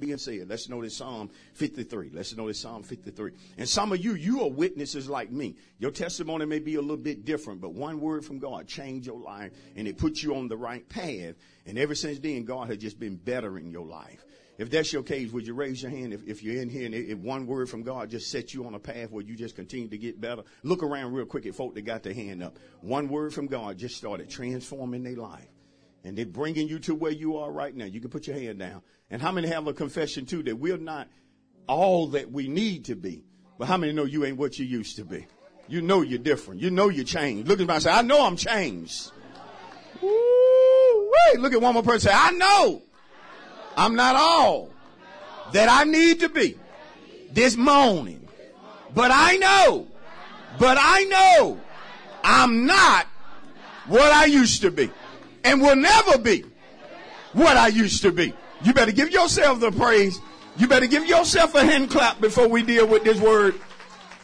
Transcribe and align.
Being 0.00 0.16
said. 0.16 0.48
Let's 0.48 0.68
notice 0.68 0.96
Psalm 0.96 1.28
53. 1.54 2.10
Let's 2.12 2.36
notice 2.36 2.60
Psalm 2.60 2.84
53. 2.84 3.32
And 3.56 3.68
some 3.68 3.90
of 3.90 3.98
you, 3.98 4.14
you 4.14 4.42
are 4.42 4.48
witnesses 4.48 5.08
like 5.08 5.32
me. 5.32 5.56
Your 5.80 5.90
testimony 5.90 6.46
may 6.46 6.60
be 6.60 6.76
a 6.76 6.80
little 6.80 6.96
bit 6.96 7.24
different, 7.24 7.60
but 7.60 7.72
one 7.72 8.00
word 8.00 8.24
from 8.24 8.38
God 8.38 8.68
changed 8.68 9.08
your 9.08 9.18
life 9.18 9.50
and 9.74 9.88
it 9.88 9.98
put 9.98 10.22
you 10.22 10.36
on 10.36 10.46
the 10.46 10.56
right 10.56 10.88
path. 10.88 11.34
And 11.66 11.76
ever 11.76 11.96
since 11.96 12.20
then, 12.20 12.44
God 12.44 12.68
has 12.68 12.78
just 12.78 13.00
been 13.00 13.16
bettering 13.16 13.72
your 13.72 13.86
life. 13.86 14.24
If 14.56 14.70
that's 14.70 14.92
your 14.92 15.02
case, 15.02 15.32
would 15.32 15.48
you 15.48 15.54
raise 15.54 15.82
your 15.82 15.90
hand 15.90 16.12
if, 16.12 16.24
if 16.28 16.44
you're 16.44 16.62
in 16.62 16.68
here 16.68 16.86
and 16.86 16.94
if 16.94 17.18
one 17.18 17.48
word 17.48 17.68
from 17.68 17.82
God 17.82 18.08
just 18.08 18.30
set 18.30 18.54
you 18.54 18.66
on 18.66 18.74
a 18.74 18.78
path 18.78 19.10
where 19.10 19.24
you 19.24 19.34
just 19.34 19.56
continue 19.56 19.88
to 19.88 19.98
get 19.98 20.20
better? 20.20 20.44
Look 20.62 20.84
around 20.84 21.12
real 21.12 21.26
quick 21.26 21.44
at 21.46 21.56
folk 21.56 21.74
that 21.74 21.82
got 21.82 22.04
their 22.04 22.14
hand 22.14 22.44
up. 22.44 22.56
One 22.82 23.08
word 23.08 23.34
from 23.34 23.48
God 23.48 23.78
just 23.78 23.96
started 23.96 24.30
transforming 24.30 25.02
their 25.02 25.16
life 25.16 25.48
and 26.04 26.16
they're 26.16 26.26
bringing 26.26 26.68
you 26.68 26.78
to 26.80 26.94
where 26.94 27.12
you 27.12 27.38
are 27.38 27.50
right 27.50 27.74
now. 27.74 27.84
You 27.84 28.00
can 28.00 28.10
put 28.10 28.26
your 28.26 28.36
hand 28.36 28.58
down. 28.58 28.82
And 29.10 29.20
how 29.20 29.32
many 29.32 29.48
have 29.48 29.66
a 29.66 29.72
confession 29.72 30.26
too 30.26 30.42
that 30.44 30.56
we're 30.56 30.76
not 30.76 31.08
all 31.66 32.08
that 32.08 32.30
we 32.30 32.48
need 32.48 32.86
to 32.86 32.94
be? 32.94 33.24
But 33.58 33.66
how 33.68 33.76
many 33.76 33.92
know 33.92 34.04
you 34.04 34.24
ain't 34.24 34.36
what 34.36 34.58
you 34.58 34.64
used 34.64 34.96
to 34.96 35.04
be? 35.04 35.26
You 35.66 35.82
know 35.82 36.02
you're 36.02 36.18
different. 36.18 36.60
You 36.60 36.70
know 36.70 36.88
you 36.88 37.04
changed. 37.04 37.48
Look 37.48 37.60
at 37.60 37.66
me 37.66 37.74
and 37.74 37.82
say, 37.82 37.90
I 37.90 38.02
know 38.02 38.24
I'm 38.24 38.36
changed. 38.36 39.10
Woo, 40.00 41.10
wait, 41.10 41.40
look 41.40 41.52
at 41.52 41.60
one 41.60 41.74
more 41.74 41.82
person 41.82 42.10
say, 42.10 42.16
I 42.16 42.30
know 42.30 42.82
I'm 43.76 43.96
not 43.96 44.16
all 44.16 44.70
that 45.52 45.68
I 45.68 45.84
need 45.84 46.20
to 46.20 46.28
be 46.28 46.58
this 47.32 47.56
morning. 47.56 48.28
But 48.94 49.10
I 49.12 49.36
know, 49.36 49.86
but 50.58 50.78
I 50.80 51.04
know 51.04 51.60
I'm 52.24 52.66
not 52.66 53.06
what 53.86 54.12
I 54.12 54.24
used 54.26 54.62
to 54.62 54.70
be 54.70 54.90
and 55.48 55.62
will 55.62 55.76
never 55.76 56.18
be 56.18 56.44
what 57.32 57.56
I 57.56 57.68
used 57.68 58.02
to 58.02 58.12
be. 58.12 58.34
You 58.62 58.74
better 58.74 58.92
give 58.92 59.10
yourself 59.10 59.60
the 59.60 59.72
praise. 59.72 60.20
You 60.58 60.68
better 60.68 60.86
give 60.86 61.06
yourself 61.06 61.54
a 61.54 61.64
hand 61.64 61.90
clap 61.90 62.20
before 62.20 62.48
we 62.48 62.62
deal 62.62 62.86
with 62.86 63.04
this 63.04 63.20
word. 63.20 63.54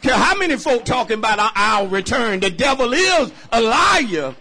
Care 0.01 0.15
how 0.15 0.37
many 0.37 0.55
folk 0.57 0.85
talking 0.85 1.17
about 1.17 1.39
our 1.55 1.87
return. 1.87 2.41
The 2.41 2.51
devil 2.51 2.93
is 2.93 3.31
a 3.51 3.61
liar. 3.61 4.35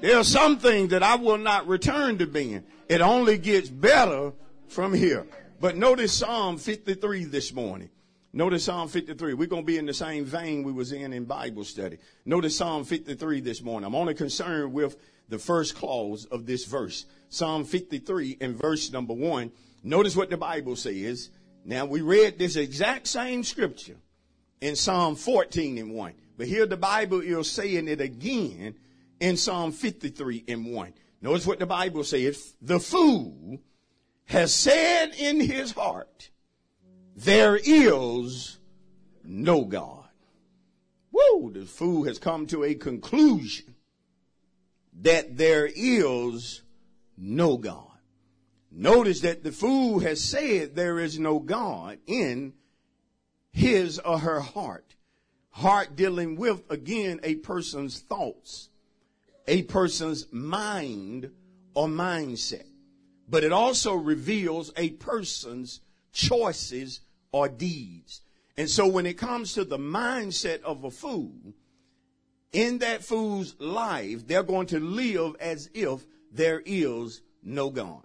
There 0.00 0.18
are 0.18 0.24
some 0.24 0.58
things 0.58 0.90
that 0.90 1.02
I 1.02 1.14
will 1.16 1.38
not 1.38 1.66
return 1.66 2.18
to 2.18 2.26
being. 2.26 2.64
It 2.88 3.00
only 3.00 3.38
gets 3.38 3.70
better 3.70 4.32
from 4.68 4.92
here. 4.92 5.26
But 5.60 5.76
notice 5.76 6.12
Psalm 6.12 6.58
53 6.58 7.24
this 7.24 7.52
morning. 7.54 7.90
Notice 8.32 8.64
Psalm 8.64 8.88
53. 8.88 9.34
We're 9.34 9.46
going 9.46 9.62
to 9.62 9.66
be 9.66 9.78
in 9.78 9.86
the 9.86 9.94
same 9.94 10.24
vein 10.24 10.62
we 10.62 10.72
was 10.72 10.92
in 10.92 11.12
in 11.12 11.24
Bible 11.24 11.64
study. 11.64 11.96
Notice 12.26 12.56
Psalm 12.56 12.84
53 12.84 13.40
this 13.40 13.62
morning. 13.62 13.86
I'm 13.86 13.94
only 13.94 14.14
concerned 14.14 14.74
with 14.74 14.96
the 15.28 15.38
first 15.38 15.74
clause 15.74 16.26
of 16.26 16.44
this 16.44 16.66
verse. 16.66 17.06
Psalm 17.30 17.64
53 17.64 18.36
and 18.40 18.54
verse 18.54 18.92
number 18.92 19.14
one. 19.14 19.50
Notice 19.82 20.14
what 20.14 20.28
the 20.28 20.36
Bible 20.36 20.76
says. 20.76 21.30
Now 21.64 21.86
we 21.86 22.02
read 22.02 22.38
this 22.38 22.56
exact 22.56 23.06
same 23.06 23.44
scripture 23.44 23.96
in 24.60 24.76
Psalm 24.76 25.16
14 25.16 25.78
and 25.78 25.94
1. 25.94 26.12
But 26.36 26.48
here 26.48 26.66
the 26.66 26.76
Bible 26.76 27.20
is 27.20 27.50
saying 27.50 27.88
it 27.88 28.00
again 28.00 28.74
in 29.20 29.36
Psalm 29.38 29.72
53 29.72 30.44
and 30.48 30.66
1. 30.66 30.92
Notice 31.22 31.46
what 31.46 31.58
the 31.58 31.66
Bible 31.66 32.04
says. 32.04 32.54
The 32.60 32.78
fool 32.78 33.58
has 34.26 34.54
said 34.54 35.12
in 35.18 35.40
his 35.40 35.72
heart, 35.72 36.30
there 37.24 37.58
is 37.60 38.58
no 39.24 39.64
God. 39.64 40.04
Whoa, 41.10 41.50
the 41.50 41.64
fool 41.64 42.04
has 42.04 42.18
come 42.18 42.46
to 42.46 42.62
a 42.62 42.74
conclusion 42.74 43.74
that 45.00 45.36
there 45.36 45.68
is 45.74 46.62
no 47.16 47.56
God. 47.56 47.84
Notice 48.70 49.20
that 49.22 49.42
the 49.42 49.50
fool 49.50 49.98
has 49.98 50.22
said 50.22 50.76
there 50.76 51.00
is 51.00 51.18
no 51.18 51.40
God 51.40 51.98
in 52.06 52.52
his 53.50 53.98
or 53.98 54.20
her 54.20 54.40
heart. 54.40 54.94
Heart 55.50 55.96
dealing 55.96 56.36
with, 56.36 56.70
again, 56.70 57.18
a 57.24 57.34
person's 57.36 57.98
thoughts, 57.98 58.68
a 59.48 59.62
person's 59.62 60.32
mind 60.32 61.32
or 61.74 61.88
mindset. 61.88 62.66
But 63.28 63.42
it 63.42 63.52
also 63.52 63.94
reveals 63.94 64.72
a 64.76 64.90
person's 64.90 65.80
choices 66.12 67.00
or 67.32 67.48
deeds. 67.48 68.22
And 68.56 68.68
so 68.68 68.86
when 68.86 69.06
it 69.06 69.18
comes 69.18 69.52
to 69.52 69.64
the 69.64 69.78
mindset 69.78 70.62
of 70.62 70.84
a 70.84 70.90
fool, 70.90 71.54
in 72.52 72.78
that 72.78 73.04
fool's 73.04 73.54
life, 73.60 74.26
they're 74.26 74.42
going 74.42 74.66
to 74.68 74.80
live 74.80 75.36
as 75.38 75.70
if 75.74 76.04
there 76.32 76.62
is 76.64 77.22
no 77.42 77.70
God. 77.70 78.02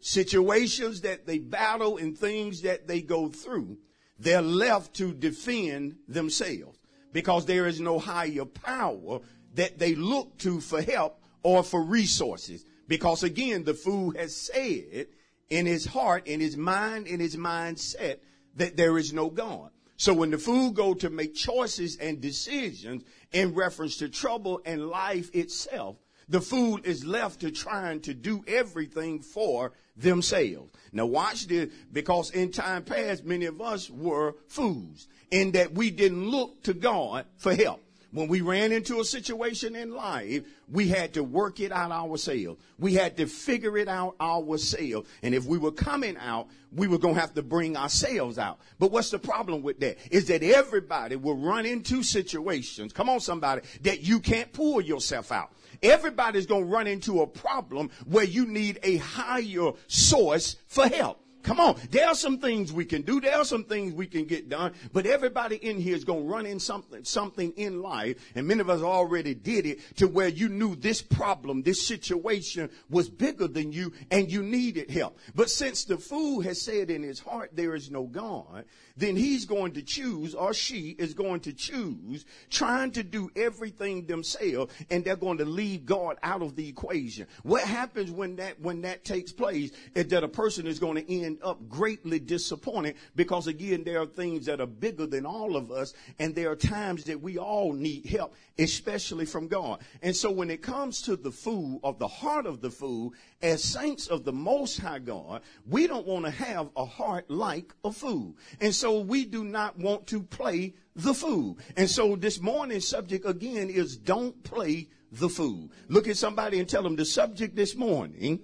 Situations 0.00 1.00
that 1.00 1.26
they 1.26 1.38
battle 1.38 1.96
and 1.96 2.16
things 2.16 2.62
that 2.62 2.86
they 2.86 3.00
go 3.00 3.28
through, 3.28 3.78
they're 4.18 4.42
left 4.42 4.94
to 4.94 5.12
defend 5.12 5.96
themselves 6.06 6.78
because 7.12 7.46
there 7.46 7.66
is 7.66 7.80
no 7.80 7.98
higher 7.98 8.44
power 8.44 9.20
that 9.54 9.78
they 9.78 9.94
look 9.94 10.36
to 10.38 10.60
for 10.60 10.82
help 10.82 11.20
or 11.42 11.62
for 11.62 11.82
resources. 11.82 12.64
Because 12.86 13.22
again, 13.22 13.64
the 13.64 13.74
fool 13.74 14.12
has 14.12 14.36
said 14.36 15.08
in 15.48 15.66
his 15.66 15.86
heart, 15.86 16.26
in 16.26 16.40
his 16.40 16.56
mind, 16.56 17.06
in 17.06 17.20
his 17.20 17.36
mindset 17.36 18.18
that 18.56 18.76
there 18.76 18.98
is 18.98 19.12
no 19.12 19.30
God. 19.30 19.70
So 19.96 20.12
when 20.12 20.30
the 20.30 20.38
fool 20.38 20.72
go 20.72 20.92
to 20.94 21.08
make 21.08 21.34
choices 21.34 21.96
and 21.96 22.20
decisions 22.20 23.02
in 23.32 23.54
reference 23.54 23.96
to 23.98 24.08
trouble 24.08 24.60
and 24.66 24.88
life 24.88 25.34
itself, 25.34 25.96
the 26.28 26.40
fool 26.40 26.80
is 26.82 27.04
left 27.04 27.40
to 27.40 27.50
trying 27.50 28.00
to 28.02 28.12
do 28.12 28.44
everything 28.46 29.20
for 29.20 29.72
themselves. 29.96 30.72
Now 30.92 31.06
watch 31.06 31.46
this, 31.46 31.72
because 31.92 32.30
in 32.30 32.50
time 32.50 32.82
past, 32.82 33.24
many 33.24 33.46
of 33.46 33.60
us 33.60 33.88
were 33.88 34.34
fools 34.48 35.08
in 35.30 35.52
that 35.52 35.72
we 35.72 35.90
didn't 35.90 36.28
look 36.28 36.62
to 36.64 36.74
God 36.74 37.26
for 37.36 37.54
help. 37.54 37.80
When 38.16 38.28
we 38.28 38.40
ran 38.40 38.72
into 38.72 38.98
a 39.00 39.04
situation 39.04 39.76
in 39.76 39.90
life, 39.92 40.42
we 40.72 40.88
had 40.88 41.12
to 41.12 41.22
work 41.22 41.60
it 41.60 41.70
out 41.70 41.92
ourselves. 41.92 42.58
We 42.78 42.94
had 42.94 43.18
to 43.18 43.26
figure 43.26 43.76
it 43.76 43.88
out 43.88 44.16
ourselves. 44.18 45.06
And 45.22 45.34
if 45.34 45.44
we 45.44 45.58
were 45.58 45.70
coming 45.70 46.16
out, 46.16 46.48
we 46.72 46.88
were 46.88 46.96
going 46.96 47.14
to 47.16 47.20
have 47.20 47.34
to 47.34 47.42
bring 47.42 47.76
ourselves 47.76 48.38
out. 48.38 48.58
But 48.78 48.90
what's 48.90 49.10
the 49.10 49.18
problem 49.18 49.60
with 49.60 49.80
that? 49.80 49.98
Is 50.10 50.28
that 50.28 50.42
everybody 50.42 51.16
will 51.16 51.36
run 51.36 51.66
into 51.66 52.02
situations, 52.02 52.94
come 52.94 53.10
on 53.10 53.20
somebody, 53.20 53.60
that 53.82 54.00
you 54.00 54.18
can't 54.20 54.50
pull 54.50 54.80
yourself 54.80 55.30
out. 55.30 55.52
Everybody's 55.82 56.46
going 56.46 56.64
to 56.64 56.70
run 56.70 56.86
into 56.86 57.20
a 57.20 57.26
problem 57.26 57.90
where 58.06 58.24
you 58.24 58.46
need 58.46 58.78
a 58.82 58.96
higher 58.96 59.72
source 59.88 60.56
for 60.68 60.88
help. 60.88 61.20
Come 61.46 61.60
on. 61.60 61.76
There 61.92 62.08
are 62.08 62.16
some 62.16 62.38
things 62.40 62.72
we 62.72 62.84
can 62.84 63.02
do. 63.02 63.20
There 63.20 63.36
are 63.36 63.44
some 63.44 63.62
things 63.62 63.94
we 63.94 64.08
can 64.08 64.24
get 64.24 64.48
done. 64.48 64.72
But 64.92 65.06
everybody 65.06 65.54
in 65.54 65.78
here 65.78 65.94
is 65.94 66.04
going 66.04 66.24
to 66.24 66.28
run 66.28 66.44
in 66.44 66.58
something, 66.58 67.04
something 67.04 67.52
in 67.52 67.80
life. 67.80 68.16
And 68.34 68.48
many 68.48 68.60
of 68.60 68.68
us 68.68 68.82
already 68.82 69.32
did 69.32 69.64
it 69.64 69.78
to 69.98 70.08
where 70.08 70.26
you 70.26 70.48
knew 70.48 70.74
this 70.74 71.02
problem, 71.02 71.62
this 71.62 71.86
situation 71.86 72.68
was 72.90 73.08
bigger 73.08 73.46
than 73.46 73.70
you 73.70 73.92
and 74.10 74.28
you 74.30 74.42
needed 74.42 74.90
help. 74.90 75.20
But 75.36 75.48
since 75.48 75.84
the 75.84 75.98
fool 75.98 76.40
has 76.40 76.60
said 76.60 76.90
in 76.90 77.04
his 77.04 77.20
heart, 77.20 77.50
there 77.52 77.76
is 77.76 77.92
no 77.92 78.06
God, 78.06 78.64
then 78.96 79.14
he's 79.14 79.44
going 79.44 79.74
to 79.74 79.82
choose 79.82 80.34
or 80.34 80.52
she 80.52 80.96
is 80.98 81.14
going 81.14 81.40
to 81.40 81.52
choose 81.52 82.24
trying 82.50 82.90
to 82.92 83.04
do 83.04 83.30
everything 83.36 84.06
themselves 84.06 84.72
and 84.90 85.04
they're 85.04 85.14
going 85.14 85.38
to 85.38 85.44
leave 85.44 85.86
God 85.86 86.16
out 86.24 86.42
of 86.42 86.56
the 86.56 86.68
equation. 86.68 87.28
What 87.44 87.62
happens 87.62 88.10
when 88.10 88.36
that, 88.36 88.60
when 88.60 88.82
that 88.82 89.04
takes 89.04 89.32
place 89.32 89.70
is 89.94 90.08
that 90.08 90.24
a 90.24 90.28
person 90.28 90.66
is 90.66 90.80
going 90.80 90.96
to 90.96 91.12
end 91.22 91.35
up 91.42 91.68
greatly 91.68 92.18
disappointed 92.18 92.96
because 93.14 93.46
again, 93.46 93.84
there 93.84 94.00
are 94.00 94.06
things 94.06 94.46
that 94.46 94.60
are 94.60 94.66
bigger 94.66 95.06
than 95.06 95.26
all 95.26 95.56
of 95.56 95.70
us 95.70 95.92
and 96.18 96.34
there 96.34 96.50
are 96.50 96.56
times 96.56 97.04
that 97.04 97.20
we 97.20 97.38
all 97.38 97.72
need 97.72 98.06
help, 98.06 98.34
especially 98.58 99.26
from 99.26 99.46
God. 99.46 99.80
And 100.02 100.16
so 100.16 100.30
when 100.30 100.50
it 100.50 100.62
comes 100.62 101.02
to 101.02 101.16
the 101.16 101.30
fool 101.30 101.80
of 101.84 101.98
the 101.98 102.08
heart 102.08 102.46
of 102.46 102.62
the 102.62 102.70
fool, 102.70 103.12
as 103.42 103.62
saints 103.62 104.06
of 104.06 104.24
the 104.24 104.32
most 104.32 104.78
high 104.78 105.00
God, 105.00 105.42
we 105.68 105.86
don't 105.86 106.06
want 106.06 106.24
to 106.24 106.30
have 106.30 106.70
a 106.76 106.86
heart 106.86 107.30
like 107.30 107.74
a 107.84 107.92
fool. 107.92 108.34
And 108.60 108.74
so 108.74 108.86
so 108.86 109.00
we 109.00 109.24
do 109.24 109.42
not 109.42 109.76
want 109.76 110.06
to 110.06 110.22
play 110.22 110.72
the 110.94 111.12
fool. 111.12 111.58
And 111.76 111.90
so 111.90 112.14
this 112.14 112.40
morning's 112.40 112.86
subject 112.86 113.26
again 113.26 113.68
is 113.68 113.96
don't 113.96 114.40
play 114.44 114.86
the 115.10 115.28
fool. 115.28 115.72
Look 115.88 116.06
at 116.06 116.16
somebody 116.16 116.60
and 116.60 116.68
tell 116.68 116.84
them 116.84 116.94
the 116.94 117.04
subject 117.04 117.56
this 117.56 117.74
morning, 117.74 118.38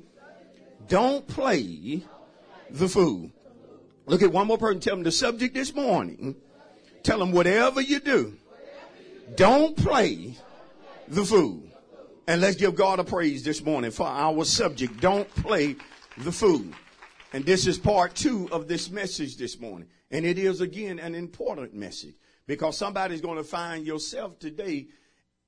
don't 0.89 1.25
play 1.29 2.03
the 2.73 2.89
fool. 2.89 3.31
Look 4.07 4.23
at 4.23 4.33
one 4.33 4.47
more 4.47 4.59
person, 4.59 4.81
tell 4.81 4.97
them 4.97 5.05
the 5.05 5.13
subject 5.13 5.55
this 5.55 5.75
morning, 5.75 6.37
Tell 7.03 7.19
them 7.19 7.33
whatever 7.33 7.81
you 7.81 7.99
do, 7.99 8.37
don't 9.35 9.77
play 9.77 10.37
the 11.09 11.25
fool. 11.25 11.63
And 12.29 12.41
let's 12.41 12.57
give 12.57 12.77
God 12.77 13.01
a 13.01 13.05
praise 13.05 13.43
this 13.43 13.65
morning 13.65 13.91
for 13.91 14.07
our 14.07 14.45
subject. 14.45 15.01
Don't 15.01 15.29
play 15.35 15.75
the 16.19 16.31
fool. 16.31 16.65
And 17.33 17.45
this 17.45 17.67
is 17.67 17.79
part 17.79 18.15
two 18.15 18.49
of 18.53 18.69
this 18.69 18.91
message 18.91 19.37
this 19.37 19.59
morning. 19.59 19.89
And 20.13 20.25
it 20.25 20.39
is 20.39 20.61
again 20.61 21.01
an 21.01 21.17
important 21.17 21.75
message 21.75 22.15
because 22.47 22.77
somebody's 22.77 23.21
going 23.21 23.39
to 23.39 23.45
find 23.45 23.85
yourself 23.85 24.39
today 24.39 24.87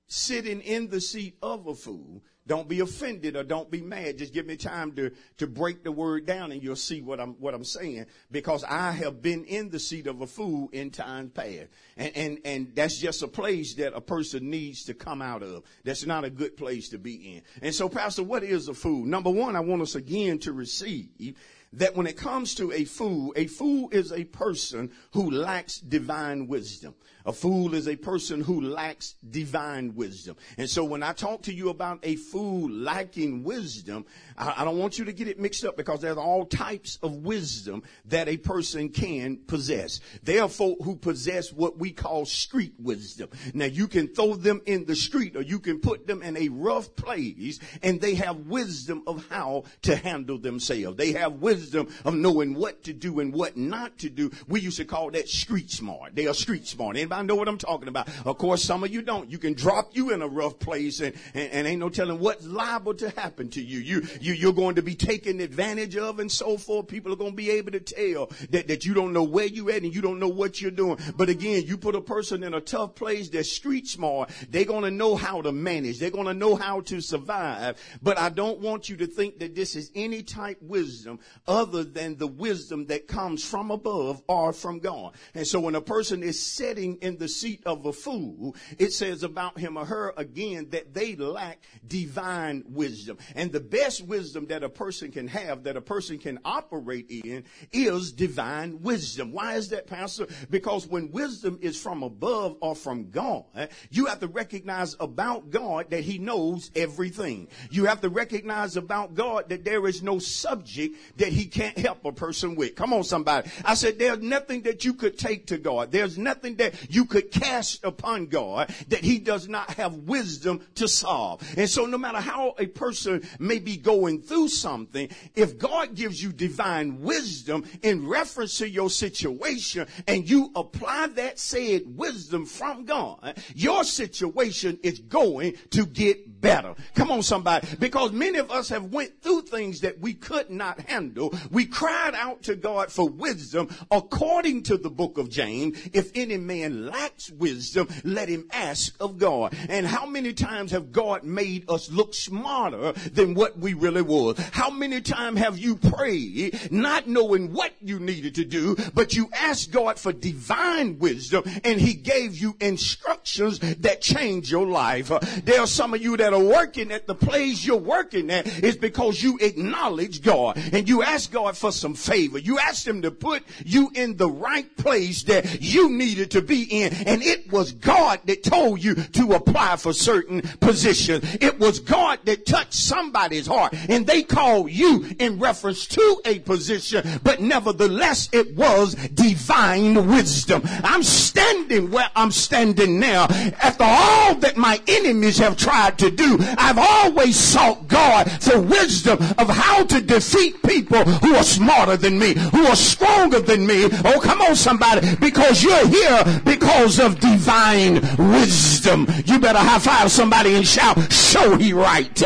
sitting 0.09 0.61
in 0.63 0.89
the 0.89 1.01
seat 1.01 1.37
of 1.41 1.67
a 1.69 1.75
fool 1.75 2.21
don't 2.47 2.69
be 2.69 2.81
offended 2.81 3.37
or 3.37 3.43
don't 3.43 3.71
be 3.71 3.81
mad. 3.81 4.19
Just 4.19 4.35
give 4.35 4.47
me 4.47 4.57
time 4.57 4.93
to, 4.93 5.11
to 5.39 5.47
break 5.47 5.83
the 5.83 5.93
word 5.93 6.27
down 6.27 6.53
and 6.53 6.63
you'll 6.63 6.77
see 6.77 7.01
what 7.01 7.19
I'm, 7.19 7.35
what 7.35 7.55
I'm 7.55 7.65
saying. 7.65 8.07
Because 8.31 8.65
I 8.65 8.93
have 8.93 9.23
been 9.23 9.45
in 9.45 9.71
the 9.71 9.79
seat 9.79 10.07
of 10.07 10.21
a 10.21 10.27
fool 10.27 10.69
in 10.73 10.91
times 10.91 11.33
past. 11.33 11.69
And, 11.97 12.17
and, 12.17 12.39
and 12.45 12.73
that's 12.75 12.99
just 12.99 13.23
a 13.23 13.29
place 13.29 13.75
that 13.75 13.95
a 13.95 14.01
person 14.01 14.51
needs 14.51 14.85
to 14.85 14.95
come 14.95 15.23
out 15.23 15.43
of. 15.43 15.63
That's 15.85 16.05
not 16.05 16.25
a 16.25 16.31
good 16.31 16.57
place 16.57 16.91
to 16.91 16.99
be 16.99 17.37
in. 17.37 17.43
And 17.63 17.75
so, 17.75 17.89
Pastor, 17.89 18.23
what 18.23 18.43
is 18.43 18.69
a 18.69 18.75
fool? 18.75 19.07
Number 19.07 19.31
one, 19.31 19.57
I 19.57 19.61
want 19.61 19.83
us 19.83 19.95
again 19.95 20.39
to 20.41 20.53
receive 20.53 21.37
that 21.77 21.97
when 21.97 22.07
it 22.07 22.17
comes 22.17 22.55
to 22.57 22.73
a 22.73 22.85
fool, 22.85 23.33
a 23.37 23.47
fool 23.47 23.89
is 23.91 24.13
a 24.13 24.25
person 24.25 24.91
who 25.13 25.31
lacks 25.31 25.79
divine 25.79 26.47
wisdom. 26.47 26.95
A 27.27 27.33
fool 27.33 27.75
is 27.75 27.89
a 27.89 27.97
person 27.97 28.43
who 28.43 28.61
lacks 28.61 29.15
divine 29.31 29.95
wisdom. 29.95 30.37
And 30.59 30.69
so 30.69 30.85
when 30.85 31.03
I 31.03 31.15
talk 31.15 31.43
to 31.43 31.55
you 31.55 31.71
about 31.71 32.01
a 32.03 32.17
fool 32.17 32.71
lacking 32.71 33.45
wisdom, 33.45 34.05
I, 34.37 34.57
I 34.59 34.65
don't 34.65 34.79
want 34.79 34.99
you 34.99 35.07
to 35.07 35.13
get 35.13 35.29
it 35.29 35.41
mixed 35.41 35.65
up 35.65 35.75
because 35.75 36.03
there's 36.03 36.19
all 36.19 36.45
types 36.45 36.99
of 37.03 37.25
wisdom 37.25 37.83
that 38.07 38.29
a 38.29 38.37
person 38.37 38.91
can 38.91 39.39
possess. 39.39 40.01
There 40.23 40.43
are 40.43 40.51
folk 40.51 40.79
who 40.85 40.97
possess 40.97 41.51
what 41.51 41.79
we 41.79 41.93
call 41.93 42.27
street 42.27 42.75
wisdom. 42.79 43.31
Now 43.55 43.67
you 43.67 43.89
can 43.89 44.09
throw 44.09 44.35
them 44.35 44.61
in 44.67 44.85
the 44.85 44.97
street 44.97 45.35
or 45.35 45.43
you 45.43 45.61
can 45.61 45.81
put 45.81 46.07
them 46.07 46.23
in 46.23 46.37
a 46.37 46.51
rough 46.51 46.95
place 46.95 47.59
and 47.83 48.03
they 48.03 48.17
have 48.17 48.37
wisdom 48.41 49.03
of 49.07 49.27
how 49.31 49.65
to 49.83 49.97
handle 49.97 50.37
themselves. 50.37 50.99
They 50.99 51.13
have 51.13 51.35
wisdom 51.35 51.64
of 51.73 52.15
knowing 52.15 52.55
what 52.55 52.83
to 52.85 52.93
do 52.93 53.21
and 53.21 53.33
what 53.33 53.57
not 53.57 53.99
to 53.99 54.11
do. 54.11 54.31
We 54.49 54.61
used 54.61 54.79
to 54.79 54.85
call 54.85 55.11
that 55.13 55.29
street 55.29 55.71
smart. 55.71 56.15
They 56.15 56.27
are 56.27 56.35
street 56.35 56.67
smart. 56.67 56.97
Anybody 56.97 57.27
know 57.27 57.37
what 57.37 57.49
I'm 57.49 57.59
talking 57.59 57.89
about. 57.89 58.09
Of 58.25 58.39
course, 58.39 58.63
some 58.63 58.85
of 58.85 58.93
you 58.93 59.03
don't. 59.03 59.31
You 59.31 59.39
can 59.39 59.55
drop 59.55 59.97
you 59.97 60.13
in 60.13 60.23
a 60.23 60.29
rough 60.29 60.59
place 60.59 61.01
and, 61.01 61.15
and, 61.35 61.51
and 61.53 61.67
ain't 61.67 61.81
no 61.81 61.89
telling 61.89 62.19
what's 62.19 62.47
liable 62.47 62.95
to 62.95 63.11
happen 63.11 63.49
to 63.51 63.63
you. 63.63 63.79
You, 63.79 64.07
you, 64.21 64.33
you're 64.35 64.53
going 64.53 64.77
to 64.77 64.83
be 64.83 64.95
taken 64.95 65.41
advantage 65.41 65.97
of 65.97 66.19
and 66.19 66.31
so 66.31 66.57
forth. 66.57 66.89
People 66.89 67.13
are 67.13 67.17
going 67.17 67.33
to 67.33 67.37
be 67.37 67.51
able 67.51 67.73
to 67.73 67.81
tell 67.81 68.31
that, 68.51 68.69
that 68.69 68.85
you 68.85 68.95
don't 68.95 69.13
know 69.13 69.23
where 69.23 69.47
you're 69.47 69.71
at 69.71 69.83
and 69.83 69.95
you 69.95 70.03
don't 70.03 70.19
know 70.19 70.29
what 70.29 70.61
you're 70.61 70.71
doing. 70.71 70.99
But 71.17 71.29
again, 71.29 71.65
you 71.67 71.77
put 71.77 71.95
a 71.95 72.01
person 72.01 72.43
in 72.43 72.55
a 72.55 72.61
tough 72.61 72.95
place 72.95 73.29
that's 73.29 73.51
street 73.51 73.87
smart. 73.87 74.31
They're 74.51 74.65
going 74.65 74.85
to 74.85 74.91
know 74.91 75.17
how 75.17 75.43
to 75.43 75.53
manage. 75.53 75.99
They're 75.99 76.11
going 76.11 76.27
to 76.27 76.35
know 76.35 76.57
how 76.57 76.81
to 76.83 77.01
survive. 77.01 77.81
But 78.03 78.19
I 78.19 78.29
don't 78.29 78.61
want 78.61 78.89
you 78.89 78.97
to 78.99 79.07
think 79.07 79.39
that 79.39 79.55
this 79.55 79.77
is 79.77 79.91
any 79.95 80.23
type 80.23 80.59
wisdom 80.61 81.21
other 81.55 81.85
than 81.85 82.17
the 82.17 82.27
wisdom 82.27 82.87
that 82.87 83.07
comes 83.07 83.45
from 83.45 83.71
above 83.71 84.21
or 84.27 84.53
from 84.53 84.81
God. 84.81 85.15
And 85.35 85.47
so 85.47 85.61
when 85.61 85.77
a 85.77 85.81
person 85.81 86.25
is 86.25 86.45
sitting 86.45 86.97
in 86.97 87.17
the 87.17 87.29
seat 87.29 87.63
of 87.65 87.87
a 87.87 87.93
fool, 87.93 88.57
it 88.77 88.93
says 88.93 89.23
about 89.23 89.57
him 89.57 89.77
or 89.77 89.85
her 89.85 90.13
again 90.17 90.67
that 90.71 90.93
they 90.93 91.15
lack 91.15 91.63
divine 91.87 92.65
wisdom. 92.67 93.19
And 93.37 93.53
the 93.53 93.61
best 93.61 94.05
wisdom 94.05 94.47
that 94.47 94.65
a 94.65 94.69
person 94.69 95.13
can 95.13 95.29
have, 95.29 95.63
that 95.63 95.77
a 95.77 95.81
person 95.81 96.19
can 96.19 96.41
operate 96.45 97.09
in, 97.09 97.45
is 97.73 98.11
divine 98.11 98.83
wisdom. 98.83 99.31
Why 99.31 99.55
is 99.55 99.69
that, 99.69 99.87
Pastor? 99.87 100.27
Because 100.51 100.89
when 100.89 101.13
wisdom 101.13 101.61
is 101.63 101.81
from 101.81 102.03
above 102.03 102.57
or 102.61 102.75
from 102.75 103.11
God, 103.11 103.45
you 103.91 104.07
have 104.07 104.19
to 104.21 104.29
recognize 104.29 104.97
about 104.99 105.51
God 105.51 105.91
that 105.91 106.03
He 106.03 106.19
knows 106.19 106.73
everything. 106.75 107.47
You 107.71 107.85
have 107.85 108.01
to 108.01 108.09
recognize 108.09 108.77
about 108.77 109.15
God 109.15 109.51
that 109.51 109.65
there 109.65 109.87
is 109.87 110.03
no 110.03 110.19
subject 110.19 110.97
that 111.19 111.29
He 111.29 111.44
can't 111.47 111.77
help 111.79 112.05
a 112.05 112.13
person 112.13 112.55
with. 112.55 112.75
Come 112.75 112.93
on, 112.93 113.05
somebody. 113.05 113.51
I 113.65 113.75
said, 113.75 113.99
there's 113.99 114.21
nothing 114.21 114.63
that 114.63 114.85
you 114.85 114.95
could 114.95 115.19
take 115.19 115.47
to 115.49 115.59
God. 115.59 115.93
There's 115.93 116.19
nothing 116.19 116.57
that 116.57 116.75
you 116.91 117.05
could 117.07 117.31
cast 117.31 117.85
upon 117.85 118.27
God 118.27 118.75
that 118.89 119.01
he 119.01 119.19
does 119.19 119.49
not 119.49 119.71
have 119.73 119.95
wisdom 119.95 120.61
to 120.77 120.89
solve. 120.89 121.43
And 121.57 121.69
so 121.69 121.87
no 121.87 121.99
matter 121.99 122.21
how 122.21 122.55
a 122.59 122.67
person 122.67 123.23
may 123.39 123.59
be 123.59 123.77
going 123.77 124.23
through 124.23 124.49
something, 124.49 125.09
if 125.35 125.59
God 125.59 125.95
gives 125.95 126.23
you 126.23 126.33
divine 126.33 127.01
wisdom 127.01 127.65
in 127.83 128.07
reference 128.07 128.59
to 128.59 128.69
your 128.69 128.91
situation 128.91 129.87
and 130.07 130.29
you 130.29 130.51
apply 130.55 131.09
that 131.15 131.39
said 131.39 131.83
wisdom 131.97 132.47
from 132.47 132.85
God, 132.85 133.37
your 133.55 133.85
situation 133.85 134.79
is 134.83 134.99
going 135.01 135.55
to 135.71 135.87
get 135.87 136.34
better. 136.45 136.75
Come 136.95 137.11
on 137.11 137.23
somebody. 137.23 137.67
Because 137.79 138.13
many 138.13 138.39
of 138.39 138.51
us 138.51 138.69
have 138.69 138.85
went 138.85 139.23
through 139.23 139.43
things 139.43 139.81
that 139.81 140.01
we 140.01 140.15
could 140.15 140.51
not 140.51 140.81
handle. 140.81 141.35
We 141.51 141.67
cried 141.67 142.15
out 142.15 142.43
to 142.45 142.57
God 142.57 142.93
for 142.93 143.09
wisdom 143.09 143.69
according 143.91 144.65
to 144.65 144.77
the 144.77 144.91
book 144.91 145.19
of 145.19 145.31
James. 145.31 145.79
If 145.93 146.11
any 146.15 146.37
man 146.37 146.87
lacks 146.87 147.31
wisdom, 147.31 147.89
let 148.05 148.29
him 148.29 148.49
ask 148.53 148.95
of 149.01 149.19
God. 149.19 149.57
And 149.69 149.87
how 149.87 150.07
many 150.07 150.33
times 150.33 150.71
have 150.73 150.93
God 150.93 151.25
made 151.25 151.69
us 151.69 151.91
look 151.91 152.15
smarter 152.15 152.93
than 153.11 153.35
what 153.35 153.59
we 153.59 153.75
really 153.75 154.03
was? 154.03 154.39
How 154.53 154.71
many 154.71 155.01
times 155.01 155.39
have 155.39 155.59
you 155.59 155.77
prayed 155.77 156.71
not 156.71 157.09
knowing 157.09 157.53
what 157.53 157.73
you 157.81 157.99
needed 157.99 158.35
to 158.37 158.45
do, 158.45 158.77
but 158.95 159.15
you 159.15 159.31
asked 159.35 159.71
God 159.71 159.99
for 159.99 160.13
divine 160.13 160.99
wisdom 160.99 161.45
and 161.65 161.81
he 161.81 161.95
gave 161.95 162.37
you 162.37 162.57
instructions 162.61 163.59
that 163.59 164.01
change 164.01 164.51
your 164.51 164.67
life? 164.67 165.09
There 165.45 165.61
are 165.61 165.67
some 165.67 165.95
of 165.95 166.03
you 166.03 166.17
that 166.19 166.34
are 166.35 166.43
working 166.43 166.91
at 166.93 167.07
the 167.07 167.15
place 167.15 167.65
you're 167.65 167.77
working 167.77 168.31
at 168.31 168.47
is 168.63 168.77
because 168.77 169.23
you 169.23 169.39
acknowledge 169.41 170.23
God 170.23 170.59
and 170.73 170.89
you 170.89 171.03
ask 171.03 171.31
God 171.31 171.57
for 171.57 171.73
some 171.73 171.95
favor. 171.95 172.39
You 172.39 172.59
ask 172.59 172.87
him 172.87 173.03
to 173.03 173.11
put 173.11 173.43
you 173.65 173.91
in 173.95 174.17
the 174.17 174.29
right 174.29 174.77
place 174.77 175.23
that 175.25 175.63
you 175.63 175.91
needed 175.91 176.33
to 176.33 176.43
be 176.43 176.65
in. 176.65 176.93
And 176.93 177.23
it 177.23 177.51
was 177.51 177.73
God 177.73 178.21
that 178.27 178.43
told 178.43 178.83
you 178.83 178.95
to 178.95 179.33
apply 179.33 179.77
for 179.77 179.93
certain 179.93 180.43
positions. 180.61 181.37
It 181.41 181.59
was 181.59 181.81
God 181.81 182.21
that 182.25 182.47
touched 182.47 182.75
somebody's 182.75 183.47
heart 183.47 183.75
and 183.89 184.07
they 184.07 184.23
called 184.23 184.71
you 184.71 185.09
in 185.19 185.39
reference 185.39 185.87
to 185.87 186.21
a 186.25 186.41
position, 186.41 187.21
but 187.23 187.41
nevertheless 187.41 188.29
it 188.33 188.55
was 188.57 188.95
divine 188.95 190.09
wisdom. 190.09 190.63
I'm 190.83 191.03
standing 191.03 191.91
where 191.91 192.11
I'm 192.17 192.31
standing 192.31 192.99
now. 192.99 193.27
After 193.63 193.85
all 193.85 194.35
that 194.37 194.57
my 194.57 194.81
enemies 194.89 195.39
have 195.39 195.57
tried 195.57 195.99
to 195.99 196.11
do, 196.11 196.24
I've 196.59 196.79
always 196.79 197.37
sought 197.37 197.89
God 197.89 198.31
for 198.43 198.61
wisdom 198.61 199.19
of 199.39 199.49
how 199.49 199.85
to 199.85 200.01
defeat 200.01 200.63
people 200.63 201.05
who 201.05 201.35
are 201.35 201.43
smarter 201.43 201.97
than 201.97 202.19
me, 202.19 202.35
who 202.35 202.67
are 202.67 202.77
stronger 202.77 203.41
than 203.41 203.67
me. 203.67 203.89
Oh, 204.05 204.21
come 204.23 204.41
on 204.43 204.57
somebody, 204.57 205.15
because 205.17 205.63
you're 205.63 205.89
here 205.89 206.43
because 206.45 206.99
of 206.99 207.21
divine 207.21 207.95
wisdom. 208.19 209.07
You 209.25 209.39
better 209.39 209.59
high 209.59 209.79
five 209.79 210.11
somebody 210.11 210.55
and 210.55 210.67
shout, 210.67 211.13
show 211.13 211.57
he 211.57 211.73
right. 211.73 212.23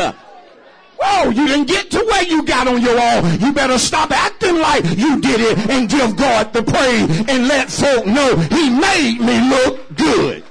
Whoa, 1.01 1.31
you 1.31 1.47
didn't 1.47 1.69
get 1.69 1.93
to 1.93 1.99
where 1.99 2.25
you 2.25 2.43
got 2.43 2.67
on 2.67 2.83
your 2.83 3.01
own. 3.01 3.41
You 3.41 3.53
better 3.53 3.79
stop 3.79 4.11
acting 4.11 4.59
like 4.59 4.85
you 4.97 5.21
did 5.21 5.41
it 5.41 5.71
and 5.71 5.89
give 5.89 6.17
God 6.17 6.53
the 6.53 6.63
praise 6.63 7.09
and 7.29 7.47
let 7.47 7.71
folk 7.71 8.05
know 8.05 8.37
he 8.37 8.69
made 8.69 9.21
me 9.21 9.49
look 9.49 9.95
good. 9.97 10.45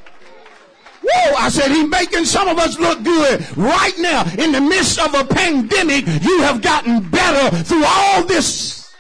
Whoa, 1.10 1.36
I 1.36 1.50
said 1.50 1.72
he's 1.72 1.88
making 1.88 2.26
some 2.26 2.48
of 2.48 2.58
us 2.58 2.78
look 2.80 3.02
good 3.04 3.58
right 3.58 3.98
now. 3.98 4.24
In 4.38 4.52
the 4.52 4.60
midst 4.60 5.00
of 5.00 5.14
a 5.14 5.24
pandemic, 5.24 6.06
you 6.06 6.42
have 6.42 6.62
gotten 6.62 7.08
better 7.10 7.56
through 7.64 7.84
all 7.86 8.24
this. 8.26 8.94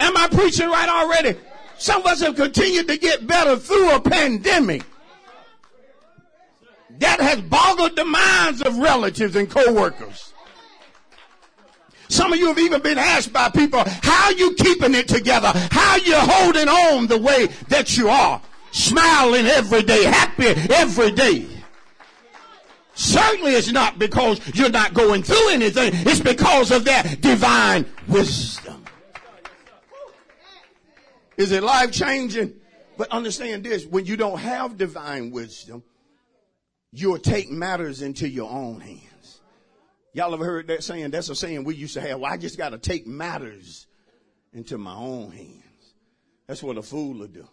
Am 0.00 0.16
I 0.16 0.28
preaching 0.28 0.68
right 0.68 0.88
already? 0.88 1.38
Some 1.76 2.00
of 2.02 2.06
us 2.06 2.20
have 2.20 2.36
continued 2.36 2.88
to 2.88 2.96
get 2.96 3.26
better 3.26 3.56
through 3.56 3.94
a 3.94 4.00
pandemic. 4.00 4.84
That 6.98 7.20
has 7.20 7.40
boggled 7.42 7.96
the 7.96 8.04
minds 8.04 8.62
of 8.62 8.78
relatives 8.78 9.36
and 9.36 9.50
co-workers. 9.50 10.32
Some 12.08 12.32
of 12.32 12.38
you 12.38 12.46
have 12.48 12.58
even 12.58 12.80
been 12.80 12.98
asked 12.98 13.32
by 13.32 13.48
people, 13.50 13.82
how 14.02 14.30
you 14.30 14.54
keeping 14.54 14.94
it 14.94 15.08
together? 15.08 15.52
How 15.70 15.96
you 15.96 16.14
holding 16.16 16.68
on 16.68 17.06
the 17.06 17.18
way 17.18 17.46
that 17.68 17.96
you 17.96 18.08
are? 18.08 18.40
Smiling 18.74 19.46
every 19.46 19.82
day, 19.82 20.02
happy 20.02 20.46
every 20.74 21.12
day. 21.12 21.46
Certainly 22.94 23.52
it's 23.52 23.70
not 23.70 24.00
because 24.00 24.40
you're 24.52 24.68
not 24.68 24.94
going 24.94 25.22
through 25.22 25.50
anything. 25.50 25.92
It's 25.94 26.18
because 26.18 26.72
of 26.72 26.84
that 26.86 27.20
divine 27.20 27.86
wisdom. 28.08 28.84
Is 31.36 31.52
it 31.52 31.62
life 31.62 31.92
changing? 31.92 32.52
But 32.96 33.10
understand 33.12 33.62
this, 33.62 33.86
when 33.86 34.06
you 34.06 34.16
don't 34.16 34.40
have 34.40 34.76
divine 34.76 35.30
wisdom, 35.30 35.84
you'll 36.90 37.18
take 37.18 37.52
matters 37.52 38.02
into 38.02 38.28
your 38.28 38.50
own 38.50 38.80
hands. 38.80 39.40
Y'all 40.14 40.34
ever 40.34 40.44
heard 40.44 40.66
that 40.66 40.82
saying? 40.82 41.12
That's 41.12 41.28
a 41.28 41.36
saying 41.36 41.62
we 41.62 41.76
used 41.76 41.94
to 41.94 42.00
have. 42.00 42.18
Well, 42.18 42.32
I 42.32 42.38
just 42.38 42.58
got 42.58 42.70
to 42.70 42.78
take 42.78 43.06
matters 43.06 43.86
into 44.52 44.78
my 44.78 44.96
own 44.96 45.30
hands. 45.30 45.94
That's 46.48 46.62
what 46.62 46.76
a 46.76 46.82
fool 46.82 47.20
will 47.20 47.28
do. 47.28 47.48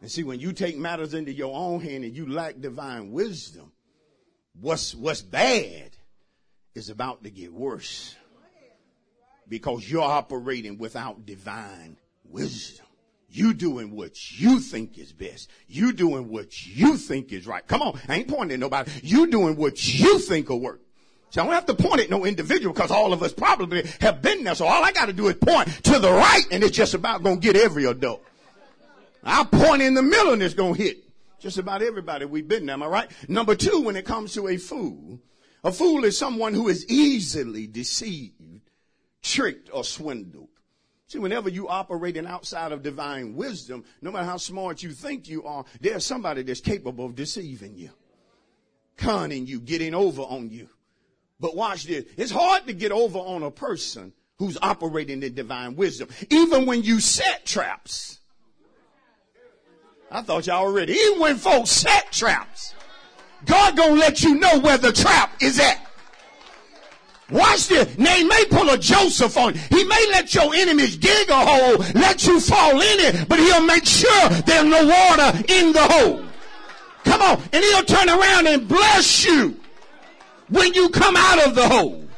And 0.00 0.10
see, 0.10 0.22
when 0.22 0.40
you 0.40 0.52
take 0.52 0.78
matters 0.78 1.14
into 1.14 1.32
your 1.32 1.54
own 1.54 1.80
hand 1.80 2.04
and 2.04 2.16
you 2.16 2.26
lack 2.26 2.60
divine 2.60 3.12
wisdom, 3.12 3.72
what's, 4.58 4.94
what's 4.94 5.20
bad 5.20 5.90
is 6.74 6.88
about 6.88 7.22
to 7.24 7.30
get 7.30 7.52
worse 7.52 8.14
because 9.48 9.90
you're 9.90 10.02
operating 10.02 10.78
without 10.78 11.26
divine 11.26 11.96
wisdom. 12.24 12.86
You 13.28 13.52
doing 13.54 13.94
what 13.94 14.40
you 14.40 14.58
think 14.58 14.98
is 14.98 15.12
best. 15.12 15.50
You 15.68 15.92
doing 15.92 16.30
what 16.30 16.66
you 16.66 16.96
think 16.96 17.32
is 17.32 17.46
right. 17.46 17.64
Come 17.66 17.82
on. 17.82 18.00
I 18.08 18.16
ain't 18.16 18.28
pointing 18.28 18.54
at 18.54 18.60
nobody. 18.60 18.90
You 19.02 19.30
doing 19.30 19.56
what 19.56 19.86
you 19.86 20.18
think 20.18 20.48
will 20.48 20.60
work. 20.60 20.80
So 21.30 21.40
I 21.40 21.44
don't 21.44 21.54
have 21.54 21.66
to 21.66 21.74
point 21.74 22.00
at 22.00 22.10
no 22.10 22.24
individual 22.24 22.74
because 22.74 22.90
all 22.90 23.12
of 23.12 23.22
us 23.22 23.32
probably 23.32 23.86
have 24.00 24.20
been 24.20 24.42
there. 24.42 24.56
So 24.56 24.66
all 24.66 24.84
I 24.84 24.90
got 24.90 25.06
to 25.06 25.12
do 25.12 25.28
is 25.28 25.36
point 25.36 25.68
to 25.84 26.00
the 26.00 26.10
right 26.10 26.42
and 26.50 26.64
it's 26.64 26.76
just 26.76 26.94
about 26.94 27.22
going 27.22 27.40
to 27.40 27.52
get 27.52 27.54
every 27.54 27.84
adult. 27.84 28.24
I'll 29.24 29.44
point 29.44 29.82
in 29.82 29.94
the 29.94 30.02
middle 30.02 30.32
and 30.32 30.42
it's 30.42 30.54
going 30.54 30.74
to 30.74 30.82
hit 30.82 31.04
just 31.38 31.58
about 31.58 31.82
everybody. 31.82 32.24
We've 32.24 32.46
been 32.46 32.66
there. 32.66 32.74
Am 32.74 32.82
I 32.82 32.86
right? 32.86 33.10
Number 33.28 33.54
two, 33.54 33.80
when 33.80 33.96
it 33.96 34.04
comes 34.04 34.34
to 34.34 34.48
a 34.48 34.56
fool, 34.56 35.20
a 35.64 35.72
fool 35.72 36.04
is 36.04 36.16
someone 36.16 36.54
who 36.54 36.68
is 36.68 36.86
easily 36.88 37.66
deceived, 37.66 38.60
tricked, 39.22 39.70
or 39.72 39.84
swindled. 39.84 40.48
See, 41.06 41.18
whenever 41.18 41.48
you 41.48 41.68
operating 41.68 42.26
outside 42.26 42.70
of 42.70 42.82
divine 42.82 43.34
wisdom, 43.34 43.84
no 44.00 44.12
matter 44.12 44.26
how 44.26 44.36
smart 44.36 44.82
you 44.82 44.92
think 44.92 45.28
you 45.28 45.44
are, 45.44 45.64
there's 45.80 46.06
somebody 46.06 46.42
that's 46.42 46.60
capable 46.60 47.04
of 47.04 47.16
deceiving 47.16 47.74
you, 47.74 47.90
conning 48.96 49.46
you, 49.46 49.60
getting 49.60 49.92
over 49.92 50.22
on 50.22 50.50
you. 50.50 50.68
But 51.40 51.56
watch 51.56 51.84
this. 51.84 52.04
It's 52.16 52.30
hard 52.30 52.66
to 52.68 52.72
get 52.74 52.92
over 52.92 53.18
on 53.18 53.42
a 53.42 53.50
person 53.50 54.12
who's 54.36 54.56
operating 54.62 55.22
in 55.22 55.34
divine 55.34 55.74
wisdom. 55.74 56.08
Even 56.30 56.64
when 56.64 56.82
you 56.82 57.00
set 57.00 57.44
traps. 57.44 58.19
I 60.10 60.22
thought 60.22 60.46
y'all 60.46 60.66
already. 60.66 60.92
Even 60.92 61.20
when 61.20 61.36
folks 61.36 61.70
set 61.70 62.10
traps, 62.10 62.74
God 63.44 63.76
gonna 63.76 63.94
let 63.94 64.22
you 64.22 64.34
know 64.34 64.58
where 64.58 64.78
the 64.78 64.92
trap 64.92 65.32
is 65.40 65.58
at. 65.60 65.86
Watch 67.30 67.68
this. 67.68 67.96
Now 67.96 68.14
he 68.14 68.24
may 68.24 68.44
pull 68.50 68.68
a 68.70 68.78
Joseph 68.78 69.36
on 69.36 69.54
you. 69.54 69.60
He 69.70 69.84
may 69.84 70.06
let 70.10 70.34
your 70.34 70.52
enemies 70.52 70.96
dig 70.96 71.30
a 71.30 71.46
hole, 71.46 71.76
let 71.94 72.26
you 72.26 72.40
fall 72.40 72.72
in 72.72 73.00
it, 73.00 73.28
but 73.28 73.38
he'll 73.38 73.64
make 73.64 73.86
sure 73.86 74.28
there's 74.28 74.64
no 74.64 74.84
water 74.84 75.38
in 75.48 75.72
the 75.72 75.82
hole. 75.82 76.24
Come 77.04 77.22
on. 77.22 77.42
And 77.52 77.64
he'll 77.64 77.84
turn 77.84 78.08
around 78.08 78.48
and 78.48 78.66
bless 78.66 79.24
you 79.24 79.60
when 80.48 80.74
you 80.74 80.88
come 80.88 81.16
out 81.16 81.46
of 81.46 81.54
the 81.54 81.68
hole. 81.68 82.08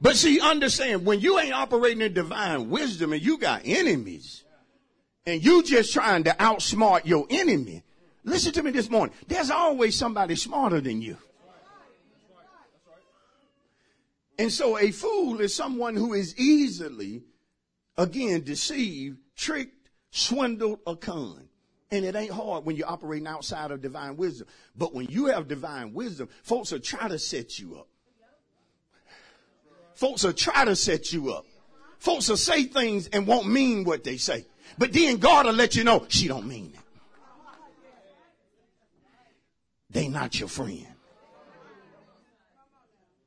But 0.00 0.14
see, 0.14 0.40
understand, 0.40 1.04
when 1.04 1.20
you 1.20 1.38
ain't 1.40 1.52
operating 1.54 2.02
in 2.02 2.12
divine 2.12 2.70
wisdom 2.70 3.12
and 3.12 3.22
you 3.22 3.38
got 3.38 3.62
enemies, 3.64 4.44
and 5.26 5.44
you 5.44 5.62
just 5.62 5.92
trying 5.92 6.24
to 6.24 6.30
outsmart 6.30 7.04
your 7.04 7.26
enemy, 7.28 7.82
listen 8.24 8.52
to 8.52 8.62
me 8.62 8.70
this 8.70 8.88
morning. 8.88 9.14
There's 9.26 9.50
always 9.50 9.96
somebody 9.96 10.36
smarter 10.36 10.80
than 10.80 11.02
you. 11.02 11.18
And 14.38 14.52
so 14.52 14.78
a 14.78 14.90
fool 14.90 15.40
is 15.40 15.54
someone 15.54 15.96
who 15.96 16.12
is 16.12 16.38
easily, 16.38 17.24
again, 17.96 18.44
deceived, 18.44 19.18
tricked, 19.34 19.88
swindled, 20.10 20.80
or 20.86 20.96
conned. 20.96 21.48
And 21.90 22.04
it 22.04 22.16
ain't 22.16 22.32
hard 22.32 22.64
when 22.64 22.76
you're 22.76 22.88
operating 22.88 23.26
outside 23.26 23.70
of 23.70 23.80
divine 23.80 24.16
wisdom. 24.16 24.48
But 24.76 24.92
when 24.94 25.06
you 25.06 25.26
have 25.26 25.48
divine 25.48 25.94
wisdom, 25.94 26.28
folks 26.42 26.72
will 26.72 26.80
try 26.80 27.08
to 27.08 27.18
set 27.18 27.58
you 27.58 27.76
up. 27.76 27.88
Folks 29.94 30.24
will 30.24 30.34
try 30.34 30.64
to 30.64 30.76
set 30.76 31.12
you 31.12 31.32
up. 31.32 31.46
Folks 31.98 32.28
will 32.28 32.36
say 32.36 32.64
things 32.64 33.06
and 33.08 33.26
won't 33.26 33.48
mean 33.48 33.84
what 33.84 34.04
they 34.04 34.18
say. 34.18 34.44
But 34.78 34.92
then 34.92 35.16
God 35.18 35.46
will 35.46 35.52
let 35.52 35.76
you 35.76 35.84
know 35.84 36.06
she 36.08 36.28
don't 36.28 36.46
mean 36.46 36.72
it. 36.74 36.80
They 39.90 40.08
not 40.08 40.38
your 40.38 40.48
friend. 40.48 40.86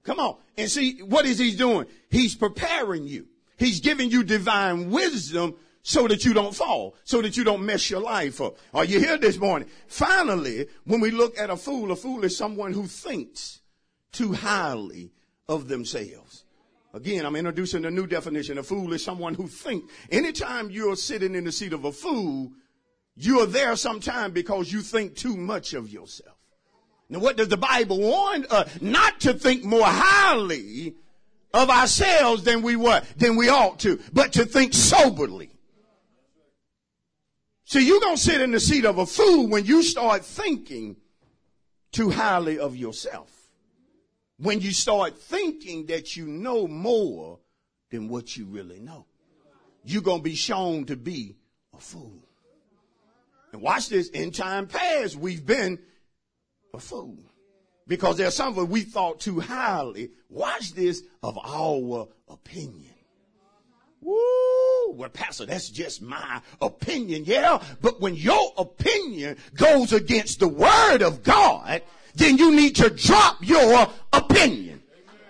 Come 0.04 0.20
on. 0.20 0.38
And 0.58 0.70
see, 0.70 1.00
what 1.04 1.26
is 1.26 1.40
he 1.40 1.56
doing? 1.56 1.86
He's 2.10 2.36
preparing 2.36 3.08
you. 3.08 3.28
He's 3.58 3.80
giving 3.80 4.10
you 4.10 4.24
divine 4.24 4.90
wisdom 4.90 5.56
so 5.82 6.08
that 6.08 6.26
you 6.26 6.34
don't 6.34 6.54
fall, 6.54 6.96
so 7.04 7.22
that 7.22 7.38
you 7.38 7.44
don't 7.44 7.66
mess 7.66 7.90
your 7.90 8.02
life 8.02 8.42
up. 8.42 8.58
Are 8.74 8.86
you 8.86 9.00
here 9.00 9.18
this 9.18 9.38
morning? 9.38 9.70
Finally, 9.88 10.68
when 10.84 11.00
we 11.00 11.12
look 11.12 11.38
at 11.38 11.50
a 11.50 11.58
fool, 11.58 11.92
a 11.92 11.96
fool 11.96 12.24
is 12.24 12.38
someone 12.38 12.74
who 12.74 12.86
thinks 12.86 13.62
too 14.12 14.34
highly 14.34 15.12
of 15.48 15.68
themselves. 15.68 16.29
Again, 16.94 17.26
I'm 17.26 17.36
introducing 17.36 17.86
a 17.86 17.92
new 17.92 18.08
definition. 18.08 18.58
A 18.58 18.64
fool 18.64 18.94
is 18.94 19.04
someone 19.04 19.36
who 19.36 19.48
thinks. 19.48 19.92
Anytime 20.12 20.72
you're 20.72 20.96
sitting 20.96 21.36
in 21.36 21.44
the 21.44 21.52
seat 21.52 21.74
of 21.74 21.86
a 21.86 21.92
fool, 21.92 22.52
you're 23.16 23.46
there 23.46 23.76
sometime 23.76 24.32
because 24.32 24.72
you 24.72 24.82
think 24.82 25.16
too 25.16 25.38
much 25.38 25.74
of 25.74 25.90
yourself. 25.90 26.38
Now, 27.10 27.20
what 27.20 27.38
does 27.38 27.50
the 27.50 27.58
Bible 27.58 28.00
warn? 28.00 28.46
Uh, 28.50 28.66
not 28.82 29.20
to 29.22 29.34
think 29.34 29.64
more 29.64 29.86
highly 29.86 30.96
of 31.54 31.70
ourselves 31.70 32.44
than 32.44 32.62
we 32.62 32.76
what? 32.76 33.06
Than 33.18 33.36
we 33.36 33.50
ought 33.50 33.80
to, 33.80 34.00
but 34.14 34.34
to 34.34 34.46
think 34.46 34.74
soberly. 34.74 35.52
See, 37.66 37.86
you're 37.86 38.00
going 38.00 38.16
to 38.16 38.22
sit 38.22 38.42
in 38.42 38.52
the 38.52 38.60
seat 38.60 38.86
of 38.86 38.98
a 38.98 39.06
fool 39.06 39.48
when 39.48 39.66
you 39.66 39.84
start 39.84 40.26
thinking 40.26 40.96
too 41.92 42.10
highly 42.10 42.58
of 42.58 42.76
yourself. 42.76 43.39
When 44.42 44.62
you 44.62 44.72
start 44.72 45.18
thinking 45.20 45.88
that 45.88 46.16
you 46.16 46.26
know 46.26 46.68
more 46.68 47.40
than 47.90 48.08
what 48.08 48.38
you 48.38 48.46
really 48.46 48.80
know. 48.80 49.06
You're 49.84 50.02
going 50.02 50.20
to 50.20 50.24
be 50.24 50.36
shown 50.36 50.86
to 50.86 50.96
be 50.96 51.36
a 51.76 51.80
fool. 51.80 52.24
And 53.52 53.62
watch 53.62 53.90
this. 53.90 54.10
In 54.10 54.32
time 54.32 54.68
past, 54.68 55.16
we've 55.16 55.46
been 55.46 55.80
a 56.74 56.80
fool. 56.80 57.18
Because 57.88 58.18
there's 58.18 58.36
something 58.36 58.70
we 58.70 58.82
thought 58.82 59.20
too 59.20 59.40
highly, 59.40 60.12
watch 60.30 60.74
this, 60.74 61.02
of 61.24 61.40
our 61.44 62.08
opinion. 62.28 62.94
Woo! 64.02 64.92
Well, 64.92 65.10
Pastor, 65.10 65.48
that's 65.48 65.70
just 65.70 66.02
my 66.02 66.42
opinion. 66.62 67.24
Yeah, 67.26 67.62
but 67.82 68.00
when 68.00 68.16
your 68.16 68.54
opinion 68.58 69.38
goes 69.56 69.92
against 69.92 70.40
the 70.40 70.48
word 70.48 71.02
of 71.02 71.24
God, 71.24 71.82
then 72.14 72.38
you 72.38 72.56
need 72.56 72.76
to 72.76 72.90
drop 72.90 73.38
your 73.42 73.88
opinion. 74.40 74.82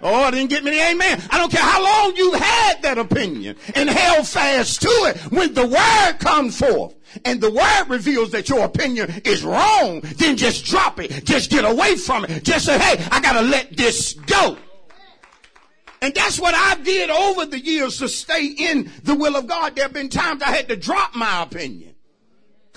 Oh, 0.02 0.24
I 0.24 0.32
didn't 0.32 0.50
get 0.50 0.64
me 0.64 0.72
the 0.72 0.92
amen. 0.92 1.22
I 1.30 1.38
don't 1.38 1.52
care 1.52 1.62
how 1.62 1.84
long 1.84 2.16
you 2.16 2.32
had 2.34 2.82
that 2.84 2.98
opinion 2.98 3.58
and 3.76 3.90
held 3.90 4.26
fast 4.28 4.82
to 4.82 4.88
it. 4.88 5.18
When 5.32 5.54
the 5.54 5.68
word 5.68 6.20
comes 6.20 6.58
forth 6.58 6.96
and 7.26 7.42
the 7.42 7.52
word 7.52 7.90
reveals 7.90 8.32
that 8.32 8.48
your 8.48 8.64
opinion 8.64 9.22
is 9.26 9.44
wrong, 9.44 10.00
then 10.18 10.38
just 10.38 10.64
drop 10.66 11.02
it. 11.02 11.26
Just 11.26 11.50
get 11.52 11.66
away 11.66 11.98
from 11.98 12.24
it. 12.26 12.46
Just 12.46 12.66
say, 12.66 12.80
hey, 12.80 13.06
I 13.12 13.20
gotta 13.20 13.42
let 13.42 13.76
this 13.76 14.14
go. 14.14 14.58
And 16.02 16.16
that's 16.16 16.40
what 16.40 16.56
I 16.56 16.76
did 16.82 17.10
over 17.10 17.46
the 17.46 17.60
years 17.60 17.98
to 17.98 18.08
stay 18.08 18.46
in 18.46 18.90
the 19.04 19.16
will 19.16 19.36
of 19.36 19.48
God. 19.48 19.76
There 19.76 19.84
have 19.84 19.94
been 19.94 20.08
times 20.08 20.42
I 20.42 20.52
had 20.52 20.70
to 20.70 20.78
drop 20.78 21.14
my 21.14 21.44
opinion. 21.44 21.89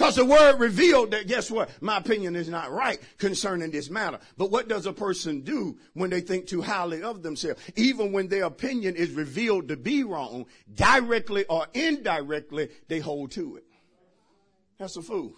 Because 0.02 0.16
the 0.16 0.24
word 0.24 0.58
revealed 0.58 1.12
that, 1.12 1.28
guess 1.28 1.48
what? 1.48 1.70
My 1.80 1.98
opinion 1.98 2.34
is 2.34 2.48
not 2.48 2.72
right 2.72 2.98
concerning 3.18 3.70
this 3.70 3.88
matter. 3.88 4.18
But 4.36 4.50
what 4.50 4.66
does 4.66 4.84
a 4.86 4.92
person 4.92 5.42
do 5.42 5.78
when 5.94 6.10
they 6.10 6.20
think 6.20 6.48
too 6.48 6.60
highly 6.60 7.04
of 7.04 7.22
themselves? 7.22 7.62
Even 7.76 8.10
when 8.10 8.26
their 8.26 8.46
opinion 8.46 8.96
is 8.96 9.12
revealed 9.12 9.68
to 9.68 9.76
be 9.76 10.02
wrong, 10.02 10.46
directly 10.74 11.44
or 11.44 11.68
indirectly, 11.72 12.70
they 12.88 12.98
hold 12.98 13.30
to 13.32 13.58
it. 13.58 13.64
That's 14.76 14.96
a 14.96 15.02
fool. 15.02 15.34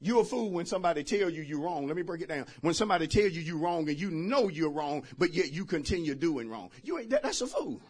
You're 0.00 0.22
a 0.22 0.24
fool 0.24 0.50
when 0.50 0.66
somebody 0.66 1.04
tell 1.04 1.30
you 1.30 1.42
you're 1.42 1.60
wrong. 1.60 1.86
Let 1.86 1.94
me 1.94 2.02
break 2.02 2.20
it 2.20 2.28
down. 2.28 2.46
When 2.62 2.74
somebody 2.74 3.06
tells 3.06 3.30
you 3.30 3.42
you're 3.42 3.58
wrong 3.58 3.88
and 3.88 3.96
you 3.96 4.10
know 4.10 4.48
you're 4.48 4.72
wrong, 4.72 5.04
but 5.18 5.32
yet 5.32 5.52
you 5.52 5.64
continue 5.64 6.16
doing 6.16 6.50
wrong. 6.50 6.70
You 6.82 6.98
ain't, 6.98 7.10
that, 7.10 7.22
that's 7.22 7.42
a 7.42 7.46
fool. 7.46 7.80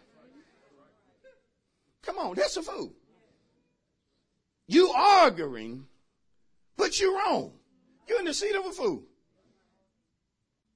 Come 2.02 2.18
on, 2.18 2.34
that's 2.34 2.58
a 2.58 2.62
fool. 2.62 2.92
You 4.66 4.90
arguing, 4.90 5.86
but 6.76 7.00
you're 7.00 7.16
wrong. 7.16 7.52
You're 8.08 8.18
in 8.18 8.24
the 8.24 8.34
seat 8.34 8.54
of 8.54 8.66
a 8.66 8.72
fool. 8.72 9.02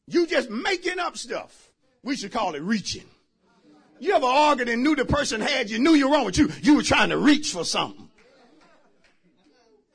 You 0.07 0.26
just 0.26 0.50
making 0.50 0.99
up 0.99 1.17
stuff. 1.17 1.71
We 2.02 2.17
should 2.17 2.33
call 2.33 2.55
it 2.55 2.62
reaching. 2.62 3.05
You 4.00 4.14
ever 4.14 4.26
argued 4.26 4.69
and 4.69 4.83
knew 4.83 4.95
the 4.95 5.05
person 5.05 5.40
had 5.40 5.69
you, 5.69 5.78
knew 5.78 5.95
you 5.95 6.09
were 6.09 6.14
wrong 6.14 6.25
with 6.25 6.38
you. 6.38 6.50
You 6.62 6.76
were 6.76 6.83
trying 6.83 7.11
to 7.11 7.19
reach 7.19 7.52
for 7.52 7.64
something. 7.64 8.09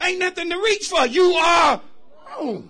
Ain't 0.02 0.20
nothing 0.20 0.50
to 0.50 0.58
reach 0.58 0.88
for. 0.88 1.06
You 1.08 1.24
are 1.24 1.82
wrong. 2.30 2.70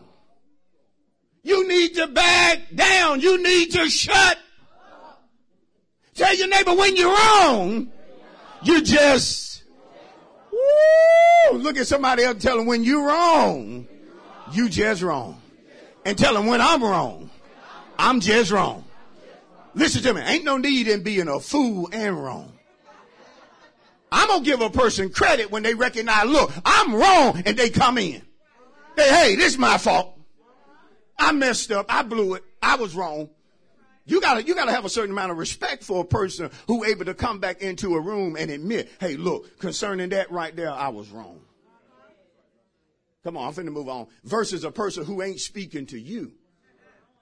You 1.41 1.67
need 1.67 1.95
to 1.95 2.07
back 2.07 2.59
down. 2.73 3.19
You 3.19 3.41
need 3.41 3.71
to 3.71 3.89
shut. 3.89 4.37
Tell 6.13 6.35
your 6.35 6.47
neighbor 6.47 6.75
when 6.75 6.95
you're 6.95 7.13
wrong, 7.13 7.91
you 8.61 8.81
just 8.83 9.52
look 11.53 11.77
at 11.77 11.87
somebody 11.87 12.23
else 12.23 12.41
tell 12.41 12.57
them 12.57 12.65
when 12.65 12.83
you're 12.83 13.07
wrong, 13.07 13.87
you 14.51 14.69
just 14.69 15.01
wrong. 15.01 15.41
And 16.05 16.17
tell 16.17 16.33
them 16.33 16.47
when 16.47 16.61
I'm 16.61 16.83
wrong, 16.83 17.29
I'm 17.97 18.19
just 18.19 18.51
wrong. 18.51 18.83
Listen 19.75 20.03
to 20.03 20.13
me. 20.13 20.21
Ain't 20.21 20.43
no 20.43 20.57
need 20.57 20.87
in 20.87 21.03
being 21.03 21.27
a 21.27 21.39
fool 21.39 21.89
and 21.91 22.21
wrong. 22.21 22.51
I'm 24.11 24.27
gonna 24.27 24.43
give 24.43 24.61
a 24.61 24.69
person 24.69 25.09
credit 25.09 25.49
when 25.49 25.63
they 25.63 25.73
recognize, 25.73 26.25
look, 26.25 26.51
I'm 26.63 26.93
wrong, 26.93 27.41
and 27.45 27.57
they 27.57 27.69
come 27.69 27.97
in. 27.97 28.21
Hey, 28.95 29.09
hey, 29.09 29.35
this 29.35 29.53
is 29.53 29.57
my 29.57 29.79
fault. 29.79 30.19
I 31.17 31.31
messed 31.31 31.71
up. 31.71 31.87
I 31.89 32.03
blew 32.03 32.35
it. 32.35 32.43
I 32.61 32.75
was 32.75 32.95
wrong. 32.95 33.29
You 34.05 34.19
gotta, 34.19 34.43
you 34.43 34.53
gotta 34.53 34.71
have 34.71 34.85
a 34.85 34.89
certain 34.89 35.11
amount 35.11 35.31
of 35.31 35.37
respect 35.37 35.83
for 35.83 36.01
a 36.01 36.05
person 36.05 36.49
who 36.67 36.83
able 36.83 37.05
to 37.05 37.13
come 37.13 37.39
back 37.39 37.61
into 37.61 37.95
a 37.95 38.01
room 38.01 38.35
and 38.37 38.51
admit, 38.51 38.91
hey, 38.99 39.15
look, 39.15 39.59
concerning 39.59 40.09
that 40.09 40.29
right 40.31 40.53
there, 40.55 40.71
I 40.71 40.89
was 40.89 41.09
wrong. 41.09 41.39
Come 43.23 43.37
on, 43.37 43.47
I'm 43.47 43.53
finna 43.53 43.71
move 43.71 43.87
on. 43.87 44.07
Versus 44.25 44.65
a 44.65 44.71
person 44.71 45.05
who 45.05 45.21
ain't 45.21 45.39
speaking 45.39 45.85
to 45.87 45.99
you. 45.99 46.33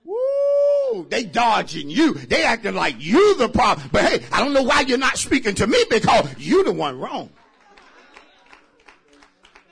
Woo! 0.03 1.05
They 1.07 1.23
dodging 1.23 1.91
you. 1.91 2.15
They 2.15 2.43
acting 2.43 2.73
like 2.73 2.95
you 2.97 3.38
the 3.38 3.50
problem. 3.50 3.89
But 3.91 4.05
hey, 4.05 4.25
I 4.31 4.39
don't 4.39 4.53
know 4.53 4.63
why 4.63 4.81
you're 4.81 4.97
not 4.97 5.17
speaking 5.17 5.53
to 5.55 5.67
me 5.67 5.77
because 5.89 6.27
you 6.39 6.63
the 6.63 6.71
one 6.71 7.00
wrong. 7.00 7.29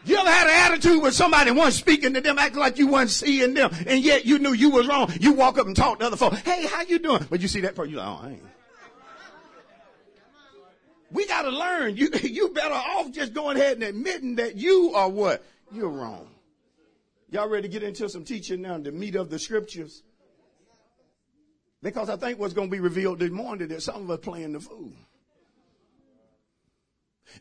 You 0.10 0.18
ever 0.18 0.32
had 0.32 0.48
an 0.48 0.74
attitude 0.74 1.04
when 1.04 1.12
somebody 1.12 1.52
wasn't 1.52 1.76
speaking 1.76 2.16
to 2.16 2.22
them, 2.22 2.40
acting 2.40 2.60
like 2.60 2.80
you 2.80 2.88
wasn't 2.88 3.12
seeing 3.12 3.54
them, 3.54 3.70
and 3.86 4.04
yet 4.04 4.26
you 4.26 4.40
knew 4.40 4.54
you 4.54 4.72
was 4.72 4.88
wrong. 4.88 5.14
You 5.20 5.34
walk 5.34 5.60
up 5.60 5.68
and 5.68 5.76
talk 5.76 6.00
to 6.00 6.08
other 6.08 6.18
folks. 6.18 6.40
Hey, 6.40 6.66
how 6.66 6.82
you 6.82 6.98
doing? 6.98 7.28
But 7.30 7.42
you 7.42 7.48
see 7.48 7.62
that 7.62 7.76
person, 7.76 7.92
you 7.92 7.98
like, 7.98 8.08
oh, 8.08 8.20
I 8.24 8.30
ain't. 8.32 8.44
We 11.12 11.28
got 11.28 11.44
to 11.44 11.52
learn. 11.52 11.96
You 11.96 12.10
you 12.24 12.50
better 12.50 12.74
off 12.74 13.12
just 13.12 13.36
going 13.36 13.58
ahead 13.58 13.74
and 13.74 13.84
admitting 13.84 14.38
that 14.38 14.56
you 14.56 14.94
are 14.96 15.08
what 15.08 15.46
you're 15.72 15.90
wrong. 15.90 16.28
Y'all 17.30 17.48
ready 17.48 17.68
to 17.68 17.72
get 17.72 17.84
into 17.84 18.10
some 18.10 18.24
teaching 18.24 18.64
now, 18.64 18.80
the 18.80 18.92
meat 18.92 19.16
of 19.16 19.30
the 19.30 19.38
scriptures? 19.38 20.02
Because 21.84 22.10
I 22.10 22.16
think 22.16 22.40
what's 22.40 22.56
going 22.56 22.70
to 22.70 22.72
be 22.72 22.80
revealed 22.80 23.20
this 23.20 23.30
morning 23.30 23.68
that 23.68 23.84
some 23.84 24.04
of 24.04 24.10
us 24.10 24.20
playing 24.22 24.54
the 24.54 24.60
fool. 24.60 24.92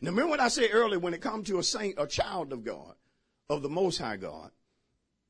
Now 0.01 0.11
remember 0.11 0.29
what 0.31 0.39
I 0.39 0.47
said 0.47 0.69
earlier 0.71 0.99
when 0.99 1.13
it 1.13 1.21
comes 1.21 1.47
to 1.47 1.59
a 1.59 1.63
saint, 1.63 1.95
a 1.97 2.07
child 2.07 2.53
of 2.53 2.63
God, 2.63 2.93
of 3.49 3.61
the 3.61 3.69
Most 3.69 3.97
High 3.97 4.17
God, 4.17 4.51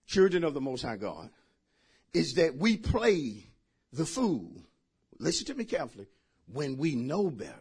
children 0.05 0.43
of 0.43 0.53
the 0.53 0.61
Most 0.61 0.81
High 0.81 0.97
God, 0.97 1.29
is 2.13 2.35
that 2.35 2.55
we 2.55 2.77
play 2.77 3.47
the 3.93 4.05
fool. 4.05 4.51
Listen 5.19 5.45
to 5.47 5.55
me 5.55 5.65
carefully. 5.65 6.07
When 6.51 6.77
we 6.77 6.95
know 6.95 7.29
better, 7.29 7.53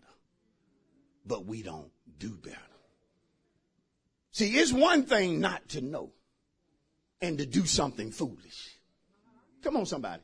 but 1.27 1.45
we 1.45 1.63
don't 1.63 1.91
do 2.19 2.31
better. 2.31 2.57
See, 4.33 4.57
it's 4.57 4.73
one 4.73 5.05
thing 5.05 5.41
not 5.41 5.69
to 5.71 5.81
know 5.81 6.11
and 7.21 7.39
to 7.39 7.47
do 7.47 7.67
something 7.67 8.11
foolish. 8.11 8.79
Come 9.63 9.77
on, 9.77 9.87
somebody. 9.87 10.23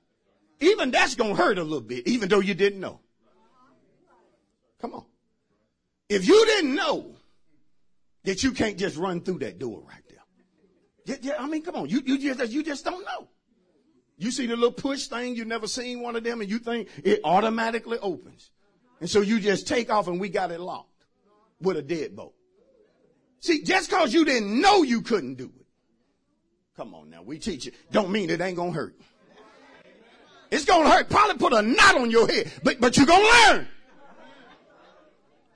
Even 0.61 0.91
that's 0.91 1.15
going 1.15 1.37
to 1.37 1.43
hurt 1.43 1.59
a 1.59 1.63
little 1.63 1.81
bit, 1.81 2.07
even 2.07 2.29
though 2.29 2.41
you 2.41 2.55
didn't 2.55 2.81
know. 2.81 3.01
Come 4.81 4.95
on. 4.95 5.05
If 6.09 6.27
you 6.29 6.45
didn't 6.47 6.75
know 6.75 7.15
that 8.25 8.43
you 8.43 8.53
can't 8.53 8.79
just 8.79 8.97
run 8.97 9.21
through 9.21 9.39
that 9.41 9.59
door 9.59 9.83
right 9.87 10.03
there. 10.09 10.19
Yeah, 11.07 11.17
yeah, 11.21 11.35
I 11.39 11.47
mean, 11.47 11.63
come 11.63 11.77
on. 11.77 11.89
You, 11.89 12.03
you 12.05 12.19
just, 12.19 12.53
you 12.53 12.63
just 12.63 12.85
don't 12.85 13.05
know. 13.05 13.29
You 14.17 14.31
see 14.31 14.47
the 14.47 14.55
little 14.55 14.73
push 14.73 15.07
thing, 15.07 15.35
you 15.35 15.45
never 15.45 15.67
seen 15.67 16.01
one 16.01 16.17
of 16.17 16.25
them 16.25 16.41
and 16.41 16.49
you 16.49 16.59
think 16.59 16.89
it 17.03 17.21
automatically 17.25 17.99
opens. 17.99 18.51
And 19.01 19.11
so 19.11 19.21
you 19.21 19.41
just 19.41 19.67
take 19.67 19.91
off 19.91 20.07
and 20.07 20.21
we 20.21 20.29
got 20.29 20.51
it 20.51 20.61
locked 20.61 21.05
with 21.61 21.77
a 21.77 21.83
deadbolt. 21.83 22.33
See, 23.41 23.63
just 23.63 23.91
cause 23.91 24.15
you 24.15 24.25
didn't 24.25 24.61
know 24.61 24.83
you 24.83 25.03
couldn't 25.03 25.35
do 25.35 25.47
it. 25.47 25.67
Come 26.77 26.95
on 26.95 27.11
now, 27.11 27.23
we 27.23 27.39
teach 27.39 27.67
it. 27.67 27.75
Don't 27.93 28.11
mean 28.11 28.31
it 28.31 28.41
ain't 28.41 28.57
gonna 28.57 28.73
hurt. 28.73 28.97
It's 30.51 30.65
gonna 30.65 30.89
hurt. 30.89 31.11
Probably 31.11 31.37
put 31.37 31.53
a 31.53 31.63
knot 31.63 31.97
on 31.97 32.11
your 32.11 32.29
head, 32.29 32.53
but, 32.63 32.81
but 32.81 32.97
you're 32.97 33.07
gonna 33.07 33.29
learn. 33.49 33.69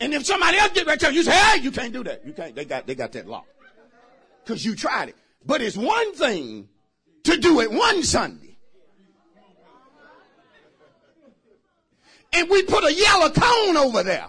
And 0.01 0.15
if 0.15 0.27
somebody 0.27 0.59
else 0.59 0.73
get 0.73 0.87
back 0.87 1.01
to 1.01 1.13
you, 1.13 1.23
say, 1.23 1.33
hey, 1.33 1.61
you 1.61 1.71
can't 1.71 1.93
do 1.93 2.05
that. 2.05 2.25
You 2.25 2.33
can't. 2.33 2.55
They 2.55 2.65
got, 2.65 2.87
they 2.87 2.95
got 2.95 3.13
that 3.13 3.27
law. 3.27 3.45
Cause 4.47 4.65
you 4.65 4.75
tried 4.75 5.11
it. 5.11 5.17
But 5.45 5.61
it's 5.61 5.77
one 5.77 6.15
thing 6.15 6.69
to 7.25 7.37
do 7.37 7.61
it 7.61 7.71
one 7.71 8.03
Sunday. 8.03 8.57
And 12.33 12.49
we 12.49 12.63
put 12.63 12.85
a 12.85 12.93
yellow 12.93 13.31
cone 13.31 13.77
over 13.77 14.03
there. 14.03 14.29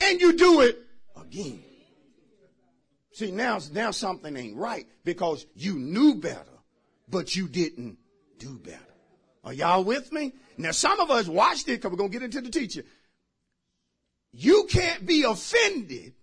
And 0.00 0.20
you 0.20 0.36
do 0.36 0.60
it 0.60 0.78
again. 1.20 1.62
See, 3.12 3.30
now, 3.30 3.58
now 3.72 3.92
something 3.92 4.36
ain't 4.36 4.56
right 4.56 4.86
because 5.04 5.46
you 5.54 5.78
knew 5.78 6.16
better, 6.16 6.44
but 7.08 7.34
you 7.34 7.48
didn't 7.48 7.96
do 8.38 8.58
better. 8.58 8.80
Are 9.46 9.52
y'all 9.52 9.84
with 9.84 10.12
me? 10.12 10.32
Now, 10.58 10.72
some 10.72 10.98
of 10.98 11.08
us 11.08 11.28
watched 11.28 11.68
it 11.68 11.80
because 11.80 11.92
we're 11.92 11.98
going 11.98 12.10
to 12.10 12.18
get 12.18 12.24
into 12.24 12.40
the 12.40 12.50
teaching. 12.50 12.82
You 14.32 14.66
can't 14.68 15.06
be 15.06 15.22
offended 15.22 16.14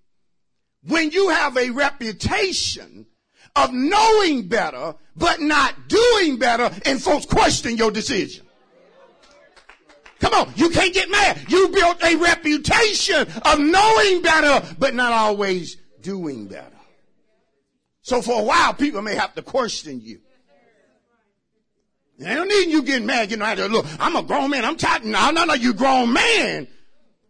when 0.86 1.10
you 1.12 1.30
have 1.30 1.56
a 1.56 1.70
reputation 1.70 3.06
of 3.56 3.72
knowing 3.72 4.50
better, 4.50 4.96
but 5.16 5.40
not 5.40 5.88
doing 5.88 6.38
better, 6.38 6.70
and 6.86 7.02
folks 7.02 7.26
question 7.26 7.78
your 7.78 7.92
decision. 7.92 8.46
Come 10.20 10.34
on, 10.34 10.54
you 10.58 10.70
can't 10.70 10.94
get 10.94 11.10
mad. 11.10 11.46
You 11.48 11.70
built 11.70 12.04
a 12.04 12.18
reputation 12.18 13.26
of 13.46 13.60
knowing 13.60 14.22
better, 14.22 14.76
but 14.78 14.96
not 14.96 15.14
always 15.14 15.78
doing 16.02 16.48
better. 16.48 16.68
So 18.02 18.22
for 18.22 18.42
a 18.42 18.44
while, 18.44 18.74
people 18.74 19.02
may 19.02 19.16
have 19.16 19.34
to 19.36 19.42
question 19.42 20.02
you. 20.02 20.20
I 22.21 22.36
don't 22.36 22.47
need 22.47 22.69
you 22.69 22.84
getting 22.84 23.08
mad, 23.08 23.30
getting 23.30 23.43
out 23.43 23.58
Look, 23.71 23.86
I'm 23.99 24.15
a 24.15 24.23
grown 24.23 24.52
man. 24.52 24.65
I'm 24.65 24.78
tired. 24.78 25.04
No, 25.04 25.32
no, 25.32 25.45
no, 25.45 25.54
you 25.54 25.73
grown 25.73 26.13
man. 26.13 26.67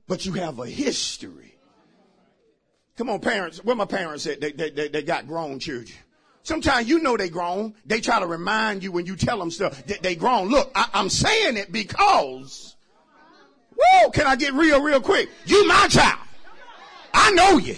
But 0.08 0.26
you 0.26 0.34
have 0.34 0.60
a 0.60 0.68
history. 0.68 1.56
Come 2.98 3.10
on, 3.10 3.20
parents. 3.20 3.64
Where 3.64 3.76
my 3.76 3.86
parents 3.86 4.28
at? 4.28 4.42
They, 4.42 4.52
they, 4.52 4.70
they, 4.70 4.88
they 4.90 5.02
got 5.02 5.28
grown 5.28 5.60
children. 5.60 5.98
Sometimes 6.44 6.90
you 6.90 7.00
know 7.00 7.16
they 7.16 7.30
grown. 7.30 7.74
They 7.86 8.02
try 8.02 8.20
to 8.20 8.28
remind 8.28 8.84
you 8.84 8.92
when 8.92 9.06
you 9.06 9.16
tell 9.16 9.40
them 9.40 9.50
stuff 9.50 9.86
that 9.86 10.04
they 10.04 10.16
grown. 10.16 10.50
Look, 10.50 10.72
I, 10.76 10.90
I'm 10.94 11.10
saying 11.10 11.56
it 11.56 11.72
because, 11.72 12.76
whoa, 13.76 14.10
can 14.10 14.28
I 14.28 14.36
get 14.36 14.54
real, 14.54 14.82
real 14.82 15.00
quick? 15.00 15.30
You 15.46 15.66
my 15.68 15.88
child. 15.88 16.20
I 17.14 17.32
know 17.32 17.58
you. 17.58 17.78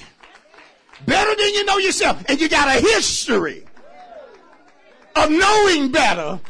Better 1.06 1.36
than 1.36 1.54
you 1.54 1.66
know 1.66 1.78
yourself. 1.78 2.24
And 2.28 2.42
you 2.42 2.50
got 2.50 2.68
a 2.76 2.82
history 2.82 3.64
of 5.16 5.30
knowing 5.30 5.92
better 5.92 6.42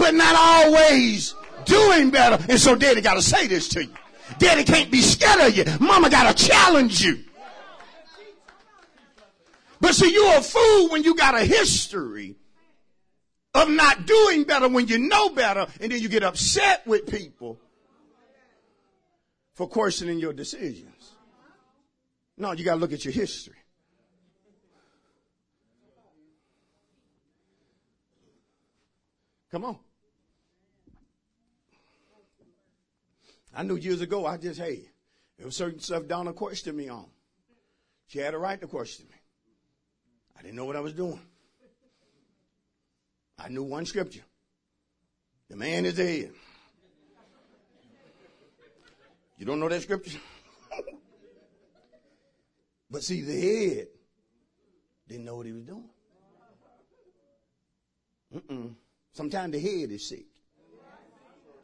but 0.00 0.14
not 0.14 0.34
always 0.34 1.34
doing 1.66 2.10
better. 2.10 2.42
And 2.48 2.58
so 2.58 2.74
daddy 2.74 3.02
got 3.02 3.14
to 3.14 3.22
say 3.22 3.46
this 3.46 3.68
to 3.68 3.84
you. 3.84 3.92
Daddy 4.38 4.64
can't 4.64 4.90
be 4.90 5.02
scared 5.02 5.48
of 5.48 5.56
you. 5.56 5.64
Mama 5.78 6.08
got 6.08 6.34
to 6.34 6.46
challenge 6.46 7.04
you. 7.04 7.22
But 9.78 9.94
see, 9.94 10.10
you're 10.10 10.38
a 10.38 10.40
fool 10.40 10.88
when 10.88 11.04
you 11.04 11.14
got 11.14 11.34
a 11.34 11.44
history 11.44 12.36
of 13.54 13.68
not 13.68 14.06
doing 14.06 14.44
better 14.44 14.68
when 14.68 14.88
you 14.88 14.98
know 14.98 15.30
better, 15.30 15.66
and 15.80 15.92
then 15.92 16.00
you 16.00 16.08
get 16.08 16.22
upset 16.22 16.86
with 16.86 17.10
people 17.10 17.58
for 19.54 19.68
questioning 19.68 20.18
your 20.18 20.32
decisions. 20.32 21.12
No, 22.38 22.52
you 22.52 22.64
got 22.64 22.74
to 22.74 22.80
look 22.80 22.92
at 22.92 23.04
your 23.04 23.12
history. 23.12 23.56
Come 29.50 29.64
on. 29.64 29.78
I 33.54 33.62
knew 33.62 33.76
years 33.76 34.00
ago, 34.00 34.26
I 34.26 34.36
just, 34.36 34.60
hey, 34.60 34.88
there 35.36 35.46
was 35.46 35.56
certain 35.56 35.80
stuff 35.80 36.06
Donna 36.06 36.32
questioned 36.32 36.76
me 36.76 36.88
on. 36.88 37.06
She 38.06 38.18
had 38.18 38.34
a 38.34 38.38
right 38.38 38.60
to 38.60 38.66
question 38.66 39.06
me. 39.08 39.16
I 40.38 40.42
didn't 40.42 40.56
know 40.56 40.64
what 40.64 40.76
I 40.76 40.80
was 40.80 40.92
doing. 40.92 41.20
I 43.38 43.48
knew 43.48 43.62
one 43.62 43.86
scripture. 43.86 44.22
The 45.48 45.56
man 45.56 45.86
is 45.86 45.94
dead. 45.94 46.32
You 49.38 49.46
don't 49.46 49.58
know 49.58 49.68
that 49.68 49.82
scripture? 49.82 50.18
but 52.90 53.02
see, 53.02 53.22
the 53.22 53.40
head 53.40 53.86
didn't 55.08 55.24
know 55.24 55.36
what 55.36 55.46
he 55.46 55.52
was 55.52 55.62
doing. 55.62 55.88
Mm-mm. 58.34 58.74
Sometimes 59.12 59.52
the 59.52 59.58
head 59.58 59.90
is 59.90 60.08
sick. 60.08 60.26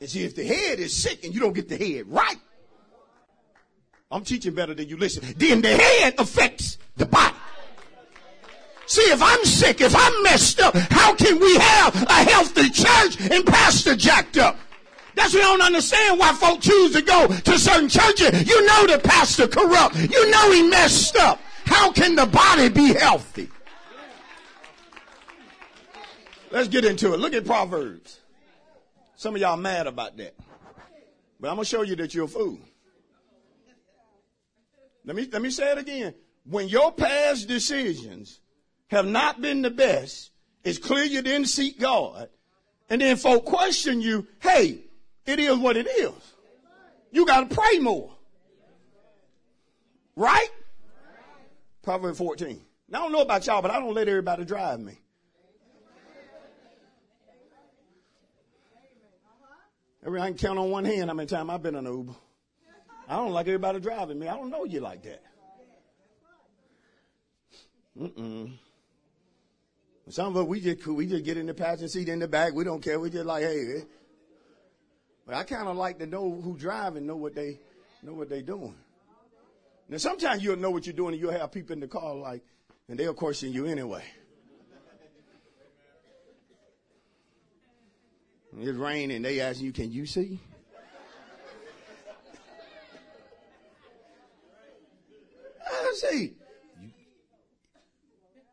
And 0.01 0.09
see, 0.09 0.25
if 0.25 0.35
the 0.35 0.45
head 0.45 0.79
is 0.79 0.95
sick 0.95 1.25
and 1.25 1.35
you 1.35 1.41
don't 1.41 1.55
get 1.55 1.69
the 1.69 1.77
head 1.77 2.07
right, 2.09 2.37
I'm 4.11 4.25
teaching 4.25 4.55
better 4.55 4.75
than 4.75 4.89
you 4.89 4.97
listen, 4.97 5.25
then 5.37 5.63
the 5.63 5.77
head 5.77 6.15
affects 6.19 6.79
the 6.97 7.07
body. 7.07 7.35
See, 8.87 9.03
if 9.03 9.21
I'm 9.21 9.45
sick, 9.45 9.81
if 9.81 9.97
I'm 9.97 10.23
messed 10.23 10.61
up, 10.61 10.75
how 10.77 11.15
can 11.15 11.41
we 11.41 11.57
have 11.57 11.95
a 12.09 12.31
healthy 12.31 12.71
church 12.71 13.21
and 13.21 13.45
pastor 13.45 13.97
jacked 13.97 14.39
up? 14.39 14.57
That's 15.17 15.35
what 15.35 15.43
I 15.43 15.47
don't 15.47 15.63
understand 15.63 16.21
why 16.21 16.33
folk 16.35 16.61
choose 16.61 16.93
to 16.93 17.03
go 17.03 17.27
to 17.27 17.59
certain 17.59 17.89
churches. 17.89 18.47
You 18.47 18.65
know 18.65 18.87
the 18.87 19.01
pastor 19.03 19.49
corrupt. 19.49 19.97
You 19.97 20.31
know 20.31 20.53
he 20.53 20.69
messed 20.69 21.17
up. 21.17 21.41
How 21.65 21.91
can 21.91 22.15
the 22.15 22.27
body 22.27 22.69
be 22.69 22.95
healthy? 22.95 23.49
Let's 26.53 26.69
get 26.69 26.85
into 26.85 27.13
it. 27.13 27.19
Look 27.19 27.33
at 27.33 27.45
Proverbs. 27.45 28.21
Some 29.17 29.35
of 29.35 29.41
y'all 29.41 29.57
mad 29.57 29.87
about 29.87 30.17
that. 30.19 30.35
But 31.41 31.49
I'm 31.49 31.57
going 31.57 31.65
to 31.65 31.69
show 31.69 31.83
you 31.83 31.97
that 31.97 32.15
you're 32.15 32.27
a 32.27 32.29
fool. 32.29 32.59
Let 35.05 35.17
me, 35.17 35.29
let 35.33 35.41
me 35.41 35.51
say 35.51 35.73
it 35.73 35.79
again. 35.79 36.15
When 36.45 36.69
your 36.69 36.93
past 36.93 37.49
decisions 37.49 38.41
have 38.89 39.07
not 39.07 39.41
been 39.41 39.63
the 39.63 39.71
best, 39.71 40.31
it's 40.65 40.79
clear 40.79 41.05
you 41.05 41.23
didn't 41.23 41.49
seek 41.49 41.79
God. 41.81 42.29
And 42.91 43.01
then 43.01 43.17
folk 43.17 43.45
question 43.45 44.01
you, 44.01 44.27
hey, 44.41 44.81
it 45.25 45.39
is 45.39 45.57
what 45.57 45.77
it 45.77 45.87
is. 45.87 46.13
You 47.11 47.25
got 47.27 47.49
to 47.49 47.55
pray 47.55 47.79
more. 47.79 48.13
Right? 50.15 50.49
Proverbs 51.83 52.19
14. 52.19 52.61
Now, 52.89 52.99
I 52.99 53.03
don't 53.03 53.13
know 53.13 53.23
about 53.23 53.47
y'all, 53.47 53.63
but 53.63 53.71
I 53.71 53.81
don't 53.81 53.95
let 53.95 54.09
everybody 54.09 54.45
drive 54.45 54.81
me. 54.81 54.99
I 60.07 60.29
can 60.29 60.39
count 60.39 60.59
on 60.59 60.71
one 60.71 60.85
hand 60.85 61.11
how 61.11 61.15
many 61.15 61.27
times 61.27 61.51
I've 61.51 61.63
been 61.63 61.75
in 61.75 61.87
an 61.87 61.93
Uber. 61.93 62.15
I 63.09 63.17
don't 63.17 63.33
like 63.33 63.47
everybody 63.47 63.81
driving 63.81 64.19
me. 64.19 64.29
I 64.29 64.37
don't 64.37 64.51
know 64.51 64.65
you 64.65 64.81
like 64.81 65.03
that. 65.03 65.23
Mm-mm. 68.01 68.53
Some 70.09 70.29
of 70.29 70.37
us, 70.37 70.47
we 70.47 70.61
just, 70.61 70.87
we 70.87 71.07
just 71.07 71.25
get 71.25 71.37
in 71.37 71.47
the 71.47 71.55
passenger 71.55 71.89
seat 71.89 72.09
in 72.09 72.21
the 72.21 72.29
back. 72.29 72.55
We 72.55 72.63
don't 72.65 72.81
care. 72.81 73.01
We 73.01 73.11
just 73.11 73.27
like, 73.27 73.43
hey. 73.43 73.79
Eh. 73.79 73.81
But 75.27 75.35
I 75.35 75.43
kind 75.43 75.67
of 75.67 75.77
like 75.77 75.99
to 75.99 76.07
know 76.07 76.41
who 76.41 76.57
driving, 76.57 77.07
know 77.07 77.17
what 77.17 77.35
they, 77.35 77.59
know 78.03 78.13
what 78.13 78.29
they 78.29 78.43
doing. 78.43 78.77
Now, 79.89 79.97
sometimes 79.99 80.43
you'll 80.43 80.57
know 80.57 80.71
what 80.71 80.87
you're 80.87 80.95
doing 80.95 81.15
and 81.15 81.21
you'll 81.21 81.33
have 81.33 81.51
people 81.51 81.73
in 81.73 81.81
the 81.81 81.89
car 81.89 82.15
like, 82.15 82.45
and 82.89 82.99
they'll 82.99 83.15
question 83.15 83.53
you 83.53 83.67
anyway. 83.67 84.05
It's 88.59 88.79
raining. 88.79 89.23
They 89.23 89.41
ask 89.41 89.61
you, 89.61 89.73
can 89.73 89.93
you 89.93 90.07
see? 90.07 90.41
I 95.71 95.95
see. 95.95 96.35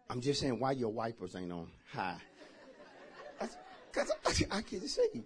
I'm 0.10 0.20
just 0.20 0.42
saying 0.42 0.60
why 0.60 0.74
your 0.74 0.90
wipers 0.90 1.36
ain't 1.36 1.52
on 1.52 1.68
high. 1.92 2.18
Because 3.92 4.12
I, 4.26 4.58
I, 4.58 4.62
can 4.62 4.88
see. 4.88 5.24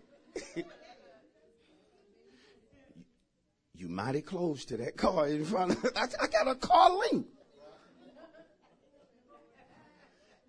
you 3.74 3.88
mighty 3.90 4.22
close 4.22 4.64
to 4.66 4.78
that 4.78 4.96
car 4.96 5.28
in 5.28 5.44
front 5.44 5.72
of 5.72 5.92
I, 5.96 6.08
I 6.22 6.28
got 6.28 6.48
a 6.48 6.56
car 6.56 6.92
link. 7.12 7.28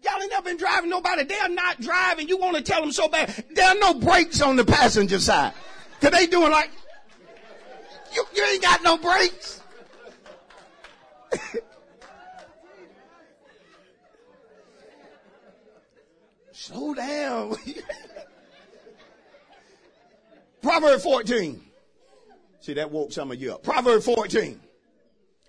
Y'all 0.02 0.20
ain't 0.22 0.30
never 0.30 0.44
been 0.44 0.56
driving 0.56 0.90
nobody. 0.90 1.24
They're 1.24 1.48
not 1.48 1.80
driving. 1.80 2.28
You 2.28 2.36
want 2.38 2.56
to 2.56 2.62
tell 2.62 2.80
them 2.80 2.92
so 2.92 3.08
bad. 3.08 3.44
There 3.50 3.68
are 3.68 3.74
no 3.78 3.94
brakes 3.94 4.40
on 4.40 4.54
the 4.56 4.64
passenger 4.64 5.18
side. 5.18 5.52
Cause 6.00 6.12
they 6.12 6.26
doing 6.28 6.52
like, 6.52 6.70
you, 8.14 8.24
you 8.34 8.44
ain't 8.44 8.62
got 8.62 8.82
no 8.82 8.96
brakes. 8.96 9.60
Slow 16.52 16.94
down. 16.94 17.56
Proverb 20.62 21.00
14. 21.00 21.60
See, 22.60 22.74
that 22.74 22.90
woke 22.90 23.12
some 23.12 23.30
of 23.32 23.40
you 23.40 23.54
up. 23.54 23.62
Proverb 23.62 24.02
14. 24.02 24.60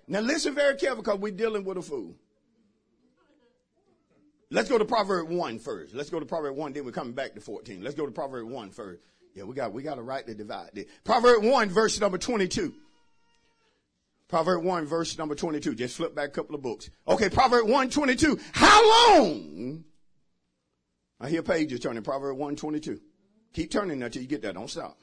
Now 0.08 0.20
listen 0.20 0.54
very 0.54 0.76
careful 0.76 1.02
because 1.02 1.18
we're 1.18 1.32
dealing 1.32 1.64
with 1.64 1.78
a 1.78 1.82
fool. 1.82 2.14
Let's 4.52 4.68
go 4.68 4.78
to 4.78 4.84
Proverb 4.84 5.28
1 5.28 5.58
first. 5.60 5.94
Let's 5.94 6.10
go 6.10 6.18
to 6.18 6.26
Proverb 6.26 6.56
1, 6.56 6.72
then 6.72 6.84
we're 6.84 6.90
coming 6.90 7.12
back 7.12 7.34
to 7.34 7.40
14. 7.40 7.82
Let's 7.82 7.94
go 7.94 8.04
to 8.04 8.12
Proverb 8.12 8.48
1 8.48 8.70
first. 8.70 9.02
Yeah, 9.34 9.44
we 9.44 9.54
got, 9.54 9.72
we 9.72 9.82
got 9.82 9.98
a 9.98 10.02
right 10.02 10.26
to 10.26 10.34
divide 10.34 10.70
it. 10.74 10.88
Proverb 11.04 11.44
1, 11.44 11.68
verse 11.68 12.00
number 12.00 12.18
22. 12.18 12.74
Proverb 14.26 14.64
1, 14.64 14.86
verse 14.86 15.16
number 15.18 15.36
22. 15.36 15.76
Just 15.76 15.96
flip 15.96 16.16
back 16.16 16.28
a 16.28 16.32
couple 16.32 16.56
of 16.56 16.62
books. 16.62 16.90
Okay, 17.06 17.28
Proverb 17.28 17.68
1, 17.68 17.90
22. 17.90 18.40
How 18.52 19.18
long? 19.18 19.84
I 21.20 21.28
hear 21.28 21.42
pages 21.42 21.78
turning. 21.80 22.02
Proverb 22.02 22.36
1, 22.36 22.56
22. 22.56 23.00
Keep 23.52 23.70
turning 23.70 24.02
until 24.02 24.22
you 24.22 24.28
get 24.28 24.42
there. 24.42 24.52
Don't 24.52 24.70
stop. 24.70 24.98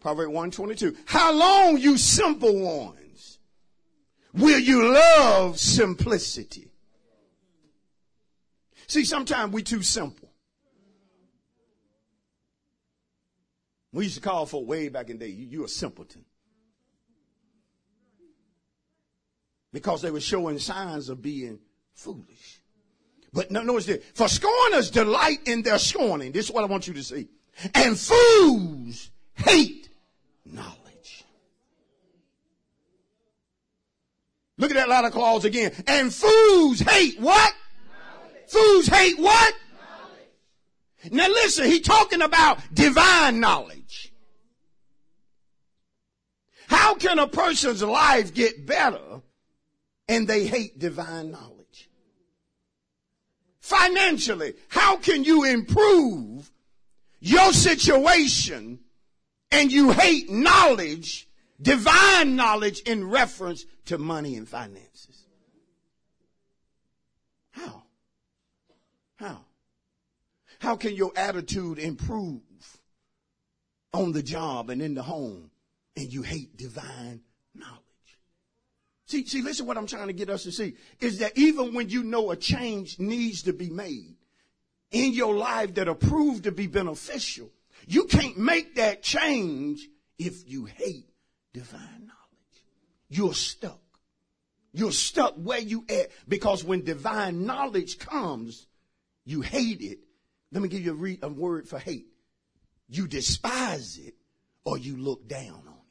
Proverb 0.00 0.30
1, 0.30 0.50
22. 0.52 0.96
How 1.06 1.32
long, 1.32 1.78
you 1.78 1.96
simple 1.96 2.56
ones, 2.60 3.38
will 4.32 4.60
you 4.60 4.92
love 4.92 5.58
simplicity? 5.58 6.70
See, 8.86 9.04
sometimes 9.04 9.52
we 9.52 9.62
too 9.62 9.82
simple. 9.82 10.30
We 13.92 14.04
used 14.04 14.16
to 14.16 14.20
call 14.20 14.44
for 14.44 14.64
way 14.64 14.88
back 14.88 15.08
in 15.08 15.18
the 15.18 15.26
day, 15.26 15.32
you, 15.32 15.46
you 15.46 15.64
a 15.64 15.68
simpleton. 15.68 16.24
Because 19.72 20.02
they 20.02 20.10
were 20.10 20.20
showing 20.20 20.58
signs 20.58 21.08
of 21.08 21.22
being 21.22 21.60
foolish. 21.94 22.60
But 23.32 23.50
notice 23.50 23.86
this. 23.86 24.04
For 24.14 24.28
scorners 24.28 24.90
delight 24.90 25.40
in 25.46 25.62
their 25.62 25.78
scorning. 25.78 26.32
This 26.32 26.46
is 26.46 26.52
what 26.52 26.62
I 26.62 26.66
want 26.66 26.86
you 26.86 26.94
to 26.94 27.02
see. 27.02 27.28
And 27.74 27.98
fools 27.98 29.10
hate 29.34 29.88
knowledge. 30.44 31.24
Look 34.58 34.70
at 34.70 34.88
that 34.88 35.04
of 35.04 35.12
clause 35.12 35.44
again. 35.44 35.72
And 35.86 36.14
fools 36.14 36.80
hate 36.80 37.20
what? 37.20 37.54
Fools 38.48 38.86
hate 38.86 39.18
what? 39.18 39.54
Knowledge. 41.04 41.12
Now 41.12 41.28
listen, 41.28 41.66
he 41.66 41.80
talking 41.80 42.22
about 42.22 42.58
divine 42.72 43.40
knowledge. 43.40 44.12
How 46.68 46.94
can 46.94 47.18
a 47.18 47.26
person's 47.26 47.82
life 47.82 48.34
get 48.34 48.66
better 48.66 49.22
and 50.08 50.26
they 50.26 50.46
hate 50.46 50.78
divine 50.78 51.30
knowledge? 51.30 51.90
Financially, 53.60 54.54
how 54.68 54.96
can 54.96 55.24
you 55.24 55.44
improve 55.44 56.50
your 57.20 57.52
situation 57.52 58.80
and 59.50 59.72
you 59.72 59.90
hate 59.90 60.28
knowledge, 60.30 61.26
divine 61.60 62.36
knowledge 62.36 62.80
in 62.80 63.08
reference 63.08 63.64
to 63.86 63.96
money 63.96 64.36
and 64.36 64.46
finances? 64.46 65.24
How? 67.52 67.84
How? 69.24 69.40
How 70.58 70.76
can 70.76 70.94
your 70.94 71.12
attitude 71.16 71.78
improve 71.78 72.42
on 73.92 74.12
the 74.12 74.22
job 74.22 74.68
and 74.68 74.82
in 74.82 74.94
the 74.94 75.02
home 75.02 75.50
and 75.96 76.12
you 76.12 76.22
hate 76.22 76.56
divine 76.56 77.22
knowledge? 77.54 77.80
See, 79.06 79.26
see, 79.26 79.40
listen 79.40 79.66
what 79.66 79.78
I'm 79.78 79.86
trying 79.86 80.08
to 80.08 80.12
get 80.12 80.28
us 80.28 80.42
to 80.42 80.52
see 80.52 80.74
is 81.00 81.20
that 81.20 81.36
even 81.38 81.74
when 81.74 81.88
you 81.88 82.02
know 82.02 82.30
a 82.30 82.36
change 82.36 82.98
needs 82.98 83.42
to 83.44 83.52
be 83.52 83.70
made 83.70 84.16
in 84.90 85.14
your 85.14 85.34
life 85.34 85.74
that 85.74 85.88
are 85.88 85.94
proved 85.94 86.44
to 86.44 86.52
be 86.52 86.66
beneficial, 86.66 87.50
you 87.86 88.04
can't 88.04 88.38
make 88.38 88.74
that 88.74 89.02
change 89.02 89.88
if 90.18 90.48
you 90.48 90.66
hate 90.66 91.08
divine 91.54 91.80
knowledge. 91.80 92.64
You're 93.08 93.34
stuck. 93.34 93.80
You're 94.72 94.92
stuck 94.92 95.34
where 95.36 95.60
you 95.60 95.84
at 95.88 96.10
because 96.28 96.62
when 96.64 96.84
divine 96.84 97.46
knowledge 97.46 97.98
comes, 97.98 98.66
you 99.24 99.40
hate 99.40 99.80
it. 99.80 99.98
Let 100.52 100.62
me 100.62 100.68
give 100.68 100.84
you 100.84 100.92
a, 100.92 100.94
re- 100.94 101.18
a 101.22 101.28
word 101.28 101.68
for 101.68 101.78
hate. 101.78 102.06
You 102.88 103.08
despise 103.08 103.98
it 103.98 104.14
or 104.64 104.78
you 104.78 104.96
look 104.96 105.26
down 105.26 105.62
on 105.66 105.74
it. 105.74 105.84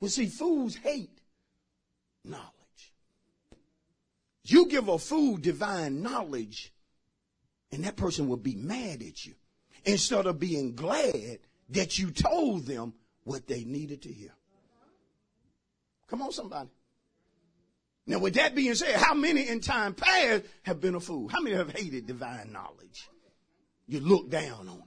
Well, 0.00 0.10
see, 0.10 0.26
fools 0.26 0.76
hate 0.76 1.20
knowledge. 2.24 2.44
You 4.44 4.66
give 4.68 4.88
a 4.88 4.98
fool 4.98 5.38
divine 5.38 6.02
knowledge, 6.02 6.72
and 7.72 7.84
that 7.84 7.96
person 7.96 8.28
will 8.28 8.36
be 8.36 8.54
mad 8.54 9.02
at 9.02 9.24
you 9.24 9.34
instead 9.84 10.26
of 10.26 10.38
being 10.38 10.74
glad 10.74 11.38
that 11.70 11.98
you 11.98 12.10
told 12.10 12.66
them 12.66 12.92
what 13.24 13.46
they 13.46 13.64
needed 13.64 14.02
to 14.02 14.12
hear. 14.12 14.34
Come 16.08 16.20
on, 16.22 16.32
somebody. 16.32 16.68
Now, 18.06 18.18
with 18.18 18.34
that 18.34 18.54
being 18.54 18.74
said, 18.74 18.96
how 18.96 19.14
many 19.14 19.48
in 19.48 19.60
time 19.60 19.94
past 19.94 20.44
have 20.62 20.80
been 20.80 20.94
a 20.94 21.00
fool? 21.00 21.28
How 21.28 21.40
many 21.40 21.56
have 21.56 21.70
hated 21.70 22.06
divine 22.06 22.52
knowledge? 22.52 23.08
You 23.86 24.00
look 24.00 24.30
down 24.30 24.68
on 24.68 24.78
it. 24.78 24.84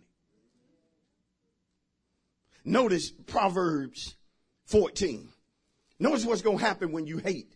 Notice 2.64 3.10
Proverbs 3.10 4.16
14. 4.66 5.30
Notice 6.00 6.26
what's 6.26 6.42
going 6.42 6.60
to 6.60 6.64
happen 6.64 6.92
when 6.92 7.08
you 7.08 7.18
hate 7.18 7.56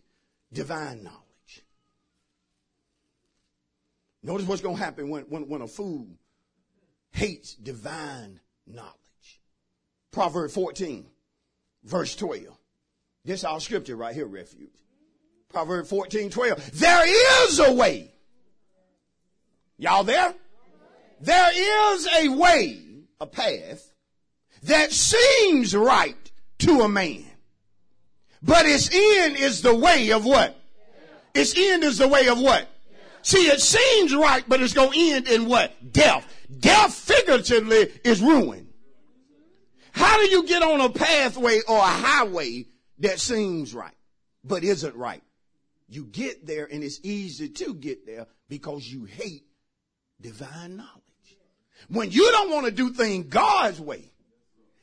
divine 0.52 1.04
knowledge. 1.04 1.64
Notice 4.22 4.46
what's 4.46 4.62
going 4.62 4.76
to 4.76 4.82
happen 4.82 5.10
when, 5.10 5.24
when, 5.24 5.48
when 5.48 5.62
a 5.62 5.68
fool 5.68 6.08
hates 7.12 7.54
divine 7.54 8.40
knowledge. 8.66 8.92
Proverbs 10.10 10.54
14, 10.54 11.06
verse 11.84 12.16
12. 12.16 12.46
This 13.24 13.40
is 13.40 13.44
our 13.44 13.60
scripture 13.60 13.96
right 13.96 14.14
here, 14.14 14.26
refuge. 14.26 14.70
Proverbs 15.52 15.90
14, 15.90 16.30
12. 16.30 16.72
There 16.72 17.46
is 17.46 17.58
a 17.58 17.72
way. 17.72 18.10
Y'all 19.78 20.04
there? 20.04 20.34
There 21.20 21.94
is 21.94 22.08
a 22.20 22.28
way, 22.28 22.80
a 23.20 23.26
path, 23.26 23.92
that 24.64 24.92
seems 24.92 25.74
right 25.74 26.16
to 26.60 26.80
a 26.80 26.88
man. 26.88 27.24
But 28.42 28.66
its 28.66 28.90
end 28.92 29.36
is 29.36 29.62
the 29.62 29.74
way 29.74 30.10
of 30.10 30.24
what? 30.24 30.58
Its 31.34 31.56
end 31.56 31.84
is 31.84 31.98
the 31.98 32.08
way 32.08 32.28
of 32.28 32.40
what? 32.40 32.68
See, 33.22 33.46
it 33.46 33.60
seems 33.60 34.14
right, 34.14 34.44
but 34.48 34.60
it's 34.60 34.74
going 34.74 34.92
to 34.92 34.98
end 34.98 35.28
in 35.28 35.46
what? 35.46 35.92
Death. 35.92 36.26
Death 36.58 36.94
figuratively 36.94 37.92
is 38.04 38.20
ruin. 38.20 38.68
How 39.92 40.16
do 40.18 40.28
you 40.28 40.46
get 40.46 40.62
on 40.62 40.80
a 40.80 40.88
pathway 40.88 41.60
or 41.68 41.76
a 41.76 41.82
highway 41.82 42.66
that 42.98 43.20
seems 43.20 43.74
right, 43.74 43.94
but 44.42 44.64
isn't 44.64 44.96
right? 44.96 45.22
You 45.92 46.06
get 46.06 46.46
there 46.46 46.66
and 46.72 46.82
it's 46.82 47.00
easy 47.02 47.50
to 47.50 47.74
get 47.74 48.06
there 48.06 48.26
because 48.48 48.90
you 48.90 49.04
hate 49.04 49.44
divine 50.18 50.78
knowledge. 50.78 51.36
When 51.88 52.10
you 52.10 52.30
don't 52.32 52.50
want 52.50 52.64
to 52.64 52.72
do 52.72 52.90
things 52.90 53.26
God's 53.26 53.78
way, 53.78 54.10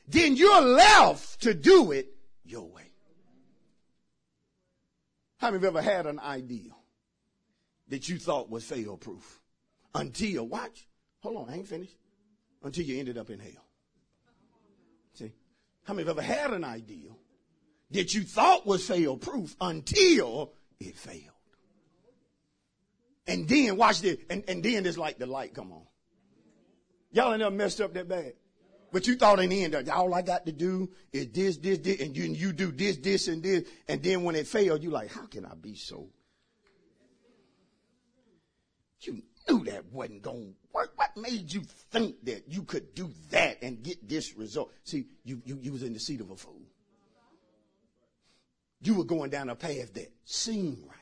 then 0.06 0.36
you're 0.36 0.60
left 0.60 1.42
to 1.42 1.52
do 1.52 1.90
it 1.90 2.12
your 2.44 2.68
way. 2.68 2.92
How 5.38 5.50
many 5.50 5.56
of 5.56 5.76
ever 5.76 5.82
had 5.82 6.06
an 6.06 6.20
idea 6.20 6.70
that 7.88 8.08
you 8.08 8.18
thought 8.18 8.48
was 8.48 8.64
fail 8.64 8.96
proof 8.96 9.40
until, 9.92 10.46
watch, 10.46 10.86
hold 11.24 11.38
on, 11.38 11.50
I 11.50 11.56
ain't 11.56 11.66
finished, 11.66 11.96
until 12.62 12.84
you 12.84 13.00
ended 13.00 13.18
up 13.18 13.30
in 13.30 13.40
hell? 13.40 13.66
See? 15.14 15.32
How 15.82 15.92
many 15.94 16.08
of 16.08 16.14
you 16.14 16.22
ever 16.22 16.32
had 16.34 16.52
an 16.52 16.62
idea 16.62 17.10
that 17.90 18.14
you 18.14 18.22
thought 18.22 18.64
was 18.64 18.86
fail 18.86 19.16
proof 19.16 19.56
until 19.60 20.52
it 20.80 20.96
failed? 20.96 21.34
And 23.26 23.48
then, 23.48 23.76
watch 23.76 24.00
this, 24.00 24.16
and, 24.28 24.42
and 24.48 24.62
then 24.62 24.86
it's 24.86 24.98
like 24.98 25.18
the 25.18 25.26
light 25.26 25.54
come 25.54 25.72
on. 25.72 25.82
Y'all 27.12 27.30
ain't 27.30 27.40
never 27.40 27.54
messed 27.54 27.80
up 27.80 27.94
that 27.94 28.08
bad. 28.08 28.32
But 28.92 29.06
you 29.06 29.14
thought 29.14 29.38
in 29.38 29.50
the 29.50 29.64
end, 29.64 29.88
all 29.88 30.12
I 30.14 30.22
got 30.22 30.46
to 30.46 30.52
do 30.52 30.90
is 31.12 31.28
this, 31.28 31.58
this, 31.58 31.78
this, 31.78 32.00
and 32.00 32.16
you, 32.16 32.24
you 32.24 32.52
do 32.52 32.72
this, 32.72 32.96
this, 32.96 33.28
and 33.28 33.42
this. 33.42 33.68
And 33.88 34.02
then 34.02 34.24
when 34.24 34.34
it 34.34 34.48
failed, 34.48 34.82
you 34.82 34.90
like, 34.90 35.12
how 35.12 35.26
can 35.26 35.44
I 35.46 35.54
be 35.54 35.76
so? 35.76 36.08
You 39.02 39.22
knew 39.48 39.64
that 39.64 39.86
wasn't 39.92 40.22
going 40.22 40.54
to 40.54 40.54
work. 40.72 40.92
What 40.96 41.16
made 41.16 41.52
you 41.52 41.62
think 41.92 42.24
that 42.24 42.48
you 42.48 42.64
could 42.64 42.94
do 42.94 43.10
that 43.30 43.62
and 43.62 43.82
get 43.82 44.08
this 44.08 44.34
result? 44.36 44.72
See, 44.82 45.06
you, 45.24 45.40
you, 45.44 45.58
you 45.62 45.72
was 45.72 45.84
in 45.84 45.92
the 45.92 46.00
seat 46.00 46.20
of 46.20 46.30
a 46.30 46.36
fool. 46.36 46.59
You 48.82 48.94
were 48.94 49.04
going 49.04 49.30
down 49.30 49.50
a 49.50 49.54
path 49.54 49.94
that 49.94 50.12
seemed 50.24 50.78
right. 50.86 50.96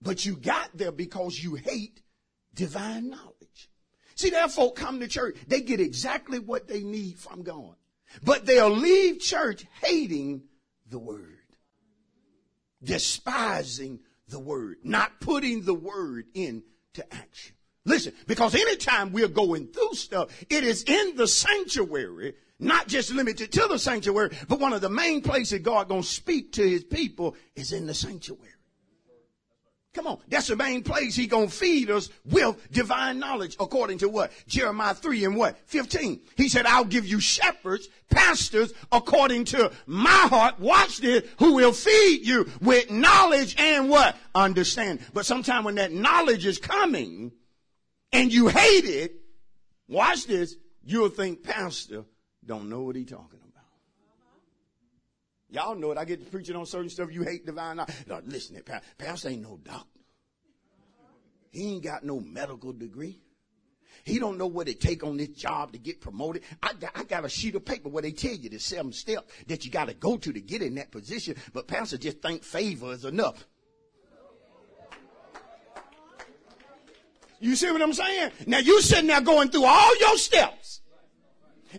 But 0.00 0.24
you 0.24 0.36
got 0.36 0.70
there 0.74 0.92
because 0.92 1.42
you 1.42 1.56
hate 1.56 2.00
divine 2.54 3.10
knowledge. 3.10 3.70
See, 4.14 4.30
that 4.30 4.52
folk 4.52 4.76
come 4.76 5.00
to 5.00 5.08
church, 5.08 5.36
they 5.46 5.60
get 5.60 5.80
exactly 5.80 6.38
what 6.38 6.68
they 6.68 6.82
need 6.82 7.18
from 7.18 7.42
God. 7.42 7.74
But 8.22 8.46
they'll 8.46 8.70
leave 8.70 9.20
church 9.20 9.66
hating 9.82 10.44
the 10.88 10.98
word, 10.98 11.38
despising 12.82 14.00
the 14.28 14.38
word, 14.38 14.78
not 14.84 15.20
putting 15.20 15.64
the 15.64 15.74
word 15.74 16.26
into 16.34 16.62
action. 17.10 17.56
Listen, 17.84 18.14
because 18.26 18.54
anytime 18.54 19.12
we're 19.12 19.28
going 19.28 19.68
through 19.68 19.94
stuff, 19.94 20.30
it 20.50 20.64
is 20.64 20.82
in 20.84 21.16
the 21.16 21.28
sanctuary, 21.28 22.34
not 22.58 22.88
just 22.88 23.12
limited 23.12 23.52
to 23.52 23.66
the 23.68 23.78
sanctuary, 23.78 24.36
but 24.48 24.60
one 24.60 24.72
of 24.72 24.80
the 24.80 24.88
main 24.88 25.20
places 25.20 25.60
God 25.60 25.88
gonna 25.88 26.02
speak 26.02 26.52
to 26.52 26.68
his 26.68 26.84
people 26.84 27.36
is 27.54 27.72
in 27.72 27.86
the 27.86 27.94
sanctuary. 27.94 28.50
Come 29.96 30.08
on. 30.08 30.18
That's 30.28 30.48
the 30.48 30.56
main 30.56 30.82
place 30.82 31.16
he 31.16 31.26
gonna 31.26 31.48
feed 31.48 31.90
us 31.90 32.10
with 32.26 32.70
divine 32.70 33.18
knowledge 33.18 33.56
according 33.58 33.96
to 33.98 34.10
what? 34.10 34.30
Jeremiah 34.46 34.92
3 34.92 35.24
and 35.24 35.36
what? 35.36 35.58
15. 35.68 36.20
He 36.36 36.50
said, 36.50 36.66
I'll 36.66 36.84
give 36.84 37.06
you 37.06 37.18
shepherds, 37.18 37.88
pastors 38.10 38.74
according 38.92 39.46
to 39.46 39.72
my 39.86 40.10
heart. 40.10 40.60
Watch 40.60 40.98
this. 40.98 41.24
Who 41.38 41.54
will 41.54 41.72
feed 41.72 42.26
you 42.26 42.46
with 42.60 42.90
knowledge 42.90 43.54
and 43.58 43.88
what? 43.88 44.16
Understand. 44.34 45.00
But 45.14 45.24
sometime 45.24 45.64
when 45.64 45.76
that 45.76 45.92
knowledge 45.92 46.44
is 46.44 46.58
coming 46.58 47.32
and 48.12 48.30
you 48.30 48.48
hate 48.48 48.84
it, 48.84 49.14
watch 49.88 50.26
this. 50.26 50.56
You'll 50.84 51.08
think 51.08 51.42
pastor 51.42 52.04
don't 52.46 52.68
know 52.68 52.82
what 52.82 52.96
he 52.96 53.04
talking 53.04 53.40
about. 53.42 53.64
Y'all 55.48 55.74
know 55.74 55.92
it. 55.92 55.98
I 55.98 56.04
get 56.04 56.24
to 56.24 56.30
preaching 56.30 56.56
on 56.56 56.66
certain 56.66 56.90
stuff. 56.90 57.12
You 57.12 57.22
hate 57.22 57.46
divine 57.46 57.76
knowledge. 57.76 57.94
No, 58.06 58.20
listen, 58.24 58.60
Pastor 58.98 59.28
ain't 59.28 59.42
no 59.42 59.58
doctor. 59.62 60.00
He 61.50 61.72
ain't 61.72 61.84
got 61.84 62.04
no 62.04 62.20
medical 62.20 62.72
degree. 62.72 63.20
He 64.04 64.18
don't 64.18 64.38
know 64.38 64.46
what 64.46 64.68
it 64.68 64.80
take 64.80 65.02
on 65.02 65.16
this 65.16 65.30
job 65.30 65.72
to 65.72 65.78
get 65.78 66.00
promoted. 66.00 66.42
I 66.62 66.74
got, 66.74 66.92
I 66.94 67.04
got 67.04 67.24
a 67.24 67.28
sheet 67.28 67.54
of 67.54 67.64
paper 67.64 67.88
where 67.88 68.02
they 68.02 68.12
tell 68.12 68.34
you 68.34 68.50
the 68.50 68.58
seven 68.58 68.92
steps 68.92 69.32
that 69.48 69.64
you 69.64 69.70
got 69.70 69.88
to 69.88 69.94
go 69.94 70.16
to 70.16 70.32
to 70.32 70.40
get 70.40 70.62
in 70.62 70.76
that 70.76 70.92
position. 70.92 71.34
But 71.52 71.66
pastor 71.66 71.98
just 71.98 72.20
think 72.20 72.44
favor 72.44 72.92
is 72.92 73.04
enough. 73.04 73.46
You 77.40 77.56
see 77.56 77.70
what 77.70 77.82
I'm 77.82 77.92
saying? 77.92 78.32
Now 78.46 78.58
you 78.58 78.80
sitting 78.80 79.08
there 79.08 79.20
going 79.20 79.50
through 79.50 79.64
all 79.64 79.98
your 79.98 80.16
steps 80.18 80.80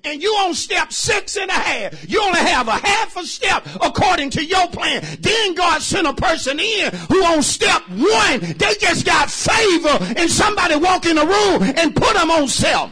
and 0.03 0.21
you 0.21 0.29
on 0.39 0.53
step 0.53 0.91
six 0.91 1.37
and 1.37 1.49
a 1.49 1.53
half. 1.53 2.09
You 2.09 2.21
only 2.21 2.39
have 2.39 2.67
a 2.67 2.73
half 2.77 3.15
a 3.17 3.25
step 3.25 3.65
according 3.81 4.31
to 4.31 4.43
your 4.43 4.67
plan. 4.69 5.03
Then 5.19 5.55
God 5.55 5.81
sent 5.81 6.07
a 6.07 6.13
person 6.13 6.59
in 6.59 6.93
who 7.09 7.23
on 7.25 7.41
step 7.41 7.81
one, 7.89 8.39
they 8.39 8.75
just 8.79 9.05
got 9.05 9.29
favor 9.29 9.97
and 10.17 10.29
somebody 10.29 10.75
walk 10.75 11.05
in 11.05 11.15
the 11.15 11.25
room 11.25 11.63
and 11.77 11.95
put 11.95 12.13
them 12.13 12.31
on 12.31 12.47
self. 12.47 12.91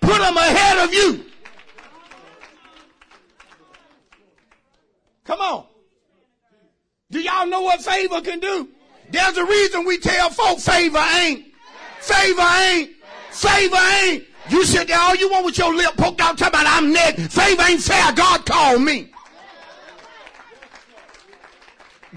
Put 0.00 0.18
them 0.18 0.36
ahead 0.36 0.78
of 0.86 0.94
you. 0.94 1.24
Come 5.24 5.40
on. 5.40 5.66
Do 7.10 7.20
y'all 7.20 7.46
know 7.46 7.62
what 7.62 7.82
favor 7.82 8.20
can 8.20 8.40
do? 8.40 8.68
There's 9.10 9.36
a 9.36 9.44
reason 9.44 9.84
we 9.86 9.98
tell 9.98 10.30
folk 10.30 10.58
favor 10.58 11.04
ain't. 11.20 11.46
Favor 12.00 12.42
ain't. 12.62 12.90
Favor 13.30 13.76
ain't. 13.76 14.24
You 14.50 14.64
sit 14.64 14.88
there 14.88 14.98
all 14.98 15.14
you 15.14 15.30
want 15.30 15.44
with 15.44 15.58
your 15.58 15.74
lip 15.74 15.96
poked 15.96 16.20
out 16.20 16.38
talking 16.38 16.60
about 16.60 16.66
I'm 16.66 16.92
next. 16.92 17.34
Favor 17.34 17.62
ain't 17.62 17.82
fair. 17.82 18.12
God 18.12 18.46
called 18.46 18.82
me. 18.82 19.10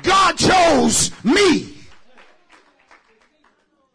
God 0.02 0.38
chose 0.38 1.12
me. 1.24 1.78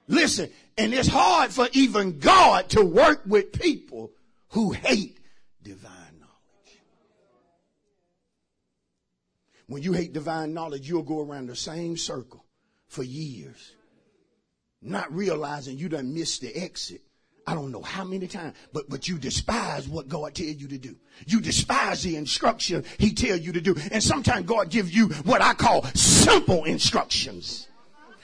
Listen, 0.09 0.51
and 0.79 0.93
it's 0.93 1.09
hard 1.09 1.51
for 1.51 1.69
even 1.73 2.19
God 2.19 2.69
to 2.71 2.85
work 2.85 3.23
with 3.27 3.53
people 3.53 4.13
who 4.51 4.73
hate 4.73 5.19
divine 5.63 5.93
knowledge. 6.21 6.81
When 9.67 9.83
you 9.83 9.93
hate 9.95 10.13
divine 10.13 10.53
knowledge, 10.53 10.89
you'll 10.89 11.03
go 11.03 11.23
around 11.23 11.49
the 11.49 11.57
same 11.57 11.97
circle 11.97 12.45
for 12.87 13.03
years, 13.03 13.73
not 14.81 15.13
realizing 15.13 15.79
you 15.79 15.89
done 15.89 16.15
missed 16.15 16.43
the 16.43 16.55
exit 16.55 17.01
I 17.47 17.55
don't 17.55 17.71
know 17.71 17.83
how 17.83 18.03
many 18.03 18.27
times, 18.27 18.57
but, 18.73 18.91
but 18.91 19.07
you 19.07 19.19
despise 19.19 19.89
what 19.89 20.09
God 20.09 20.35
tell 20.35 20.47
you 20.47 20.67
to 20.67 20.79
do. 20.79 20.97
You 21.27 21.41
despise 21.41 22.03
the 22.03 22.17
instruction 22.17 22.85
he 22.99 23.13
tell 23.13 23.37
you 23.37 23.53
to 23.53 23.61
do. 23.61 23.77
And 23.93 24.03
sometimes 24.03 24.47
God 24.47 24.69
give 24.69 24.91
you 24.91 25.09
what 25.25 25.41
I 25.41 25.55
call 25.55 25.85
simple 25.95 26.65
instructions. 26.65 27.69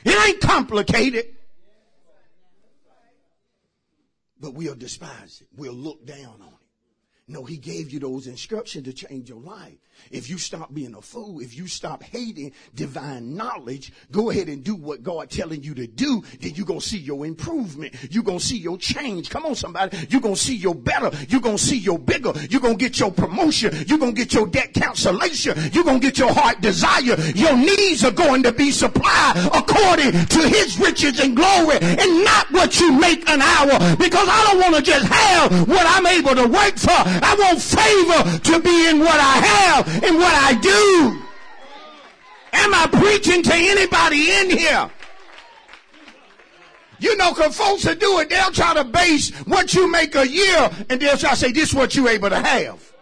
It 0.04 0.28
ain't 0.28 0.40
complicated. 0.40 1.36
But 4.40 4.54
we'll 4.54 4.74
despise 4.74 5.40
it. 5.40 5.46
We'll 5.56 5.72
look 5.72 6.04
down 6.04 6.40
on 6.40 6.48
it. 6.48 6.61
No, 7.32 7.44
he 7.44 7.56
gave 7.56 7.90
you 7.90 7.98
those 7.98 8.26
instructions 8.26 8.84
to 8.84 8.92
change 8.92 9.30
your 9.30 9.40
life. 9.40 9.78
If 10.10 10.28
you 10.28 10.36
stop 10.36 10.74
being 10.74 10.94
a 10.94 11.00
fool, 11.00 11.40
if 11.40 11.56
you 11.56 11.66
stop 11.66 12.02
hating 12.02 12.52
divine 12.74 13.36
knowledge, 13.36 13.92
go 14.10 14.30
ahead 14.30 14.48
and 14.48 14.62
do 14.62 14.74
what 14.74 15.02
God 15.02 15.30
telling 15.30 15.62
you 15.62 15.74
to 15.74 15.86
do, 15.86 16.22
then 16.40 16.54
you're 16.54 16.66
going 16.66 16.80
to 16.80 16.86
see 16.86 16.98
your 16.98 17.24
improvement. 17.24 17.94
You're 18.10 18.22
going 18.22 18.38
to 18.38 18.44
see 18.44 18.58
your 18.58 18.76
change. 18.76 19.30
Come 19.30 19.46
on, 19.46 19.54
somebody. 19.54 19.96
You're 20.10 20.20
going 20.20 20.34
to 20.34 20.40
see 20.40 20.56
your 20.56 20.74
better. 20.74 21.10
You're 21.28 21.40
going 21.40 21.56
to 21.56 21.62
see 21.62 21.78
your 21.78 21.98
bigger. 21.98 22.32
You're 22.50 22.60
going 22.60 22.76
to 22.76 22.84
get 22.84 22.98
your 22.98 23.12
promotion. 23.12 23.74
You're 23.86 23.98
going 23.98 24.14
to 24.14 24.18
get 24.18 24.34
your 24.34 24.46
debt 24.46 24.74
cancellation. 24.74 25.56
You're 25.72 25.84
going 25.84 26.00
to 26.00 26.06
get 26.06 26.18
your 26.18 26.32
heart 26.32 26.60
desire. 26.60 27.18
Your 27.34 27.56
needs 27.56 28.04
are 28.04 28.12
going 28.12 28.42
to 28.42 28.52
be 28.52 28.70
supplied 28.70 29.36
according 29.54 30.12
to 30.26 30.48
his 30.48 30.78
riches 30.78 31.20
and 31.20 31.36
glory 31.36 31.78
and 31.80 32.24
not 32.24 32.50
what 32.50 32.78
you 32.80 32.92
make 32.92 33.28
an 33.28 33.40
hour 33.40 33.78
because 33.96 34.28
I 34.28 34.48
don't 34.50 34.60
want 34.60 34.76
to 34.76 34.82
just 34.82 35.06
have 35.06 35.68
what 35.68 35.86
I'm 35.86 36.06
able 36.06 36.34
to 36.34 36.48
work 36.48 36.76
for. 36.76 37.21
I 37.22 37.34
want 37.34 37.60
favor 37.62 38.38
to 38.38 38.60
be 38.60 38.88
in 38.88 38.98
what 38.98 39.18
I 39.18 39.36
have 39.46 40.04
and 40.04 40.16
what 40.16 40.34
I 40.34 40.54
do. 40.60 41.22
Am 42.54 42.74
I 42.74 42.86
preaching 42.86 43.42
to 43.42 43.54
anybody 43.54 44.30
in 44.30 44.50
here? 44.50 44.90
You 46.98 47.16
know, 47.16 47.32
cause 47.34 47.56
folks 47.56 47.82
that 47.84 47.98
do 47.98 48.20
it, 48.20 48.30
they'll 48.30 48.52
try 48.52 48.74
to 48.74 48.84
base 48.84 49.30
what 49.46 49.74
you 49.74 49.90
make 49.90 50.14
a 50.14 50.28
year 50.28 50.70
and 50.88 51.00
they'll 51.00 51.16
try 51.16 51.30
to 51.30 51.36
say, 51.36 51.50
this 51.50 51.70
is 51.70 51.74
what 51.74 51.96
you're 51.96 52.08
able 52.08 52.30
to 52.30 52.38
have. 52.38 52.92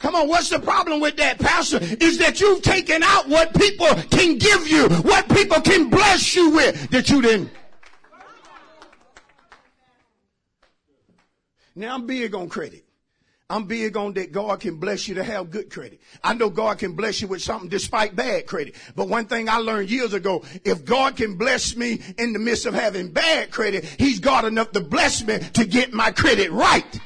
Come 0.00 0.14
on, 0.14 0.28
what's 0.28 0.48
the 0.48 0.58
problem 0.58 1.00
with 1.00 1.18
that, 1.18 1.38
Pastor? 1.38 1.78
Is 1.80 2.18
that 2.18 2.40
you've 2.40 2.62
taken 2.62 3.02
out 3.02 3.28
what 3.28 3.54
people 3.54 3.86
can 4.10 4.38
give 4.38 4.66
you, 4.66 4.88
what 5.02 5.28
people 5.28 5.60
can 5.60 5.90
bless 5.90 6.34
you 6.34 6.50
with, 6.50 6.90
that 6.90 7.10
you 7.10 7.20
didn't. 7.20 7.50
Now 11.74 11.94
I'm 11.94 12.06
big 12.06 12.34
on 12.34 12.48
credit. 12.48 12.84
I'm 13.48 13.64
big 13.64 13.96
on 13.96 14.12
that 14.14 14.30
God 14.30 14.60
can 14.60 14.76
bless 14.76 15.08
you 15.08 15.16
to 15.16 15.24
have 15.24 15.50
good 15.50 15.70
credit. 15.70 16.00
I 16.22 16.34
know 16.34 16.50
God 16.50 16.78
can 16.78 16.92
bless 16.92 17.20
you 17.20 17.26
with 17.26 17.42
something 17.42 17.68
despite 17.68 18.14
bad 18.14 18.46
credit. 18.46 18.76
But 18.94 19.08
one 19.08 19.26
thing 19.26 19.48
I 19.48 19.56
learned 19.56 19.90
years 19.90 20.14
ago, 20.14 20.44
if 20.64 20.84
God 20.84 21.16
can 21.16 21.34
bless 21.36 21.74
me 21.76 22.00
in 22.16 22.32
the 22.32 22.38
midst 22.38 22.66
of 22.66 22.74
having 22.74 23.10
bad 23.10 23.50
credit, 23.50 23.84
He's 23.84 24.20
got 24.20 24.44
enough 24.44 24.70
to 24.72 24.80
bless 24.80 25.24
me 25.24 25.40
to 25.54 25.64
get 25.64 25.92
my 25.92 26.12
credit 26.12 26.52
right. 26.52 27.00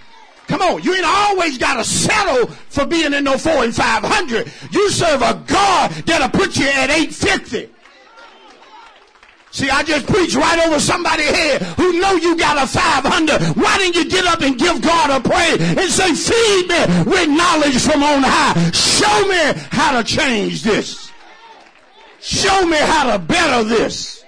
Come 0.46 0.60
on, 0.60 0.82
you 0.82 0.94
ain't 0.94 1.06
always 1.06 1.56
got 1.56 1.76
to 1.76 1.84
settle 1.84 2.48
for 2.68 2.84
being 2.84 3.14
in 3.14 3.24
no 3.24 3.38
four 3.38 3.64
and 3.64 3.74
five 3.74 4.02
hundred. 4.04 4.52
You 4.70 4.90
serve 4.90 5.22
a 5.22 5.42
God 5.46 5.90
that'll 6.04 6.28
put 6.28 6.58
you 6.58 6.66
at 6.66 6.90
eight 6.90 7.14
fifty. 7.14 7.70
See, 9.54 9.70
I 9.70 9.84
just 9.84 10.08
preached 10.08 10.34
right 10.34 10.66
over 10.66 10.80
somebody 10.80 11.22
here 11.22 11.60
who 11.78 12.00
know 12.00 12.16
you 12.16 12.36
got 12.36 12.60
a 12.60 12.66
500. 12.66 13.56
Why 13.56 13.78
didn't 13.78 13.94
you 13.94 14.10
get 14.10 14.26
up 14.26 14.40
and 14.40 14.58
give 14.58 14.82
God 14.82 15.10
a 15.10 15.20
praise 15.20 15.60
and 15.60 15.88
say, 15.88 16.12
feed 16.12 16.68
me 16.68 17.04
with 17.08 17.28
knowledge 17.28 17.80
from 17.80 18.02
on 18.02 18.24
high. 18.24 18.72
Show 18.72 19.28
me 19.28 19.62
how 19.70 19.96
to 19.96 20.02
change 20.02 20.64
this. 20.64 21.08
Show 22.18 22.66
me 22.66 22.78
how 22.78 23.12
to 23.12 23.18
better 23.20 23.62
this. 23.62 24.24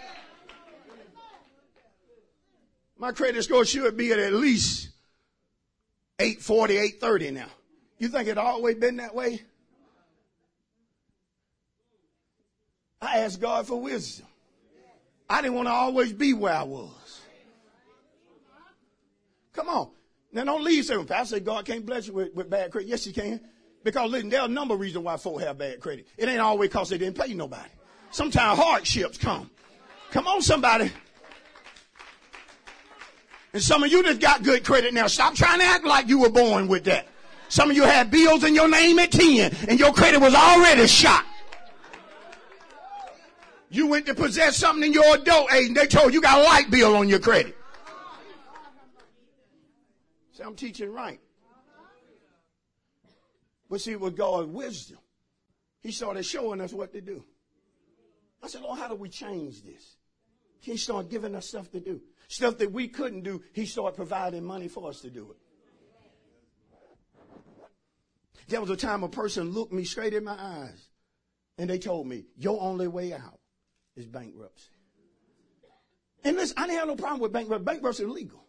My 2.97 3.11
credit 3.11 3.43
score 3.43 3.65
should 3.65 3.97
be 3.97 4.13
at 4.13 4.21
at 4.21 4.33
least 4.33 4.91
840, 6.21 6.77
830 6.77 7.31
now. 7.33 7.47
You 7.99 8.07
think 8.07 8.29
it 8.29 8.39
always 8.39 8.77
been 8.77 8.99
that 8.99 9.13
way? 9.13 9.43
I 13.03 13.19
asked 13.19 13.41
God 13.41 13.67
for 13.67 13.81
wisdom. 13.81 14.29
I 15.29 15.43
didn't 15.43 15.55
want 15.55 15.69
to 15.69 15.73
always 15.73 16.13
be 16.13 16.33
where 16.33 16.55
I 16.55 16.63
was. 16.63 17.21
Come 19.53 19.69
on. 19.69 19.91
Now 20.33 20.45
don't 20.45 20.63
leave 20.63 20.85
saying, 20.85 21.07
Pastor, 21.07 21.41
God 21.41 21.65
can't 21.65 21.85
bless 21.85 22.07
you 22.07 22.13
with, 22.13 22.35
with 22.35 22.51
bad 22.51 22.71
credit. 22.71 22.89
Yes, 22.89 23.05
he 23.05 23.13
can. 23.13 23.41
Because 23.83 24.11
listen, 24.11 24.29
there 24.29 24.41
are 24.41 24.47
a 24.47 24.51
number 24.51 24.75
of 24.75 24.81
reasons 24.81 25.05
why 25.05 25.17
folk 25.17 25.41
have 25.41 25.59
bad 25.59 25.81
credit. 25.81 26.07
It 26.19 26.29
ain't 26.29 26.41
always 26.41 26.69
because 26.69 26.91
they 26.91 26.99
didn't 26.99 27.19
pay 27.19 27.33
nobody. 27.35 27.71
Sometimes 28.11 28.59
hardships 28.59 29.17
come. 29.17 29.51
Come 30.11 30.27
on, 30.27 30.43
somebody. 30.43 30.91
And 33.53 33.63
some 33.63 33.83
of 33.83 33.91
you 33.91 34.03
that 34.03 34.21
got 34.21 34.43
good 34.43 34.65
credit 34.65 34.93
now, 34.93 35.07
stop 35.07 35.35
trying 35.35 35.61
to 35.61 35.65
act 35.65 35.85
like 35.85 36.09
you 36.09 36.21
were 36.21 36.31
born 36.31 36.69
with 36.69 36.85
that. 36.85 37.07
Some 37.49 37.71
of 37.71 37.77
you 37.77 37.85
had 37.85 38.11
bills 38.11 38.45
in 38.45 38.55
your 38.55 38.69
name 38.69 38.99
at 38.99 39.13
10 39.13 39.55
and 39.69 39.79
your 39.79 39.93
credit 39.93 40.21
was 40.21 40.35
already 40.35 40.87
shot. 40.87 41.25
You 43.77 43.89
went 43.89 44.07
to 44.07 44.15
possess 44.15 44.57
something 44.57 44.85
in 44.85 44.95
your 44.95 45.17
adult 45.17 45.53
age 45.53 45.67
and 45.67 45.77
they 45.77 45.87
told 45.87 46.07
you 46.07 46.15
you 46.15 46.23
got 46.23 46.39
a 46.39 46.43
light 46.45 46.71
bill 46.71 46.97
on 46.97 47.11
your 47.11 47.19
credit. 47.19 47.55
See, 50.33 50.43
I'm 50.43 50.55
teaching 50.55 50.91
right. 50.91 51.21
But 53.69 53.83
see, 53.83 53.95
with 53.97 54.17
God's 54.17 54.49
wisdom, 54.49 54.97
He 55.83 55.93
started 55.93 56.25
showing 56.25 56.63
us 56.63 56.73
what 56.73 56.95
to 56.95 57.03
do. 57.03 57.23
I 58.43 58.49
said, 58.49 58.63
Lord, 58.63 58.79
how 58.79 58.89
do 58.89 58.95
we 58.95 59.11
change 59.11 59.63
this? 59.63 59.97
He 60.61 60.79
started 60.79 61.11
giving 61.11 61.35
us 61.35 61.47
stuff 61.47 61.71
to 61.73 61.81
do. 61.81 62.01
Stuff 62.29 62.57
that 62.59 62.73
we 62.73 62.89
couldn't 62.89 63.25
do, 63.25 63.43
He 63.53 63.67
started 63.67 63.95
providing 63.95 64.43
money 64.43 64.69
for 64.69 64.89
us 64.89 65.03
to 65.03 65.11
do 65.11 65.33
it. 65.33 65.37
There 68.49 68.61
was 68.63 68.71
a 68.71 68.77
time 68.77 69.03
a 69.03 69.09
person 69.11 69.51
looked 69.51 69.75
me 69.75 69.85
straight 69.85 70.15
in 70.15 70.25
my 70.25 70.37
eyes 70.39 70.89
and 71.59 71.69
they 71.69 71.79
told 71.79 72.07
me, 72.07 72.25
Your 72.39 72.59
only 72.63 72.89
way 72.89 73.13
out 73.13 73.39
is 73.97 74.07
bankruptcy. 74.07 74.69
And 76.25 76.37
listen, 76.37 76.57
I 76.59 76.67
didn't 76.67 76.79
have 76.79 76.89
no 76.89 76.97
problem 76.97 77.21
with 77.21 77.33
bankruptcy. 77.33 77.65
Bankruptcy 77.65 78.03
is 78.05 78.09
legal. 78.09 78.43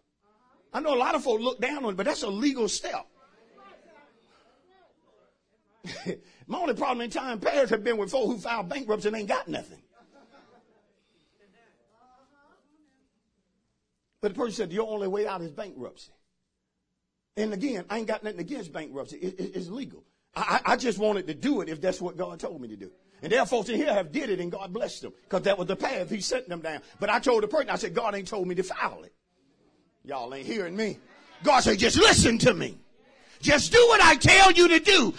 I 0.74 0.80
know 0.80 0.94
a 0.94 0.98
lot 0.98 1.16
of 1.16 1.24
folks 1.24 1.42
look 1.42 1.62
down 1.62 1.86
on 1.86 1.94
it, 1.94 1.98
but 1.98 2.06
that's 2.06 2.24
a 2.24 2.28
legal 2.28 2.68
step. 2.68 3.08
My 6.48 6.58
only 6.60 6.74
problem 6.74 7.02
in 7.02 7.10
time 7.10 7.40
past 7.40 7.70
have 7.70 7.84
been 7.84 7.98
with 7.98 8.12
folks 8.12 8.34
who 8.34 8.40
filed 8.40 8.70
bankruptcy 8.70 9.08
and 9.08 9.18
ain't 9.18 9.28
got 9.28 9.48
nothing. 9.48 9.80
But 14.22 14.34
the 14.34 14.40
person 14.40 14.54
said, 14.54 14.74
your 14.74 14.90
only 14.90 15.08
way 15.08 15.28
out 15.28 15.42
is 15.42 15.52
bankruptcy. 15.52 16.12
And 17.36 17.54
again, 17.54 17.86
I 17.90 18.00
ain't 18.00 18.08
got 18.08 18.24
nothing 18.24 18.40
against 18.40 18.74
bankruptcy. 18.74 19.18
It, 19.18 19.40
it, 19.40 19.56
it's 19.56 19.70
legal. 19.70 20.04
I, 20.36 20.60
I 20.66 20.76
just 20.76 20.98
wanted 20.98 21.28
to 21.28 21.34
do 21.34 21.62
it 21.62 21.70
if 21.70 21.80
that's 21.80 22.02
what 22.02 22.18
God 22.18 22.40
told 22.40 22.60
me 22.60 22.68
to 22.70 22.76
do. 22.76 22.92
And 23.22 23.32
there 23.32 23.40
are 23.40 23.46
folks 23.46 23.70
in 23.70 23.76
here 23.78 23.94
have 23.94 24.12
did 24.12 24.30
it 24.30 24.40
and 24.40 24.52
God 24.52 24.72
blessed 24.72 25.02
them 25.02 25.14
because 25.24 25.42
that 25.44 25.58
was 25.58 25.68
the 25.68 25.76
path 25.76 26.10
he 26.10 26.22
sent 26.22 26.48
them 26.48 26.62
down. 26.62 26.82
But 27.00 27.10
I 27.10 27.20
told 27.20 27.44
the 27.44 27.48
person, 27.48 27.70
I 27.70 27.76
said, 27.76 27.94
God 27.94 28.14
ain't 28.16 28.28
told 28.28 28.48
me 28.48 28.56
to 28.56 28.64
file 28.64 29.04
it. 29.04 29.14
Y'all 30.04 30.34
ain't 30.34 30.46
hearing 30.46 30.76
me. 30.76 31.00
God 31.44 31.62
said, 31.62 31.80
just 31.80 31.98
listen 31.98 32.38
to 32.40 32.54
me. 32.54 32.78
Just 33.42 33.72
do 33.72 33.84
what 33.88 34.02
I 34.02 34.16
tell 34.16 34.52
you 34.52 34.68
to 34.70 34.80
do 34.80 35.14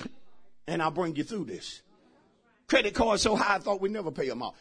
and 0.69 0.83
I'll 0.83 0.91
bring 0.91 1.17
you 1.17 1.25
through 1.25 1.47
this. 1.47 1.83
Credit 2.69 2.95
cards 2.95 3.23
so 3.23 3.35
high 3.35 3.57
I 3.57 3.59
thought 3.59 3.81
we'd 3.81 3.93
never 3.93 4.11
pay 4.11 4.29
them 4.29 4.43
off. 4.43 4.55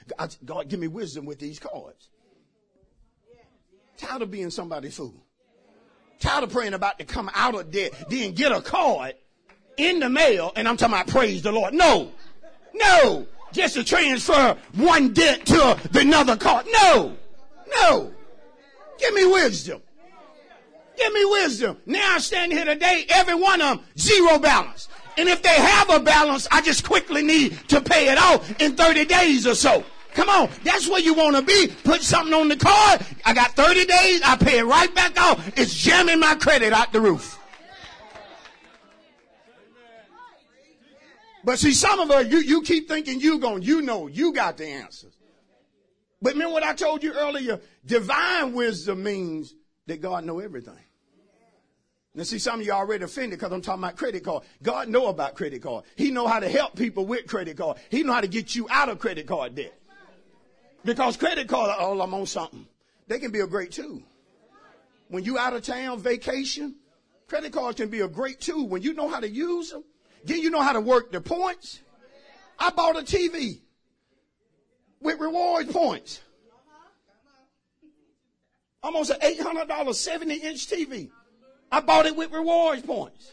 God, 0.45 0.69
give 0.69 0.80
me 0.80 0.88
wisdom 0.88 1.26
with 1.26 1.39
these 1.39 1.60
cards. 1.60 2.10
Tired 3.97 4.21
of 4.21 4.32
being 4.32 4.50
somebody's 4.50 4.95
fool. 4.95 5.26
Tired 6.19 6.45
of 6.45 6.52
praying 6.52 6.73
about 6.73 6.97
to 7.00 7.06
come 7.06 7.30
out 7.34 7.56
of 7.56 7.69
debt, 7.69 7.91
then 8.10 8.32
get 8.34 8.52
a 8.52 8.62
card 8.62 9.15
in 9.76 10.00
the 10.00 10.10
mail, 10.10 10.52
and 10.56 10.67
I'm 10.67 10.78
talking 10.78 10.95
about 10.95 11.08
praise 11.08 11.43
the 11.43 11.52
Lord. 11.52 11.73
No. 11.73 12.12
No. 12.78 13.28
Just 13.52 13.76
to 13.76 13.84
transfer 13.84 14.58
one 14.76 15.13
debt 15.13 15.46
to 15.48 15.80
the 15.92 16.02
another 16.02 16.36
card. 16.36 16.66
No. 16.84 17.18
No. 17.76 18.13
Give 19.00 19.13
me 19.13 19.26
wisdom. 19.26 19.82
Give 20.98 21.13
me 21.13 21.26
wisdom. 21.26 21.78
Now 21.86 22.16
I 22.16 22.20
stand 22.20 22.52
here 22.52 22.66
today, 22.66 23.06
every 23.10 23.36
one 23.36 23.62
of 23.62 23.78
them, 23.78 23.86
zero 23.98 24.40
balance. 24.40 24.88
And 25.18 25.30
if 25.30 25.42
they 25.42 25.54
have 25.54 25.90
a 25.90 26.00
balance, 26.00 26.48
I 26.52 26.62
just 26.62 26.84
quickly 26.84 27.24
need 27.24 27.58
to 27.70 27.82
pay 27.82 28.10
it 28.10 28.18
off 28.18 28.60
in 28.62 28.76
30 28.76 29.06
days 29.06 29.48
or 29.48 29.56
so. 29.56 29.84
Come 30.13 30.30
on, 30.30 30.50
that's 30.63 30.88
where 30.88 31.00
you 31.00 31.13
want 31.13 31.36
to 31.36 31.44
be. 31.44 31.68
Put 31.84 32.02
something 32.02 32.34
on 32.34 32.48
the 32.48 32.56
card. 32.56 33.06
I 33.24 33.34
got 33.34 33.52
30 33.52 33.86
days. 33.86 34.22
I 34.24 34.36
pay 34.36 34.60
it 34.60 34.63
right 34.63 34.94
back 34.96 35.20
off. 35.22 35.58
It's 35.58 35.76
jamming 35.76 36.20
my 36.20 36.34
credit 36.36 36.74
out 36.74 36.92
the 36.92 37.02
roof. 37.02 37.37
But 41.48 41.60
see, 41.60 41.72
some 41.72 42.02
of 42.02 42.12
us, 42.12 42.28
you, 42.28 42.40
you 42.40 42.62
keep 42.62 42.90
thinking 42.90 43.22
you 43.22 43.40
going, 43.40 43.62
you 43.62 43.82
know, 43.82 44.08
you 44.08 44.34
got 44.34 44.58
the 44.58 44.66
answers. 44.66 45.16
But 46.22 46.34
remember 46.34 46.52
what 46.52 46.64
I 46.64 46.74
told 46.74 47.02
you 47.02 47.14
earlier? 47.14 47.62
Divine 47.86 48.52
wisdom 48.52 49.02
means 49.02 49.56
that 49.86 50.02
God 50.02 50.26
know 50.26 50.40
everything. 50.40 50.76
Now 52.14 52.24
see, 52.24 52.38
some 52.38 52.60
of 52.60 52.66
you 52.66 52.74
already 52.74 53.06
offended 53.06 53.40
because 53.40 53.54
I'm 53.54 53.62
talking 53.62 53.82
about 53.82 53.96
credit 53.96 54.26
card. 54.26 54.44
God 54.62 54.90
know 54.90 55.08
about 55.08 55.36
credit 55.36 55.62
card. 55.62 55.86
He 55.96 56.12
know 56.12 56.28
how 56.28 56.42
to 56.42 56.50
help 56.50 56.76
people 56.76 57.06
with 57.06 57.28
credit 57.28 57.56
card. 57.56 57.78
He 57.90 58.04
know 58.04 58.12
how 58.12 58.20
to 58.20 58.28
get 58.28 58.54
you 58.54 58.68
out 58.70 58.90
of 58.90 59.00
credit 59.00 59.26
card 59.26 59.56
debt. 59.56 59.80
Because 60.84 61.16
credit 61.16 61.48
card, 61.48 61.74
oh, 61.80 61.98
I'm 62.02 62.14
on 62.14 62.26
something. 62.26 62.68
They 63.08 63.20
can 63.20 63.32
be 63.32 63.40
a 63.40 63.48
great 63.48 63.72
tool. 63.72 64.02
When 65.08 65.24
you 65.24 65.38
out 65.38 65.54
of 65.54 65.62
town 65.62 66.02
vacation, 66.02 66.76
credit 67.28 67.54
cards 67.54 67.78
can 67.78 67.88
be 67.88 68.02
a 68.02 68.10
great 68.10 68.42
tool. 68.42 68.68
When 68.68 68.82
you 68.82 68.94
know 68.94 69.08
how 69.08 69.22
to 69.22 69.30
use 69.30 69.72
them, 69.72 69.86
then 70.28 70.42
you 70.42 70.50
know 70.50 70.62
how 70.62 70.74
to 70.74 70.82
work 70.82 71.12
the 71.12 71.22
points. 71.22 71.80
I 72.60 72.70
bought 72.72 72.98
a 72.98 73.02
TV 73.02 73.60
with 75.02 75.20
reward 75.20 75.70
points. 75.70 76.22
Almost 78.84 79.12
an 79.12 79.20
$800 79.22 79.94
70 79.94 80.36
inch 80.36 80.68
TV. 80.68 81.10
I 81.72 81.82
bought 81.82 82.06
it 82.06 82.16
with 82.16 82.32
rewards 82.32 82.82
points. 82.84 83.32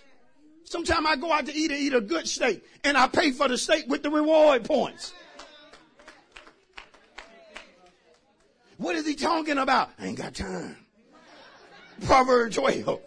Sometimes 0.65 1.07
I 1.07 1.17
go 1.17 1.31
out 1.33 1.47
to 1.47 1.55
eat 1.55 1.71
and 1.71 1.81
eat 1.81 1.95
a 1.95 2.01
good 2.01 2.27
steak 2.27 2.65
and 2.83 2.97
I 2.97 3.07
pay 3.07 3.33
for 3.33 3.49
the 3.49 3.59
steak 3.59 3.85
with 3.89 4.03
the 4.03 4.11
reward 4.11 4.65
points. 4.65 5.13
What 8.79 8.97
is 8.97 9.07
he 9.07 9.15
talking 9.15 9.59
about? 9.59 9.91
I 9.99 10.07
ain't 10.07 10.19
got 10.19 10.35
time. 10.35 10.77
Proverbs 12.07 12.57
12. 12.57 13.01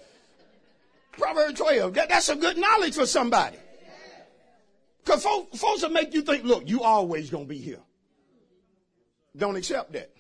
Proverbs 1.14 1.60
12. 1.60 1.94
That, 1.96 2.10
that's 2.10 2.30
a 2.30 2.36
good 2.36 2.58
knowledge 2.58 2.96
for 2.96 3.06
somebody. 3.06 3.58
Because 5.08 5.24
folks, 5.24 5.58
folks 5.58 5.84
will 5.84 5.90
make 5.92 6.14
you 6.14 6.22
think, 6.22 6.44
look, 6.44 6.68
you 6.68 6.84
always 6.84 7.30
going 7.30 7.46
to 7.46 7.50
be 7.50 7.60
here. 7.60 7.80
Don't 9.38 9.56
accept 9.56 9.94
that. 9.94 10.12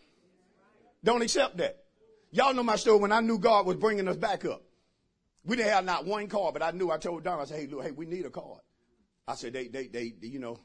Don't 1.04 1.22
accept 1.22 1.58
that. 1.58 1.84
Y'all 2.32 2.54
know 2.54 2.64
my 2.64 2.78
story 2.78 2.98
when 2.98 3.12
I 3.12 3.20
knew 3.20 3.38
God 3.38 3.66
was 3.66 3.76
bringing 3.76 4.08
us 4.08 4.16
back 4.16 4.46
up. 4.46 4.64
We 5.44 5.58
didn't 5.58 5.74
have 5.74 5.84
not 5.84 6.06
one 6.06 6.28
car, 6.28 6.54
but 6.54 6.64
I 6.64 6.72
knew 6.72 6.90
I 6.90 6.98
told 7.00 7.26
Don, 7.26 7.38
I 7.38 7.44
said, 7.44 7.60
hey, 7.60 7.68
look, 7.68 7.84
hey, 7.84 7.92
we 7.92 8.06
need 8.06 8.26
a 8.26 8.30
car. 8.30 8.62
I 9.28 9.36
said, 9.36 9.52
they, 9.52 9.68
they, 9.68 9.88
they, 9.88 10.14
you 10.22 10.40
know, 10.40 10.58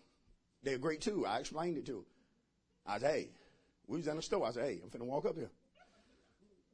they're 0.62 0.78
great 0.78 1.00
too. 1.00 1.26
I 1.26 1.38
explained 1.38 1.78
it 1.78 1.86
to 1.86 1.92
them. 1.92 2.04
I 2.86 3.00
said, 3.00 3.10
hey, 3.10 3.30
we 3.88 3.96
was 3.96 4.06
in 4.06 4.14
the 4.14 4.22
store. 4.22 4.46
I 4.46 4.52
said, 4.52 4.66
hey, 4.66 4.80
I'm 4.84 4.90
finna 4.90 5.04
walk 5.04 5.26
up 5.26 5.34
here. 5.34 5.50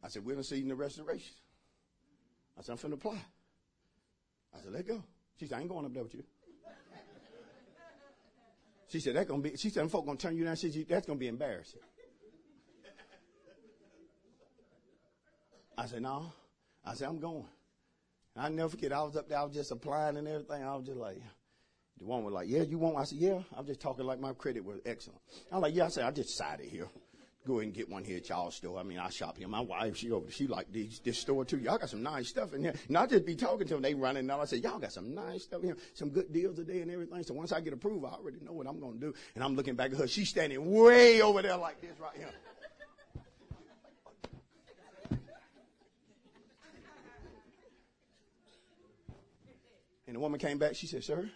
I 0.05 0.09
said, 0.09 0.23
we're 0.23 0.33
in 0.33 0.39
the 0.39 0.45
season 0.45 0.71
of 0.71 0.79
restoration. 0.79 1.33
I 2.59 2.63
said, 2.63 2.73
I'm 2.73 2.79
finna 2.79 2.95
apply. 2.95 3.19
I 4.55 4.61
said, 4.63 4.71
let 4.71 4.87
go. 4.87 5.03
She 5.41 5.47
said, 5.47 5.57
I 5.57 5.61
ain't 5.63 5.71
going 5.71 5.87
up 5.87 5.95
there 5.95 6.03
with 6.03 6.15
you. 6.15 6.25
She 8.89 9.01
said, 9.01 9.17
that's 9.17 9.29
gonna 9.29 9.43
be, 9.43 9.57
she 9.57 9.71
said, 9.71 9.83
them 9.83 9.89
folk 9.89 10.07
gonna 10.07 10.19
turn 10.19 10.37
you 10.37 10.45
down. 10.45 10.57
She 10.57 10.71
said, 10.71 10.87
that's 10.89 11.07
gonna 11.07 11.19
be 11.19 11.29
embarrassing. 11.29 11.81
I 15.77 15.87
said, 15.87 16.03
no. 16.03 16.33
I 16.85 16.95
said, 16.95 17.09
I'm 17.09 17.21
going. 17.21 17.45
I 18.37 18.49
never 18.49 18.69
forget. 18.69 18.93
I 18.93 19.03
was 19.03 19.17
up 19.17 19.29
there. 19.29 19.39
I 19.39 19.45
was 19.45 19.55
just 19.55 19.71
applying 19.71 20.17
and 20.17 20.27
everything. 20.27 20.63
I 20.63 20.75
was 20.75 20.87
just 20.87 20.99
like, 20.99 21.21
the 21.99 22.05
woman 22.05 22.27
was 22.27 22.35
like, 22.35 22.49
"Yeah, 22.49 22.63
you 22.63 22.79
want?" 22.79 22.97
I 22.97 23.05
said, 23.05 23.19
"Yeah." 23.19 23.41
I'm 23.57 23.67
just 23.67 23.81
talking 23.81 24.05
like 24.05 24.21
my 24.21 24.33
credit 24.33 24.65
was 24.65 24.79
excellent. 24.87 25.21
I'm 25.51 25.61
like, 25.61 25.75
"Yeah." 25.75 25.87
I 25.87 25.89
said, 25.89 26.05
"I 26.05 26.13
just 26.13 26.29
decided 26.29 26.67
here." 26.67 26.89
Go 27.47 27.55
ahead 27.55 27.65
and 27.65 27.75
get 27.75 27.89
one 27.89 28.05
here 28.05 28.19
at 28.19 28.29
y'all 28.29 28.51
store. 28.51 28.79
I 28.79 28.83
mean, 28.83 28.99
I 28.99 29.09
shop 29.09 29.39
here. 29.39 29.49
My 29.49 29.61
wife, 29.61 29.97
she 29.97 30.11
over, 30.11 30.31
she 30.31 30.47
like 30.47 30.71
this, 30.71 30.99
this 30.99 31.19
store 31.19 31.47
too. 31.47 31.59
Y'all 31.59 31.79
got 31.79 31.89
some 31.89 32.03
nice 32.03 32.29
stuff 32.29 32.53
in 32.53 32.63
here. 32.63 32.75
And 32.89 32.99
I 32.99 33.07
just 33.07 33.25
be 33.25 33.37
talking 33.37 33.67
to 33.69 33.75
them. 33.75 33.83
They 33.83 33.95
running 33.95 34.27
down. 34.27 34.41
I 34.41 34.45
said, 34.45 34.63
y'all 34.63 34.79
got 34.79 34.93
some 34.93 35.15
nice 35.15 35.45
stuff 35.45 35.63
here, 35.63 35.77
some 35.95 36.11
good 36.11 36.31
deals 36.31 36.57
today 36.57 36.83
and 36.83 36.91
everything. 36.91 37.23
So 37.23 37.33
once 37.33 37.53
I 37.53 37.61
get 37.61 37.73
approved, 37.73 38.05
I 38.05 38.09
already 38.09 38.39
know 38.45 38.53
what 38.53 38.67
I'm 38.67 38.79
going 38.79 38.95
to 38.95 39.01
do. 39.01 39.15
And 39.35 39.43
I'm 39.43 39.57
looking 39.57 39.77
back 39.77 39.93
at 39.93 39.99
her. 39.99 40.07
She's 40.07 40.29
standing 40.29 40.71
way 40.71 41.23
over 41.23 41.41
there 41.41 41.57
like 41.57 41.81
this 41.81 41.99
right 41.99 42.17
here. 42.17 42.29
And 50.07 50.17
the 50.17 50.21
woman 50.21 50.39
came 50.41 50.59
back. 50.59 50.75
She 50.75 50.87
said, 50.87 51.05
sir, 51.05 51.31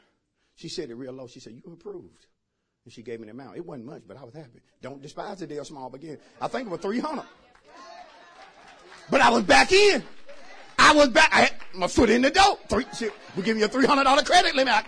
she 0.57 0.69
said 0.69 0.91
it 0.91 0.95
real 0.95 1.13
low. 1.13 1.27
She 1.27 1.41
said, 1.41 1.55
you 1.55 1.73
approved. 1.73 2.27
And 2.85 2.93
she 2.93 3.03
gave 3.03 3.21
me 3.21 3.27
the 3.27 3.33
amount. 3.33 3.57
It 3.57 3.65
wasn't 3.65 3.87
much, 3.87 4.03
but 4.07 4.17
I 4.17 4.25
was 4.25 4.35
happy. 4.35 4.61
Don't 4.81 5.01
despise 5.01 5.39
the 5.39 5.47
deal 5.47 5.65
small 5.65 5.89
begin. 5.89 6.19
I 6.41 6.49
think 6.49 6.67
it 6.67 6.71
was 6.71 6.81
300. 6.81 7.25
But 9.11 9.21
I 9.21 9.31
was 9.31 9.45
back 9.45 9.71
in. 9.73 10.03
I 10.79 10.93
was 10.93 11.09
back. 11.09 11.31
I 11.33 11.41
had 11.43 11.55
my 11.75 11.87
foot 11.87 12.11
in 12.11 12.23
the 12.23 12.31
door. 12.31 12.59
Three, 12.69 12.87
shit, 12.97 13.13
we 13.37 13.43
give 13.43 13.57
you 13.57 13.67
a 13.67 13.69
$300 13.69 14.25
credit 14.27 14.57
limit. 14.57 14.85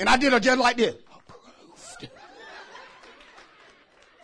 And 0.00 0.08
I 0.08 0.16
did 0.16 0.32
her 0.32 0.40
just 0.40 0.58
like 0.58 0.78
this. 0.78 0.94
Approved. 1.14 2.08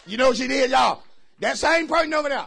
You 0.06 0.16
know 0.16 0.28
what 0.28 0.38
she 0.38 0.48
did, 0.48 0.70
y'all? 0.70 1.02
That 1.40 1.58
same 1.58 1.86
person 1.86 2.14
over 2.14 2.30
there. 2.30 2.46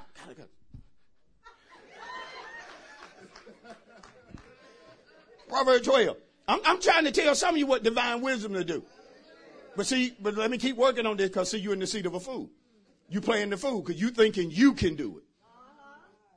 Proverbs 5.48 5.86
12. 5.86 6.18
I'm, 6.48 6.60
I'm 6.66 6.82
trying 6.82 7.04
to 7.06 7.12
tell 7.12 7.36
some 7.36 7.56
of 7.56 7.60
you 7.60 7.68
what 7.68 7.84
divine 7.84 8.22
wisdom 8.22 8.54
to 8.54 8.64
do. 8.64 8.84
But 9.76 9.88
see, 9.88 10.14
but 10.20 10.36
let 10.36 10.52
me 10.52 10.58
keep 10.58 10.76
working 10.76 11.06
on 11.06 11.18
this 11.18 11.30
because 11.30 11.52
see, 11.52 11.60
you're 11.60 11.74
in 11.74 11.80
the 11.80 11.88
seat 11.88 12.06
of 12.06 12.14
a 12.14 12.20
fool. 12.20 12.50
You 13.10 13.22
playing 13.22 13.50
the 13.50 13.58
fool 13.58 13.82
because 13.82 14.00
you 14.00 14.10
thinking 14.10 14.52
you 14.52 14.74
can 14.74 14.96
do 14.96 15.18
it. 15.18 15.24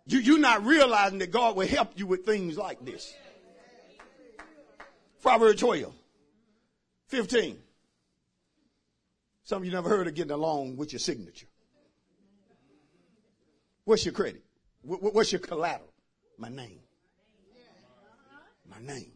You, 0.07 0.19
you're 0.19 0.39
not 0.39 0.65
realizing 0.65 1.19
that 1.21 1.31
God 1.31 1.57
will 1.57 1.67
help 1.67 1.93
you 1.97 2.07
with 2.07 2.27
things 2.27 2.59
like 2.59 2.85
this. 2.85 3.15
Proverbs 5.23 5.61
12, 5.61 5.95
15. 7.09 7.59
Some 9.45 9.63
of 9.63 9.65
you 9.65 9.73
never 9.73 9.89
heard 9.89 10.07
of 10.07 10.15
getting 10.15 10.33
along 10.33 10.77
with 10.77 10.93
your 10.93 11.01
signature. 11.01 11.47
What's 13.85 14.05
your 14.05 14.13
credit? 14.13 14.43
What's 14.83 15.33
your 15.33 15.41
collateral? 15.41 15.93
My 16.39 16.49
name. 16.49 16.81
My 18.69 18.81
name. 18.81 19.13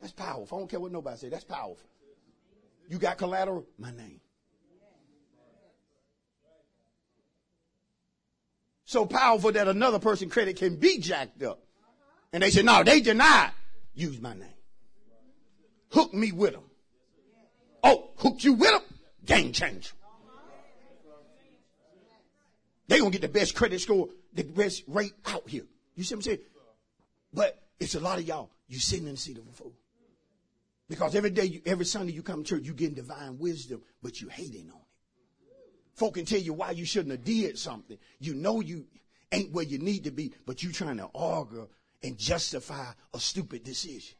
That's 0.00 0.12
powerful. 0.12 0.58
I 0.58 0.60
don't 0.60 0.68
care 0.68 0.80
what 0.80 0.90
nobody 0.90 1.16
say. 1.16 1.28
That's 1.28 1.44
powerful. 1.44 1.88
You 2.88 2.98
got 2.98 3.18
collateral? 3.18 3.66
My 3.78 3.90
name. 3.90 4.20
So 8.84 9.06
powerful 9.06 9.52
that 9.52 9.68
another 9.68 9.98
person 9.98 10.28
credit 10.28 10.56
can 10.56 10.76
be 10.76 10.98
jacked 10.98 11.42
up. 11.42 11.62
And 12.32 12.42
they 12.42 12.50
said, 12.50 12.66
no, 12.66 12.84
they 12.84 13.00
denied. 13.00 13.52
Use 13.94 14.20
my 14.20 14.34
name. 14.34 14.48
Hook 15.90 16.12
me 16.12 16.32
with 16.32 16.52
them. 16.52 16.64
Oh, 17.82 18.10
hook 18.16 18.44
you 18.44 18.52
with 18.54 18.70
them? 18.70 18.82
Game 19.24 19.52
changer. 19.52 19.92
They 22.88 22.98
gonna 22.98 23.10
get 23.10 23.22
the 23.22 23.28
best 23.28 23.54
credit 23.54 23.80
score, 23.80 24.08
the 24.34 24.42
best 24.42 24.82
rate 24.86 25.14
out 25.24 25.48
here. 25.48 25.64
You 25.94 26.04
see 26.04 26.14
what 26.14 26.18
I'm 26.18 26.22
saying? 26.22 26.38
But 27.32 27.58
it's 27.80 27.94
a 27.94 28.00
lot 28.00 28.18
of 28.18 28.26
y'all, 28.26 28.50
you 28.68 28.78
sitting 28.78 29.06
in 29.06 29.14
the 29.14 29.18
seat 29.18 29.38
of 29.38 29.46
a 29.48 29.52
fool. 29.52 29.72
Because 30.88 31.14
every 31.14 31.30
day, 31.30 31.62
every 31.64 31.84
Sunday 31.84 32.12
you 32.12 32.22
come 32.22 32.44
to 32.44 32.56
church, 32.56 32.66
you 32.66 32.74
getting 32.74 32.94
divine 32.94 33.38
wisdom, 33.38 33.82
but 34.02 34.20
you 34.20 34.28
hating 34.28 34.70
on 34.70 34.76
it. 34.76 34.86
Folk 35.94 36.14
can 36.14 36.24
tell 36.24 36.40
you 36.40 36.52
why 36.52 36.72
you 36.72 36.84
shouldn't 36.84 37.12
have 37.12 37.24
did 37.24 37.58
something. 37.58 37.98
You 38.18 38.34
know 38.34 38.60
you 38.60 38.86
ain't 39.30 39.52
where 39.52 39.64
you 39.64 39.78
need 39.78 40.04
to 40.04 40.10
be, 40.10 40.32
but 40.46 40.62
you 40.62 40.72
trying 40.72 40.98
to 40.98 41.08
argue 41.14 41.68
and 42.02 42.18
justify 42.18 42.86
a 43.14 43.20
stupid 43.20 43.64
decision. 43.64 44.16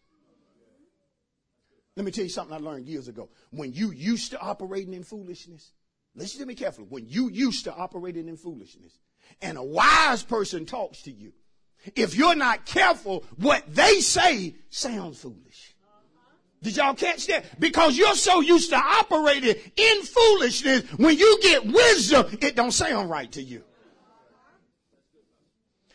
Let 1.96 2.06
me 2.06 2.12
tell 2.12 2.24
you 2.24 2.30
something 2.30 2.54
I 2.54 2.58
learned 2.58 2.86
years 2.86 3.08
ago. 3.08 3.28
When 3.50 3.72
you 3.72 3.90
used 3.90 4.30
to 4.30 4.40
operating 4.40 4.94
in 4.94 5.02
foolishness, 5.02 5.72
listen 6.14 6.40
to 6.40 6.46
me 6.46 6.54
carefully. 6.54 6.86
When 6.88 7.06
you 7.06 7.28
used 7.28 7.64
to 7.64 7.74
operating 7.74 8.28
in 8.28 8.36
foolishness 8.36 8.98
and 9.42 9.58
a 9.58 9.62
wise 9.62 10.22
person 10.22 10.64
talks 10.64 11.02
to 11.02 11.10
you, 11.10 11.32
if 11.96 12.14
you're 12.14 12.36
not 12.36 12.64
careful, 12.64 13.24
what 13.36 13.62
they 13.74 14.00
say 14.00 14.54
sounds 14.70 15.20
foolish. 15.20 15.74
Did 16.62 16.76
y'all 16.76 16.94
catch 16.94 17.26
that? 17.26 17.58
Because 17.58 17.98
you're 17.98 18.14
so 18.14 18.40
used 18.40 18.70
to 18.70 18.76
operating 18.76 19.56
in 19.76 20.02
foolishness, 20.02 20.84
when 20.92 21.18
you 21.18 21.38
get 21.42 21.66
wisdom, 21.66 22.26
it 22.40 22.54
don't 22.54 22.70
sound 22.70 23.10
right 23.10 23.30
to 23.32 23.42
you. 23.42 23.64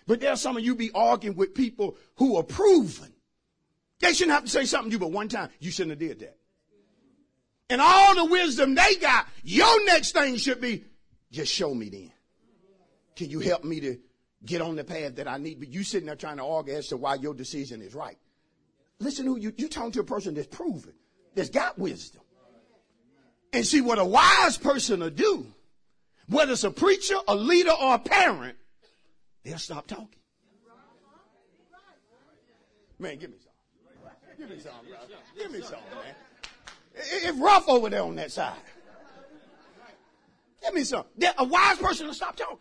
But 0.05 0.19
there's 0.19 0.41
some 0.41 0.57
of 0.57 0.63
you 0.63 0.75
be 0.75 0.91
arguing 0.93 1.37
with 1.37 1.55
people 1.55 1.97
who 2.15 2.37
are 2.37 2.43
proven. 2.43 3.13
They 3.99 4.13
shouldn't 4.13 4.33
have 4.33 4.43
to 4.43 4.49
say 4.49 4.65
something 4.65 4.91
to 4.91 4.95
you, 4.95 4.99
but 4.99 5.11
one 5.11 5.29
time 5.29 5.49
you 5.59 5.71
shouldn't 5.71 5.91
have 5.91 5.99
did 5.99 6.19
that. 6.19 6.37
And 7.69 7.81
all 7.81 8.15
the 8.15 8.25
wisdom 8.25 8.75
they 8.75 8.95
got, 8.95 9.27
your 9.43 9.85
next 9.85 10.11
thing 10.11 10.37
should 10.37 10.61
be, 10.61 10.83
just 11.31 11.51
show 11.51 11.73
me 11.73 11.89
then. 11.89 12.11
Can 13.15 13.29
you 13.29 13.39
help 13.39 13.63
me 13.63 13.79
to 13.81 13.97
get 14.45 14.61
on 14.61 14.75
the 14.75 14.83
path 14.83 15.15
that 15.15 15.27
I 15.27 15.37
need? 15.37 15.59
But 15.59 15.69
you 15.69 15.83
sitting 15.83 16.07
there 16.07 16.15
trying 16.15 16.37
to 16.37 16.45
argue 16.45 16.75
as 16.75 16.87
to 16.89 16.97
why 16.97 17.15
your 17.15 17.33
decision 17.33 17.81
is 17.81 17.95
right. 17.95 18.17
Listen 18.99 19.25
to 19.25 19.37
you. 19.37 19.53
You 19.57 19.67
talking 19.67 19.91
to 19.93 19.99
a 19.99 20.03
person 20.03 20.33
that's 20.33 20.47
proven, 20.47 20.93
that's 21.35 21.49
got 21.49 21.77
wisdom. 21.77 22.21
And 23.53 23.65
see 23.65 23.81
what 23.81 23.99
a 23.99 24.05
wise 24.05 24.57
person 24.57 24.99
will 24.99 25.09
do, 25.09 25.47
whether 26.27 26.51
it's 26.51 26.63
a 26.63 26.71
preacher, 26.71 27.15
a 27.27 27.35
leader, 27.35 27.71
or 27.71 27.95
a 27.95 27.99
parent, 27.99 28.57
they'll 29.43 29.57
stop 29.57 29.87
talking. 29.87 30.09
Man, 32.99 33.17
give 33.17 33.29
me 33.29 33.37
some. 33.39 33.51
Give 34.37 34.49
me 34.49 34.59
some, 34.59 34.71
brother. 34.87 35.13
Give 35.37 35.51
me 35.51 35.61
some, 35.61 35.79
man. 35.91 36.15
It's 36.95 37.37
rough 37.37 37.69
over 37.69 37.89
there 37.89 38.03
on 38.03 38.15
that 38.15 38.31
side. 38.31 38.57
Give 40.63 40.73
me 40.73 40.83
some. 40.83 41.05
A 41.37 41.43
wise 41.43 41.77
person 41.77 42.07
will 42.07 42.13
stop 42.13 42.35
talking. 42.35 42.57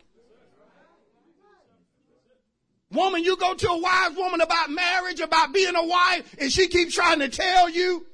Woman, 2.91 3.23
you 3.23 3.35
go 3.35 3.53
to 3.53 3.69
a 3.69 3.77
wise 3.77 4.15
woman 4.15 4.39
about 4.39 4.69
marriage, 4.69 5.19
about 5.19 5.53
being 5.53 5.75
a 5.75 5.85
wife, 5.85 6.35
and 6.39 6.51
she 6.51 6.67
keeps 6.67 6.95
trying 6.95 7.19
to 7.19 7.27
tell 7.27 7.69
you. 7.69 8.05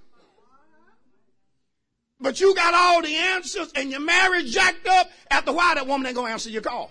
But 2.19 2.39
you 2.39 2.55
got 2.55 2.73
all 2.73 3.01
the 3.01 3.15
answers 3.15 3.71
and 3.75 3.91
your 3.91 3.99
marriage 3.99 4.51
jacked 4.51 4.87
up. 4.87 5.09
After 5.29 5.51
a 5.51 5.53
while, 5.53 5.75
that 5.75 5.85
woman 5.85 6.07
ain't 6.07 6.15
going 6.15 6.27
to 6.27 6.33
answer 6.33 6.49
your 6.49 6.61
call. 6.61 6.89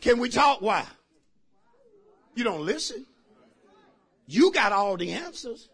Can 0.00 0.18
we 0.18 0.28
talk? 0.28 0.60
Why? 0.60 0.86
You 2.34 2.44
don't 2.44 2.66
listen. 2.66 3.06
You 4.26 4.52
got 4.52 4.72
all 4.72 4.96
the 4.96 5.12
answers. 5.12 5.68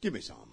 Give 0.00 0.12
me 0.12 0.20
some. 0.20 0.51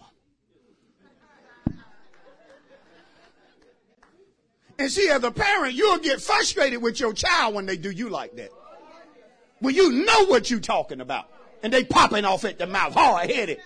And 4.80 4.90
see, 4.90 5.10
as 5.10 5.24
a 5.26 5.32
parent, 5.32 5.74
you'll 5.74 6.00
get 6.00 6.22
frustrated 6.22 6.82
with 6.82 7.02
your 7.02 7.12
child 7.12 7.54
when 7.54 7.66
they 7.66 7.76
do 7.76 7.92
you 7.92 8.10
like 8.10 8.38
that. 8.38 8.50
When 9.60 9.76
you 9.76 9.92
know 9.92 10.26
what 10.28 10.50
you're 10.50 10.62
talking 10.62 11.02
about. 11.02 11.30
And 11.62 11.74
they 11.74 11.84
popping 11.84 12.24
off 12.24 12.46
at 12.46 12.58
the 12.58 12.66
mouth, 12.66 12.94
hard 12.94 13.30
headed, 13.30 13.60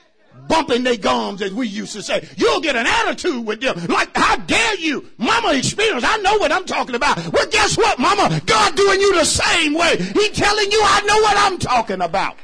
bumping 0.48 0.84
their 0.84 0.98
gums, 0.98 1.44
as 1.44 1.54
we 1.54 1.68
used 1.68 1.94
to 1.94 2.02
say. 2.02 2.28
You'll 2.36 2.62
get 2.62 2.76
an 2.76 2.88
attitude 2.88 3.46
with 3.46 3.62
them. 3.62 3.80
Like, 3.86 4.10
how 4.18 4.38
dare 4.38 4.76
you? 4.80 5.08
Mama 5.20 5.54
experience. 5.54 6.04
I 6.04 6.18
know 6.18 6.40
what 6.40 6.52
I'm 6.52 6.66
talking 6.66 6.96
about. 6.96 7.32
Well, 7.32 7.46
guess 7.52 7.78
what, 7.78 8.00
mama? 8.00 8.42
God 8.48 8.76
doing 8.76 9.00
you 9.00 9.14
the 9.14 9.26
same 9.26 9.76
way. 9.76 9.98
He 9.98 10.30
telling 10.30 10.72
you 10.72 10.82
I 10.84 11.02
know 11.02 11.18
what 11.22 11.38
I'm 11.38 11.60
talking 11.60 12.02
about. 12.02 12.38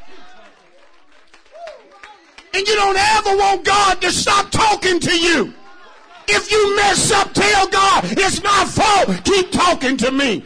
And 2.53 2.67
you 2.67 2.75
don't 2.75 2.97
ever 2.97 3.35
want 3.35 3.65
God 3.65 4.01
to 4.01 4.11
stop 4.11 4.51
talking 4.51 4.99
to 4.99 5.19
you. 5.19 5.55
If 6.31 6.51
you 6.51 6.75
mess 6.75 7.11
up, 7.11 7.33
tell 7.33 7.67
God, 7.69 8.05
it's 8.05 8.43
my 8.43 8.65
fault. 8.65 9.23
Keep 9.25 9.51
talking 9.51 9.97
to 9.97 10.11
me. 10.11 10.43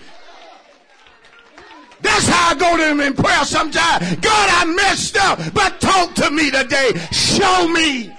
That's 2.01 2.27
how 2.27 2.51
I 2.51 2.55
go 2.55 2.77
to 2.77 2.89
him 2.89 3.01
in 3.01 3.13
prayer 3.13 3.43
sometimes. 3.43 4.15
God, 4.17 4.49
I 4.51 4.65
messed 4.65 5.17
up, 5.17 5.39
but 5.53 5.81
talk 5.81 6.13
to 6.15 6.31
me 6.31 6.51
today. 6.51 6.91
Show 7.11 7.67
me. 7.67 8.13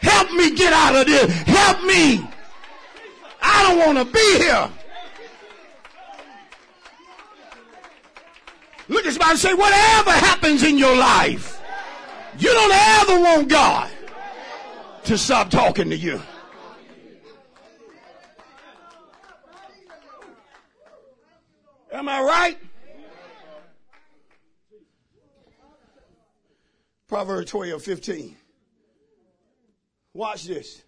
Help 0.00 0.32
me 0.32 0.54
get 0.54 0.72
out 0.72 0.96
of 0.96 1.06
this. 1.06 1.32
Help 1.42 1.84
me. 1.84 2.26
I 3.42 3.62
don't 3.62 3.78
want 3.78 3.98
to 3.98 4.12
be 4.12 4.38
here. 4.38 4.68
Look 8.88 9.06
at 9.06 9.12
somebody 9.12 9.30
and 9.30 9.38
say, 9.38 9.54
whatever 9.54 10.10
happens 10.10 10.64
in 10.64 10.76
your 10.76 10.96
life, 10.96 11.60
you 12.38 12.48
don't 12.52 12.72
ever 12.72 13.20
want 13.20 13.48
God 13.48 13.90
to 15.04 15.18
stop 15.18 15.50
talking 15.50 15.90
to 15.90 15.96
you. 15.96 16.20
Am 21.92 22.08
I 22.08 22.20
right? 22.22 22.58
Proverbs 27.08 27.50
12, 27.50 27.82
15. 27.82 28.36
Watch 30.14 30.44
this. 30.44 30.82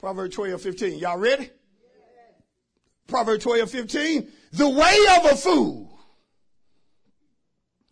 Proverbs 0.00 0.34
12, 0.34 0.60
15. 0.60 0.98
Y'all 0.98 1.18
ready? 1.18 1.50
Proverbs 3.06 3.44
12, 3.44 3.70
15. 3.70 4.32
The 4.52 4.68
way 4.68 4.96
of 5.18 5.32
a 5.32 5.36
fool 5.36 5.98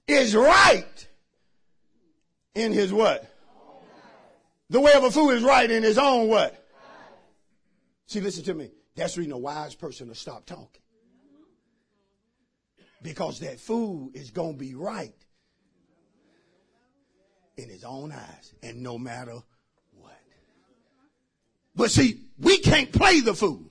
is 0.08 0.34
right 0.34 1.08
in 2.54 2.72
his 2.72 2.92
what? 2.92 3.32
The 4.73 4.81
way 4.81 4.95
of 4.95 5.05
a 5.05 5.11
fool 5.11 5.29
is 5.29 5.43
right 5.43 5.70
in 5.70 5.83
his 5.83 5.99
own 5.99 6.29
what? 6.29 6.66
See, 8.07 8.23
listen 8.23 8.43
to 8.45 8.55
me. 8.55 8.70
That's 8.97 9.18
reason 9.18 9.33
a 9.33 9.39
wise 9.39 9.75
person 9.75 10.09
will 10.09 10.14
stop 10.14 10.47
talking. 10.47 10.81
Because 13.03 13.41
that 13.41 13.61
fool 13.61 14.11
is 14.14 14.31
going 14.31 14.55
to 14.55 14.59
be 14.59 14.75
right 14.75 15.12
in 17.59 17.68
his 17.68 17.85
own 17.85 18.12
eyes 18.12 18.55
and 18.62 18.83
no 18.83 18.97
matter 18.97 19.37
what. 19.99 20.18
But 21.77 21.91
see, 21.91 22.20
we 22.39 22.57
can't 22.57 22.91
play 22.91 23.20
the 23.20 23.35
fool. 23.35 23.70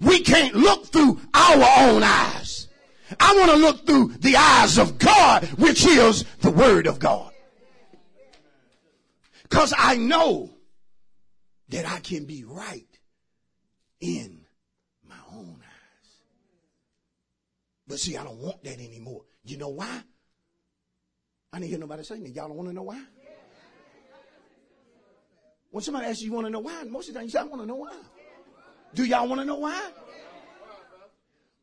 We 0.00 0.18
can't 0.18 0.56
look 0.56 0.86
through 0.86 1.20
our 1.32 1.88
own 1.88 2.02
eyes. 2.02 2.66
I 3.20 3.36
want 3.36 3.52
to 3.52 3.56
look 3.56 3.86
through 3.86 4.14
the 4.18 4.36
eyes 4.36 4.78
of 4.78 4.98
God, 4.98 5.44
which 5.58 5.86
is 5.86 6.24
the 6.40 6.50
Word 6.50 6.88
of 6.88 6.98
God. 6.98 7.33
Because 9.54 9.72
I 9.78 9.94
know 9.94 10.50
that 11.68 11.88
I 11.88 12.00
can 12.00 12.24
be 12.24 12.42
right 12.42 12.88
in 14.00 14.40
my 15.08 15.14
own 15.32 15.60
eyes. 15.62 16.10
But 17.86 18.00
see, 18.00 18.16
I 18.16 18.24
don't 18.24 18.38
want 18.38 18.64
that 18.64 18.80
anymore. 18.80 19.22
You 19.44 19.56
know 19.58 19.68
why? 19.68 20.02
I 21.52 21.58
didn't 21.60 21.70
hear 21.70 21.78
nobody 21.78 22.02
saying 22.02 22.24
that. 22.24 22.34
Y'all 22.34 22.48
don't 22.48 22.56
want 22.56 22.68
to 22.70 22.74
know 22.74 22.82
why? 22.82 23.00
When 25.70 25.84
somebody 25.84 26.08
asks 26.08 26.22
you, 26.22 26.30
you 26.30 26.34
want 26.34 26.48
to 26.48 26.50
know 26.50 26.58
why? 26.58 26.82
Most 26.82 27.06
of 27.06 27.14
the 27.14 27.20
time 27.20 27.26
you 27.26 27.30
say, 27.30 27.38
I 27.38 27.44
want 27.44 27.62
to 27.62 27.68
know 27.68 27.76
why. 27.76 27.94
Do 28.92 29.04
y'all 29.04 29.28
want 29.28 29.40
to 29.40 29.44
know 29.44 29.58
why? 29.58 29.88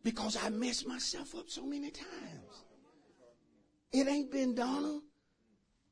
Because 0.02 0.38
I 0.42 0.48
messed 0.48 0.88
myself 0.88 1.36
up 1.36 1.50
so 1.50 1.66
many 1.66 1.92
times. 1.92 2.64
It 3.92 4.08
ain't 4.08 4.32
been 4.32 4.56
Donna, 4.56 5.02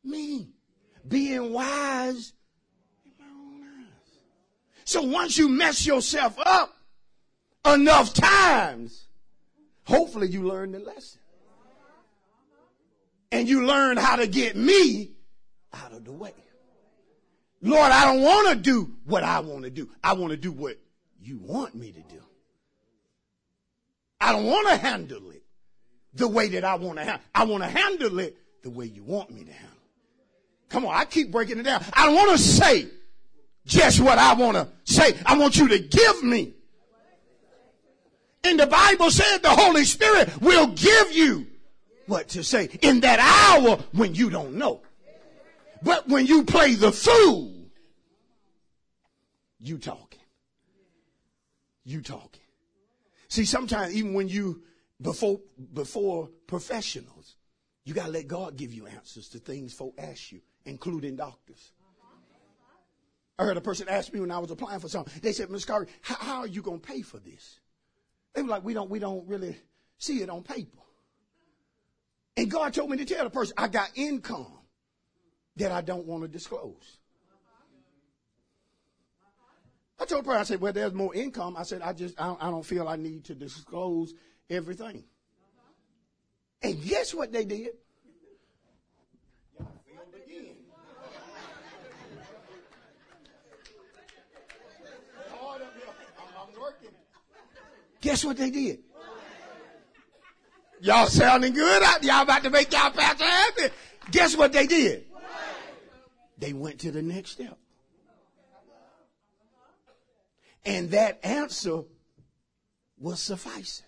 me, 0.05 0.53
being 1.07 1.53
wise 1.53 2.33
in 3.05 3.11
my 3.19 3.25
own 3.25 3.63
eyes. 3.63 4.17
So 4.85 5.01
once 5.01 5.37
you 5.37 5.49
mess 5.49 5.85
yourself 5.85 6.37
up 6.39 6.73
enough 7.65 8.13
times, 8.13 9.07
hopefully 9.85 10.27
you 10.27 10.43
learn 10.43 10.71
the 10.71 10.79
lesson. 10.79 11.19
And 13.31 13.47
you 13.47 13.65
learn 13.65 13.97
how 13.97 14.15
to 14.15 14.25
get 14.25 14.55
me 14.55 15.11
out 15.71 15.93
of 15.93 16.03
the 16.03 16.11
way. 16.11 16.33
Lord, 17.61 17.91
I 17.91 18.05
don't 18.05 18.23
want 18.23 18.49
to 18.49 18.55
do 18.55 18.95
what 19.05 19.23
I 19.23 19.41
want 19.41 19.65
to 19.65 19.69
do. 19.69 19.89
I 20.03 20.13
want 20.13 20.31
to 20.31 20.37
do 20.37 20.51
what 20.51 20.77
you 21.21 21.37
want 21.37 21.75
me 21.75 21.91
to 21.91 22.01
do. 22.01 22.23
I 24.19 24.31
don't 24.31 24.45
want 24.45 24.67
to 24.69 24.77
handle 24.77 25.31
it 25.31 25.43
the 26.13 26.27
way 26.27 26.49
that 26.49 26.63
I 26.63 26.75
want 26.75 26.97
to 26.97 27.05
handle 27.05 27.23
I 27.33 27.45
want 27.45 27.63
to 27.63 27.69
handle 27.69 28.19
it 28.19 28.37
the 28.63 28.69
way 28.69 28.85
you 28.85 29.03
want 29.03 29.29
me 29.31 29.43
to 29.43 29.51
handle 29.51 29.78
Come 30.69 30.85
on, 30.85 30.95
I 30.95 31.05
keep 31.05 31.31
breaking 31.31 31.59
it 31.59 31.63
down. 31.63 31.83
I 31.93 32.05
don't 32.05 32.15
want 32.15 32.31
to 32.31 32.37
say 32.37 32.87
just 33.65 33.99
what 33.99 34.17
I 34.17 34.33
want 34.33 34.55
to 34.55 34.67
say. 34.83 35.17
I 35.25 35.37
want 35.37 35.57
you 35.57 35.67
to 35.69 35.79
give 35.79 36.23
me. 36.23 36.53
And 38.43 38.59
the 38.59 38.67
Bible 38.67 39.11
said 39.11 39.39
the 39.39 39.49
Holy 39.49 39.83
Spirit 39.83 40.41
will 40.41 40.67
give 40.67 41.11
you 41.11 41.47
what 42.05 42.29
to 42.29 42.43
say 42.43 42.69
in 42.81 43.01
that 43.01 43.19
hour 43.19 43.77
when 43.93 44.15
you 44.15 44.29
don't 44.29 44.55
know. 44.55 44.81
But 45.81 46.07
when 46.07 46.25
you 46.25 46.43
play 46.43 46.75
the 46.75 46.91
fool, 46.91 47.53
you 49.59 49.77
talking. 49.77 50.19
You 51.83 52.01
talking. 52.01 52.41
See, 53.27 53.45
sometimes 53.45 53.95
even 53.95 54.13
when 54.13 54.27
you 54.27 54.63
before 55.01 55.39
before 55.73 56.29
professionals, 56.47 57.35
you 57.83 57.93
gotta 57.93 58.11
let 58.11 58.27
God 58.27 58.57
give 58.57 58.73
you 58.73 58.87
answers 58.87 59.29
to 59.29 59.39
things 59.39 59.73
folk 59.73 59.93
ask 59.97 60.31
you, 60.31 60.41
including 60.69 61.15
doctors. 61.15 61.71
I 63.37 63.45
heard 63.45 63.57
a 63.57 63.61
person 63.61 63.87
ask 63.89 64.13
me 64.13 64.19
when 64.19 64.31
I 64.31 64.39
was 64.39 64.51
applying 64.51 64.79
for 64.79 64.89
something. 64.89 65.13
They 65.21 65.31
said, 65.31 65.49
Ms. 65.49 65.65
Carter, 65.65 65.87
how, 66.01 66.15
how 66.15 66.37
are 66.39 66.47
you 66.47 66.61
gonna 66.61 66.77
pay 66.77 67.01
for 67.01 67.19
this? 67.19 67.59
They 68.33 68.41
were 68.41 68.49
like, 68.49 68.63
we 68.63 68.73
don't 68.73 68.89
we 68.89 68.99
don't 68.99 69.27
really 69.27 69.57
see 69.97 70.21
it 70.21 70.29
on 70.29 70.43
paper. 70.43 70.77
And 72.37 72.49
God 72.49 72.73
told 72.73 72.89
me 72.89 72.97
to 72.97 73.05
tell 73.05 73.23
the 73.23 73.29
person, 73.29 73.53
I 73.57 73.67
got 73.67 73.91
income 73.95 74.59
that 75.55 75.71
I 75.71 75.81
don't 75.81 76.05
want 76.05 76.23
to 76.23 76.27
disclose. 76.27 76.97
I 79.99 80.05
told 80.05 80.25
her, 80.25 80.31
I 80.31 80.43
said, 80.43 80.61
well, 80.61 80.71
there's 80.71 80.93
more 80.93 81.13
income. 81.13 81.57
I 81.57 81.63
said, 81.63 81.81
I 81.81 81.91
just, 81.91 82.19
I 82.19 82.27
don't, 82.27 82.43
I 82.43 82.49
don't 82.49 82.65
feel 82.65 82.87
I 82.87 82.95
need 82.95 83.25
to 83.25 83.35
disclose 83.35 84.13
everything. 84.49 85.03
And 86.61 86.81
guess 86.81 87.13
what 87.13 87.33
they 87.33 87.43
did? 87.43 87.71
Guess 98.01 98.25
what 98.25 98.37
they 98.37 98.49
did? 98.49 98.79
Y'all 100.81 101.07
sounding 101.07 101.53
good 101.53 101.83
out 101.83 102.03
Y'all 102.03 102.21
about 102.21 102.43
to 102.43 102.49
make 102.49 102.71
y'all 102.71 102.91
pastor 102.91 103.25
happy. 103.25 103.73
Guess 104.11 104.37
what 104.37 104.53
they 104.53 104.65
did? 104.65 105.05
They 106.37 106.53
went 106.53 106.79
to 106.79 106.91
the 106.91 107.01
next 107.01 107.31
step. 107.31 107.57
And 110.65 110.91
that 110.91 111.19
answer 111.23 111.83
was 112.97 113.19
sufficing. 113.19 113.85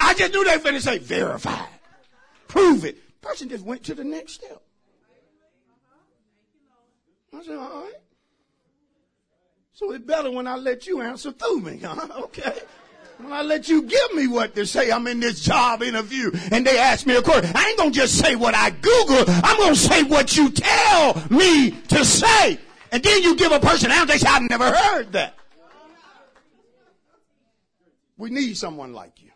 I 0.00 0.14
just 0.14 0.32
knew 0.32 0.44
they 0.44 0.56
were 0.56 0.62
going 0.62 0.74
to 0.74 0.80
say 0.80 0.98
verified. 0.98 1.68
Prove 2.46 2.84
it. 2.84 3.20
Person 3.20 3.48
just 3.48 3.64
went 3.64 3.84
to 3.84 3.94
the 3.94 4.04
next 4.04 4.34
step. 4.34 4.62
I 7.32 7.42
said, 7.42 7.56
all 7.56 7.82
right. 7.82 7.92
So 9.74 9.90
it's 9.90 10.04
better 10.04 10.30
when 10.30 10.46
I 10.46 10.54
let 10.54 10.86
you 10.86 11.00
answer 11.02 11.32
through 11.32 11.60
me, 11.60 11.80
huh? 11.84 12.06
Okay. 12.24 12.54
When 13.18 13.32
I 13.32 13.42
let 13.42 13.68
you 13.68 13.82
give 13.82 14.14
me 14.14 14.26
what 14.26 14.54
to 14.56 14.66
say, 14.66 14.90
I'm 14.90 15.06
in 15.06 15.20
this 15.20 15.40
job 15.40 15.82
interview 15.82 16.32
and 16.50 16.66
they 16.66 16.78
ask 16.78 17.06
me 17.06 17.14
a 17.14 17.22
question. 17.22 17.50
I 17.54 17.68
ain't 17.68 17.78
gonna 17.78 17.90
just 17.92 18.18
say 18.18 18.34
what 18.34 18.54
I 18.54 18.70
Google. 18.70 19.24
I'm 19.28 19.56
gonna 19.56 19.76
say 19.76 20.02
what 20.02 20.36
you 20.36 20.50
tell 20.50 21.22
me 21.30 21.70
to 21.70 22.04
say. 22.04 22.58
And 22.90 23.02
then 23.02 23.22
you 23.22 23.36
give 23.36 23.52
a 23.52 23.60
person 23.60 23.90
answer, 23.90 24.06
they 24.06 24.18
say, 24.18 24.28
I've 24.28 24.48
never 24.48 24.70
heard 24.70 25.12
that. 25.12 25.36
We 28.16 28.30
need 28.30 28.56
someone 28.56 28.92
like 28.92 29.22
you. 29.22 29.30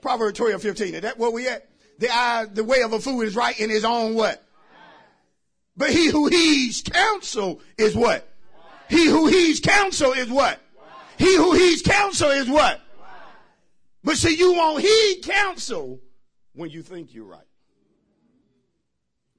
Proverbs 0.00 0.38
12, 0.38 0.60
15. 0.60 0.94
Is 0.94 1.00
that 1.02 1.18
where 1.18 1.30
we 1.30 1.48
at? 1.48 1.68
The 1.98 2.10
eye, 2.10 2.46
the 2.52 2.64
way 2.64 2.82
of 2.82 2.92
a 2.92 3.00
fool 3.00 3.20
is 3.20 3.36
right 3.36 3.58
in 3.58 3.70
his 3.70 3.84
own 3.84 4.14
what? 4.14 4.42
But 5.76 5.90
he 5.90 6.08
who 6.08 6.28
heeds 6.28 6.82
counsel 6.82 7.60
is 7.78 7.94
what? 7.94 8.33
He 8.94 9.06
who 9.06 9.26
heeds 9.26 9.58
counsel 9.58 10.12
is 10.12 10.28
what? 10.28 10.60
He 11.18 11.36
who 11.36 11.52
heeds 11.52 11.82
counsel 11.82 12.30
is 12.30 12.48
what? 12.48 12.80
But 14.04 14.16
see, 14.16 14.36
you 14.36 14.52
won't 14.52 14.82
heed 14.82 15.22
counsel 15.22 16.00
when 16.52 16.70
you 16.70 16.80
think 16.80 17.12
you're 17.12 17.24
right. 17.24 17.46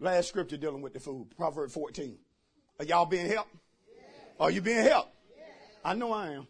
Last 0.01 0.27
scripture 0.27 0.57
dealing 0.57 0.81
with 0.81 0.93
the 0.93 0.99
food, 0.99 1.27
Proverb 1.37 1.71
14. 1.71 2.17
Are 2.79 2.85
y'all 2.85 3.05
being 3.05 3.27
helped? 3.27 3.55
Are 4.41 4.51
you 4.51 4.59
being 4.59 4.83
helped? 4.83 5.15
I 5.85 5.93
know 5.93 6.11
I 6.11 6.31
am. 6.31 6.47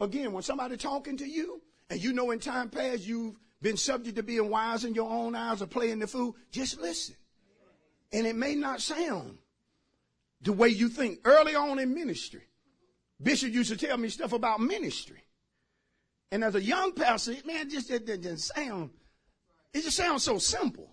Again, 0.00 0.34
when 0.34 0.42
somebody 0.42 0.76
talking 0.76 1.16
to 1.16 1.26
you, 1.26 1.62
and 1.88 2.02
you 2.02 2.12
know 2.12 2.30
in 2.30 2.40
time 2.40 2.68
past 2.68 3.06
you've 3.06 3.36
been 3.62 3.78
subject 3.78 4.16
to 4.16 4.22
being 4.22 4.50
wise 4.50 4.84
in 4.84 4.94
your 4.94 5.10
own 5.10 5.34
eyes 5.34 5.62
or 5.62 5.66
playing 5.66 6.00
the 6.00 6.06
fool, 6.06 6.36
just 6.50 6.78
listen. 6.78 7.14
And 8.12 8.26
it 8.26 8.36
may 8.36 8.54
not 8.54 8.82
sound 8.82 9.38
the 10.44 10.52
way 10.52 10.68
you 10.68 10.88
think. 10.88 11.20
Early 11.24 11.54
on 11.54 11.78
in 11.78 11.94
ministry, 11.94 12.42
Bishop 13.20 13.52
used 13.52 13.70
to 13.70 13.86
tell 13.86 13.96
me 13.96 14.08
stuff 14.08 14.32
about 14.32 14.60
ministry. 14.60 15.22
And 16.30 16.44
as 16.44 16.54
a 16.54 16.62
young 16.62 16.92
pastor, 16.92 17.34
man, 17.44 17.68
just 17.68 17.88
didn't 17.88 18.38
sound, 18.38 18.90
it 19.72 19.82
just 19.82 19.96
sounds 19.96 20.22
so 20.22 20.38
simple. 20.38 20.90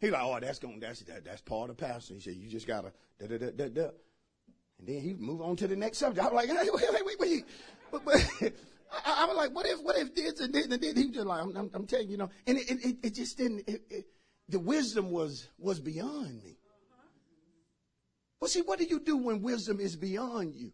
He 0.00 0.10
like, 0.10 0.22
oh, 0.22 0.38
that's 0.40 0.58
going, 0.58 0.80
that's 0.80 1.00
that, 1.00 1.24
that's 1.24 1.40
part 1.40 1.70
of 1.70 1.76
pastor. 1.76 2.14
He 2.14 2.20
said, 2.20 2.34
you 2.34 2.48
just 2.48 2.66
gotta 2.66 2.92
da 3.18 3.26
da 3.26 3.38
da 3.38 3.50
da 3.50 3.68
da. 3.68 3.88
And 4.78 4.88
then 4.88 5.00
he 5.00 5.14
move 5.14 5.40
on 5.40 5.56
to 5.56 5.66
the 5.66 5.76
next 5.76 5.98
subject. 5.98 6.26
I 6.26 6.30
was 6.30 6.34
like, 6.34 6.48
hey, 6.48 6.68
wait, 6.70 7.04
wait, 7.06 7.20
wait. 7.20 7.44
But, 7.90 8.04
but 8.04 8.14
I, 9.04 9.22
I, 9.22 9.26
was 9.26 9.36
like, 9.36 9.54
what 9.54 9.66
if, 9.66 9.80
what 9.80 9.96
if 9.96 10.14
this 10.14 10.40
and 10.40 10.52
this 10.52 10.66
and 10.66 10.80
this? 10.80 10.94
He 10.94 11.10
just 11.10 11.26
like, 11.26 11.42
I'm, 11.42 11.56
I'm, 11.56 11.70
I'm 11.72 11.86
telling 11.86 12.06
you, 12.06 12.12
you 12.12 12.18
know, 12.18 12.30
and 12.46 12.58
it, 12.58 12.70
it, 12.70 12.96
it 13.02 13.14
just 13.14 13.38
didn't. 13.38 13.68
It, 13.68 13.82
it, 13.88 14.06
the 14.48 14.58
wisdom 14.58 15.10
was 15.10 15.48
was 15.58 15.80
beyond 15.80 16.42
me. 16.42 16.58
Well, 18.44 18.50
see, 18.50 18.60
what 18.60 18.78
do 18.78 18.84
you 18.84 19.00
do 19.00 19.16
when 19.16 19.40
wisdom 19.40 19.80
is 19.80 19.96
beyond 19.96 20.54
you? 20.54 20.70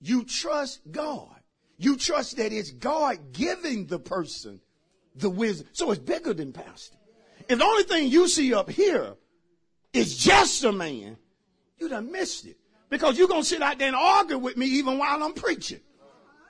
You 0.00 0.24
trust 0.24 0.80
God. 0.90 1.36
You 1.78 1.96
trust 1.96 2.38
that 2.38 2.52
it's 2.52 2.72
God 2.72 3.32
giving 3.32 3.86
the 3.86 4.00
person 4.00 4.60
the 5.14 5.30
wisdom. 5.30 5.68
So 5.74 5.92
it's 5.92 6.00
bigger 6.00 6.34
than 6.34 6.52
pastor. 6.52 6.96
If 7.48 7.60
the 7.60 7.64
only 7.64 7.84
thing 7.84 8.08
you 8.08 8.26
see 8.26 8.52
up 8.52 8.68
here 8.68 9.14
is 9.92 10.16
just 10.18 10.64
a 10.64 10.72
man, 10.72 11.18
you 11.78 11.88
done 11.88 12.10
missed 12.10 12.46
it. 12.46 12.56
Because 12.90 13.16
you're 13.16 13.28
going 13.28 13.42
to 13.42 13.48
sit 13.48 13.62
out 13.62 13.78
there 13.78 13.86
and 13.86 13.96
argue 13.96 14.38
with 14.38 14.56
me 14.56 14.66
even 14.66 14.98
while 14.98 15.22
I'm 15.22 15.34
preaching. 15.34 15.78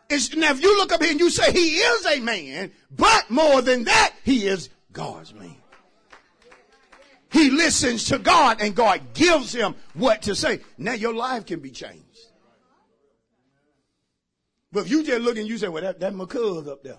It's, 0.08 0.34
now, 0.34 0.50
if 0.50 0.62
you 0.62 0.78
look 0.78 0.94
up 0.94 1.02
here 1.02 1.10
and 1.10 1.20
you 1.20 1.28
say 1.28 1.52
he 1.52 1.76
is 1.76 2.06
a 2.06 2.20
man, 2.20 2.72
but 2.90 3.28
more 3.28 3.60
than 3.60 3.84
that, 3.84 4.14
he 4.24 4.46
is 4.46 4.70
God's 4.94 5.34
man. 5.34 5.56
He 7.30 7.50
listens 7.50 8.04
to 8.04 8.18
God 8.18 8.60
and 8.60 8.74
God 8.74 9.14
gives 9.14 9.52
him 9.52 9.74
what 9.94 10.22
to 10.22 10.34
say. 10.34 10.60
Now 10.78 10.92
your 10.92 11.14
life 11.14 11.46
can 11.46 11.60
be 11.60 11.70
changed. 11.70 12.02
But 14.72 14.86
if 14.86 14.90
you 14.90 15.02
just 15.02 15.22
look 15.22 15.36
and 15.36 15.46
you 15.46 15.58
say, 15.58 15.68
well, 15.68 15.82
that, 15.82 16.00
that 16.00 16.14
my 16.14 16.24
up 16.24 16.82
there. 16.82 16.98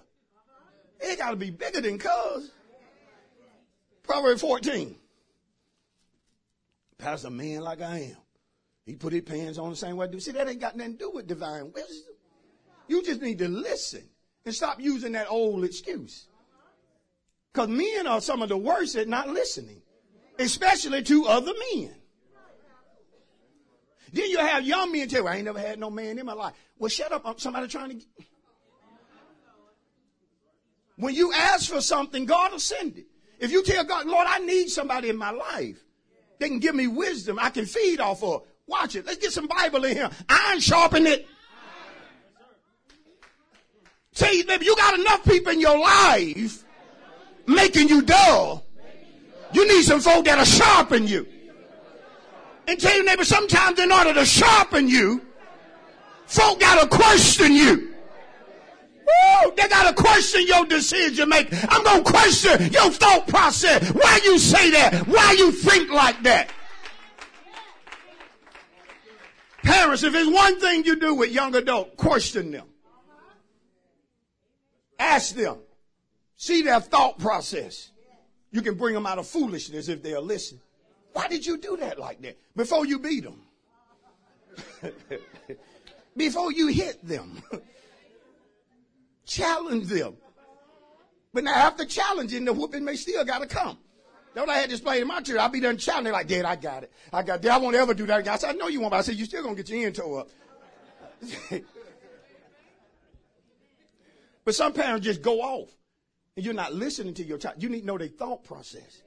It 1.00 1.20
got 1.20 1.32
to 1.32 1.36
be 1.36 1.52
bigger 1.52 1.82
than 1.82 2.00
cuz. 2.00 2.52
Proverbs 4.04 4.42
14. 4.42 4.96
Pastor, 6.98 7.28
a 7.28 7.32
man 7.32 7.62
like 7.62 7.82
I 7.82 8.00
am. 8.00 8.18
He 8.86 8.96
put 8.96 9.14
his 9.14 9.22
pants 9.22 9.58
on 9.58 9.70
the 9.70 9.76
same 9.76 9.98
way 9.98 10.08
I 10.08 10.10
do. 10.10 10.20
See, 10.20 10.32
that 10.32 10.48
ain't 10.48 10.62
got 10.62 10.76
nothing 10.76 10.94
to 10.94 10.98
do 10.98 11.12
with 11.12 11.28
divine 11.28 11.72
wisdom. 11.74 12.16
You 12.88 13.04
just 13.04 13.22
need 13.22 13.38
to 13.40 13.48
listen 13.48 14.04
and 14.46 14.56
stop 14.56 14.82
using 14.82 15.12
that 15.12 15.28
old 15.30 15.66
excuse. 15.66 16.28
Because 17.54 17.70
men 17.70 18.08
are 18.08 18.22
some 18.22 18.42
of 18.42 18.50
the 18.50 18.58
worst 18.58 18.96
at 18.96 19.08
not 19.08 19.30
listening, 19.30 19.82
especially 20.40 21.04
to 21.04 21.26
other 21.26 21.54
men. 21.74 21.94
Then 24.14 24.30
you 24.30 24.40
have 24.40 24.66
young 24.66 24.92
men 24.92 25.08
tell 25.08 25.24
you, 25.24 25.28
I 25.28 25.36
ain't 25.36 25.46
never 25.46 25.60
had 25.60 25.80
no 25.80 25.90
man 25.90 26.18
in 26.18 26.26
my 26.26 26.34
life. 26.34 26.54
Well, 26.80 26.90
shut 26.90 27.12
up. 27.12 27.40
Somebody 27.40 27.68
trying 27.68 27.90
to. 27.90 27.96
Get... 27.96 28.06
When 30.96 31.14
you 31.14 31.34
ask 31.34 31.70
for 31.70 31.82
something, 31.82 32.26
God 32.26 32.54
will 32.54 32.60
send 32.60 32.98
it. 32.98 33.06
If 33.40 33.52
you 33.52 33.64
tell 33.64 33.84
God, 33.84 34.08
Lord, 34.08 34.26
I 34.28 34.40
need 34.40 34.70
somebody 34.70 35.10
in 35.10 35.18
my 35.18 35.32
life 35.32 35.84
that 36.40 36.48
can 36.48 36.60
give 36.60 36.74
me 36.74 36.88
wisdom, 36.88 37.38
I 37.40 37.50
can 37.50 37.66
feed 37.66 38.00
off 38.00 38.24
of. 38.24 38.44
Watch 38.66 38.96
it. 38.96 39.06
Let's 39.06 39.20
get 39.20 39.32
some 39.32 39.48
Bible 39.48 39.86
in 39.86 39.96
here. 39.96 40.10
Iron 40.28 40.60
sharpen 40.60 41.08
it. 41.08 41.28
See, 44.14 44.44
you 44.48 44.76
got 44.76 45.00
enough 45.00 45.24
people 45.24 45.54
in 45.54 45.62
your 45.62 45.80
life 45.80 46.64
making 47.46 47.88
you 47.90 48.02
dull. 48.02 48.67
You 49.54 49.68
need 49.68 49.84
some 49.84 50.00
folk 50.00 50.26
that'll 50.26 50.46
sharpen 50.46 51.08
you. 51.08 51.28
And 52.68 52.80
tell 52.80 52.96
your 52.96 53.06
neighbor, 53.06 53.24
sometimes 53.24 53.80
in 53.80 53.92
order 53.92 54.14
to 54.14 54.26
sharpen 54.26 54.90
you, 54.90 55.26
folk 56.26 56.60
gotta 56.60 56.88
question 56.88 57.54
you. 57.54 57.94
Woo, 59.08 59.54
they 59.56 59.68
gotta 59.70 59.94
question 59.94 60.46
your 60.46 60.66
decision 60.66 61.30
making. 61.30 61.58
I'm 61.70 61.84
gonna 61.84 62.04
question 62.04 62.72
your 62.74 62.90
thought 62.92 63.26
process. 63.28 63.90
Why 63.92 64.20
you 64.26 64.38
say 64.38 64.70
that? 64.72 65.08
Why 65.08 65.32
you 65.38 65.52
think 65.52 65.90
like 65.92 66.22
that? 66.24 66.52
Parents, 69.64 70.04
if 70.04 70.14
there's 70.14 70.30
one 70.30 70.60
thing 70.60 70.86
you 70.86 71.00
do 71.00 71.16
with 71.16 71.32
young 71.32 71.56
adults, 71.56 71.92
question 71.98 72.52
them. 72.52 72.68
Ask 75.00 75.36
them. 75.36 75.58
See 76.36 76.62
their 76.62 76.80
thought 76.80 77.18
process. 77.18 77.92
You 78.52 78.62
can 78.62 78.76
bring 78.76 78.94
them 78.94 79.06
out 79.06 79.20
of 79.20 79.28
foolishness 79.28 79.90
if 79.90 80.02
they'll 80.02 80.22
listen. 80.22 80.60
Why 81.14 81.28
did 81.28 81.46
you 81.46 81.58
do 81.58 81.78
that 81.78 82.00
like 82.00 82.22
that? 82.22 82.38
Before 82.56 82.86
you 82.86 83.00
beat 83.00 83.24
them. 83.24 83.42
Before 86.18 86.52
you 86.52 86.68
hit 86.68 87.06
them. 87.06 87.42
Challenge 89.26 89.86
them. 89.88 90.16
But 91.34 91.44
now 91.44 91.54
after 91.54 91.86
challenging, 91.86 92.46
the 92.46 92.54
whooping 92.54 92.84
may 92.84 92.96
still 92.96 93.24
gotta 93.26 93.46
come. 93.46 93.78
What 94.34 94.50
I 94.50 94.58
had 94.58 94.72
explain 94.72 95.02
in 95.02 95.08
my 95.08 95.22
church. 95.22 95.38
I'll 95.38 95.50
be 95.50 95.60
done 95.60 95.78
challenging 95.78 96.14
like, 96.14 96.28
Dad, 96.28 96.46
I 96.46 96.56
got 96.56 96.84
it. 96.84 96.92
I 97.12 97.24
got 97.24 97.44
it. 97.44 97.50
I 97.50 97.58
won't 97.58 97.76
ever 97.76 97.94
do 97.94 98.06
that 98.06 98.20
again. 98.20 98.34
I 98.34 98.38
said, 98.38 98.52
I 98.52 98.54
know 98.54 98.68
you 98.68 98.80
won't, 98.80 98.92
but 98.92 98.98
I 98.98 99.02
said, 99.02 99.16
you 99.16 99.26
still 99.26 99.44
gonna 99.44 99.56
get 99.56 99.70
your 99.70 99.86
end 99.86 99.96
toe 99.96 100.16
up. 100.16 100.30
but 104.46 104.56
some 104.56 104.74
parents 104.74 105.06
just 105.06 105.22
go 105.22 105.42
off 105.42 105.70
and 106.38 106.46
you're 106.46 106.54
not 106.54 106.72
listening 106.72 107.16
to 107.16 107.24
your 107.24 107.40
child. 107.40 107.56
You 107.62 107.68
need 107.68 107.82
to 107.82 107.88
know 107.88 107.98
their 107.98 108.08
thought 108.08 108.44
process. 108.44 109.02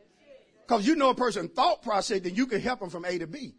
Because 0.67 0.85
you 0.85 0.97
know 0.97 1.11
a 1.11 1.15
person's 1.15 1.53
thought 1.53 1.81
process, 1.81 2.21
then 2.21 2.35
you 2.35 2.47
can 2.47 2.61
help 2.61 2.81
them 2.81 2.91
from 2.91 3.05
A 3.05 3.19
to 3.19 3.27
B. 3.29 3.55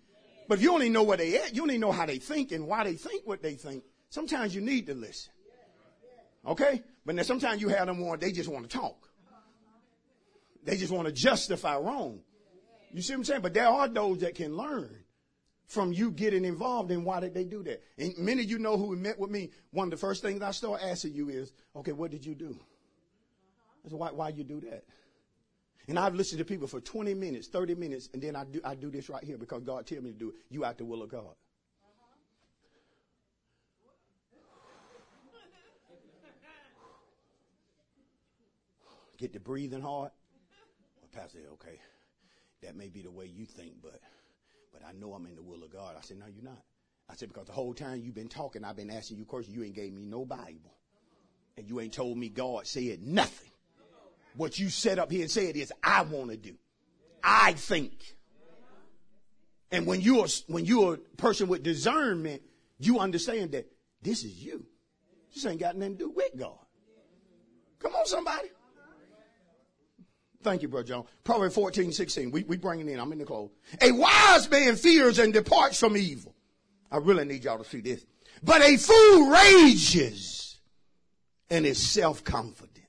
But 0.50 0.58
if 0.58 0.64
you 0.64 0.74
only 0.74 0.90
know 0.90 1.04
where 1.04 1.16
they 1.16 1.38
at, 1.38 1.56
you 1.56 1.62
only 1.62 1.78
know 1.78 1.94
how 1.94 2.06
they 2.06 2.18
think 2.18 2.52
and 2.52 2.68
why 2.68 2.84
they 2.84 2.96
think 2.96 3.26
what 3.26 3.42
they 3.42 3.54
think. 3.54 3.86
Sometimes 4.10 4.54
you 4.54 4.60
need 4.60 4.88
to 4.88 4.94
listen. 4.94 5.32
Okay? 6.46 6.84
But 7.06 7.16
then 7.16 7.24
sometimes 7.24 7.62
you 7.62 7.70
have 7.70 7.88
them 7.88 8.04
on, 8.04 8.20
they 8.20 8.34
just 8.34 8.50
want 8.50 8.70
to 8.70 8.78
talk. 8.78 9.10
They 10.66 10.76
just 10.76 10.92
want 10.92 11.08
to 11.08 11.14
justify 11.14 11.78
wrong. 11.78 12.20
You 12.94 13.02
see 13.02 13.14
what 13.14 13.20
I'm 13.20 13.24
saying? 13.24 13.42
But 13.42 13.54
there 13.54 13.68
are 13.68 13.88
those 13.88 14.20
that 14.20 14.36
can 14.36 14.58
learn 14.58 14.94
from 15.68 15.94
you 15.94 16.12
getting 16.12 16.44
involved 16.44 16.92
in 16.92 17.06
why 17.06 17.22
did 17.22 17.34
they 17.34 17.46
do 17.46 17.64
that. 17.64 17.82
And 17.98 18.18
many 18.18 18.44
of 18.44 18.50
you 18.50 18.60
know 18.60 18.76
who 18.76 18.94
met 18.98 19.18
with 19.18 19.32
me. 19.32 19.52
One 19.72 19.88
of 19.88 19.92
the 19.92 19.98
first 19.98 20.22
things 20.22 20.42
I 20.42 20.52
start 20.52 20.82
asking 20.84 21.14
you 21.14 21.30
is, 21.30 21.54
okay, 21.78 21.94
what 21.94 22.12
did 22.12 22.26
you 22.26 22.36
do? 22.36 22.60
I 23.86 23.90
said, 23.90 23.98
why, 23.98 24.12
why 24.12 24.30
you 24.30 24.44
do 24.44 24.60
that? 24.62 24.84
And 25.88 25.98
I've 25.98 26.16
listened 26.16 26.40
to 26.40 26.46
people 26.46 26.68
for 26.68 26.80
20 26.80 27.14
minutes, 27.16 27.48
30 27.48 27.76
minutes, 27.76 28.10
and 28.14 28.22
then 28.22 28.36
I 28.36 28.44
do, 28.44 28.62
I 28.64 28.76
do 28.76 28.92
this 28.92 29.10
right 29.10 29.24
here 29.24 29.38
because 29.38 29.64
God 29.64 29.88
tell 29.88 30.02
me 30.02 30.12
to 30.12 30.18
do 30.18 30.30
it. 30.30 30.36
You 30.50 30.64
out 30.64 30.78
the 30.78 30.86
will 30.86 31.02
of 31.02 31.10
God. 31.10 31.24
Get 39.18 39.34
the 39.34 39.40
breathing 39.40 39.82
hard. 39.82 40.12
Well, 41.02 41.10
Pastor, 41.12 41.40
okay, 41.54 41.80
that 42.62 42.76
may 42.76 42.90
be 42.90 43.02
the 43.02 43.12
way 43.12 43.26
you 43.26 43.46
think, 43.46 43.74
but 43.82 44.00
but 44.72 44.84
I 44.88 44.94
know 44.94 45.14
I'm 45.14 45.26
in 45.26 45.36
the 45.36 45.42
will 45.42 45.64
of 45.64 45.72
God. 45.72 45.96
I 45.98 46.02
said, 46.02 46.20
no, 46.20 46.28
you're 46.28 46.44
not. 46.44 46.62
I 47.10 47.16
said, 47.16 47.28
because 47.28 47.48
the 47.48 47.54
whole 47.54 47.74
time 47.74 48.02
you've 48.02 48.16
been 48.16 48.30
talking, 48.30 48.64
I've 48.64 48.78
been 48.78 48.90
asking 48.90 49.18
you 49.18 49.26
questions. 49.26 49.56
You 49.56 49.64
ain't 49.64 49.76
gave 49.76 49.94
me 49.94 50.06
no 50.06 50.26
Bible. 50.26 50.72
And 51.58 51.68
you 51.68 51.82
ain't 51.82 51.94
told 51.94 52.18
me 52.18 52.30
God 52.30 52.66
said 52.66 53.04
nothing. 53.04 53.51
What 54.36 54.60
you 54.60 54.70
set 54.70 55.00
up 55.00 55.12
here 55.12 55.22
and 55.22 55.32
said 55.32 55.56
is, 55.56 55.72
I 55.84 56.04
want 56.04 56.32
to 56.32 56.38
do. 56.38 56.56
I 57.24 57.54
think. 57.54 58.16
And 59.72 59.86
when 59.86 60.02
you're, 60.02 60.28
when 60.48 60.66
you're 60.66 60.96
a 60.96 60.98
person 61.18 61.48
with 61.48 61.64
discernment, 61.64 62.42
you 62.80 63.00
understand 63.00 63.52
that 63.52 63.72
this 64.02 64.24
is 64.24 64.44
you. 64.44 64.66
This 65.34 65.46
ain't 65.46 65.60
got 65.60 65.76
nothing 65.76 65.98
to 65.98 66.06
do 66.06 66.10
with 66.10 66.38
God. 66.38 66.58
Come 67.80 67.94
on, 67.96 68.06
somebody. 68.06 68.50
Thank 70.44 70.62
you, 70.64 70.68
Brother 70.68 70.88
John. 70.88 71.06
Proverbs 71.24 71.56
14, 71.56 71.92
16. 71.92 72.32
We, 72.32 72.44
we 72.44 72.58
bring 72.58 72.80
it 72.80 72.88
in. 72.88 73.00
I'm 73.00 73.12
in 73.12 73.20
the 73.20 73.26
close. 73.26 73.52
A 73.80 73.92
wise 73.92 74.50
man 74.50 74.76
fears 74.76 75.20
and 75.20 75.32
departs 75.32 75.80
from 75.80 75.96
evil. 75.96 76.36
I 76.92 76.98
really 76.98 77.26
need 77.26 77.44
y'all 77.44 77.60
to 77.60 77.64
see 77.64 77.82
this. 77.82 78.06
But 78.44 78.62
a 78.62 78.76
fool 78.78 79.30
rages 79.30 80.60
and 81.50 81.66
is 81.66 81.78
self-confident. 81.78 82.81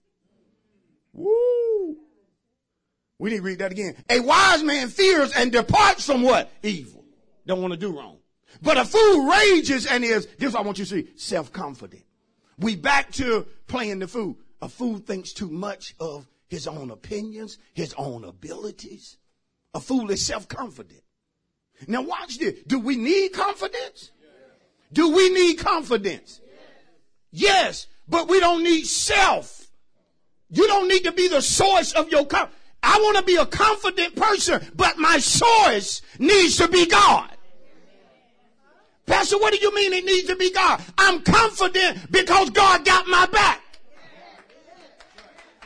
Woo! 1.12 1.96
We 3.18 3.30
need 3.30 3.36
to 3.36 3.42
read 3.42 3.58
that 3.58 3.72
again. 3.72 3.96
A 4.10 4.20
wise 4.20 4.62
man 4.62 4.88
fears 4.88 5.32
and 5.32 5.52
departs 5.52 6.04
from 6.04 6.22
what? 6.22 6.50
Evil. 6.62 7.04
Don't 7.46 7.60
want 7.60 7.72
to 7.72 7.78
do 7.78 7.96
wrong. 7.96 8.18
But 8.60 8.78
a 8.78 8.84
fool 8.84 9.26
rages 9.26 9.86
and 9.86 10.04
is, 10.04 10.26
this 10.38 10.48
is 10.48 10.54
what 10.54 10.60
I 10.60 10.66
want 10.66 10.78
you 10.78 10.84
to 10.84 10.90
see, 10.90 11.08
self-confident. 11.16 12.02
We 12.58 12.76
back 12.76 13.12
to 13.12 13.46
playing 13.66 14.00
the 14.00 14.08
fool. 14.08 14.38
A 14.60 14.68
fool 14.68 14.98
thinks 14.98 15.32
too 15.32 15.50
much 15.50 15.94
of 15.98 16.28
his 16.48 16.66
own 16.66 16.90
opinions, 16.90 17.58
his 17.74 17.94
own 17.96 18.24
abilities. 18.24 19.16
A 19.74 19.80
fool 19.80 20.10
is 20.10 20.24
self-confident. 20.24 21.02
Now 21.88 22.02
watch 22.02 22.38
this. 22.38 22.60
Do 22.66 22.78
we 22.78 22.96
need 22.96 23.30
confidence? 23.32 24.10
Do 24.92 25.14
we 25.14 25.30
need 25.30 25.54
confidence? 25.54 26.40
Yes, 27.30 27.86
but 28.06 28.28
we 28.28 28.38
don't 28.40 28.62
need 28.62 28.84
self. 28.84 29.61
You 30.52 30.66
don't 30.66 30.86
need 30.86 31.04
to 31.04 31.12
be 31.12 31.28
the 31.28 31.40
source 31.40 31.92
of 31.92 32.10
your 32.10 32.26
confidence. 32.26 32.58
I 32.82 32.98
want 32.98 33.16
to 33.16 33.22
be 33.22 33.36
a 33.36 33.46
confident 33.46 34.16
person, 34.16 34.60
but 34.74 34.98
my 34.98 35.18
source 35.18 36.02
needs 36.18 36.58
to 36.58 36.68
be 36.68 36.86
God. 36.86 37.30
Pastor, 39.06 39.38
what 39.38 39.52
do 39.52 39.58
you 39.58 39.74
mean 39.74 39.92
it 39.92 40.04
needs 40.04 40.28
to 40.28 40.36
be 40.36 40.52
God? 40.52 40.80
I'm 40.98 41.22
confident 41.22 42.10
because 42.10 42.50
God 42.50 42.84
got 42.84 43.06
my 43.06 43.26
back. 43.26 43.60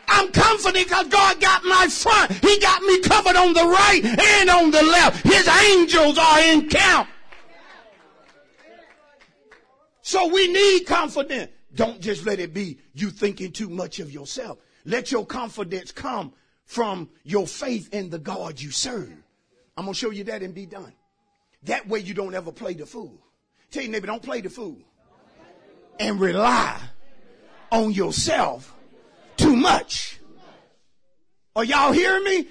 I'm 0.09 0.31
confident 0.31 0.87
because 0.87 1.09
God 1.09 1.41
got 1.41 1.65
my 1.65 1.89
front. 1.89 2.33
He 2.33 2.59
got 2.61 2.83
me 2.83 3.01
covered 3.01 3.35
on 3.35 3.55
the 3.55 3.65
right 3.65 4.03
and 4.05 4.51
on 4.51 4.71
the 4.71 4.83
left. 4.83 5.27
His 5.27 5.49
angels 5.49 6.17
are 6.17 6.41
in 6.41 6.69
camp. 6.69 7.09
So 10.03 10.29
we 10.29 10.47
need 10.47 10.85
confidence. 10.87 11.51
Don't 11.75 12.01
just 12.01 12.25
let 12.25 12.39
it 12.39 12.55
be 12.55 12.79
you 12.95 13.11
thinking 13.11 13.51
too 13.51 13.69
much 13.69 13.99
of 13.99 14.13
yourself. 14.13 14.59
Let 14.87 15.11
your 15.13 15.27
confidence 15.27 15.93
come 15.93 16.33
from 16.65 17.11
your 17.25 17.47
faith 17.47 17.93
in 17.93 18.09
the 18.09 18.19
God 18.19 18.61
you 18.61 18.71
serve. 18.71 19.13
I'm 19.77 19.85
going 19.85 19.93
to 19.93 19.99
show 19.99 20.11
you 20.11 20.25
that 20.25 20.43
and 20.43 20.55
be 20.55 20.65
done. 20.65 20.93
That 21.65 21.87
way 21.89 21.99
you 21.99 22.15
don't 22.15 22.35
ever 22.35 22.53
play 22.53 22.73
the 22.73 22.87
fool. 22.87 23.21
Tell 23.71 23.83
your 23.83 23.93
neighbor, 23.93 24.07
don't 24.07 24.23
play 24.23 24.41
the 24.41 24.49
fool. 24.49 24.79
and 25.99 26.21
rely 26.21 26.81
on 27.71 27.93
yourself 27.93 28.75
too 29.37 29.57
much. 29.57 30.19
Are 31.55 31.65
y'all 31.65 31.93
hearing 31.93 32.25
me? 32.25 32.49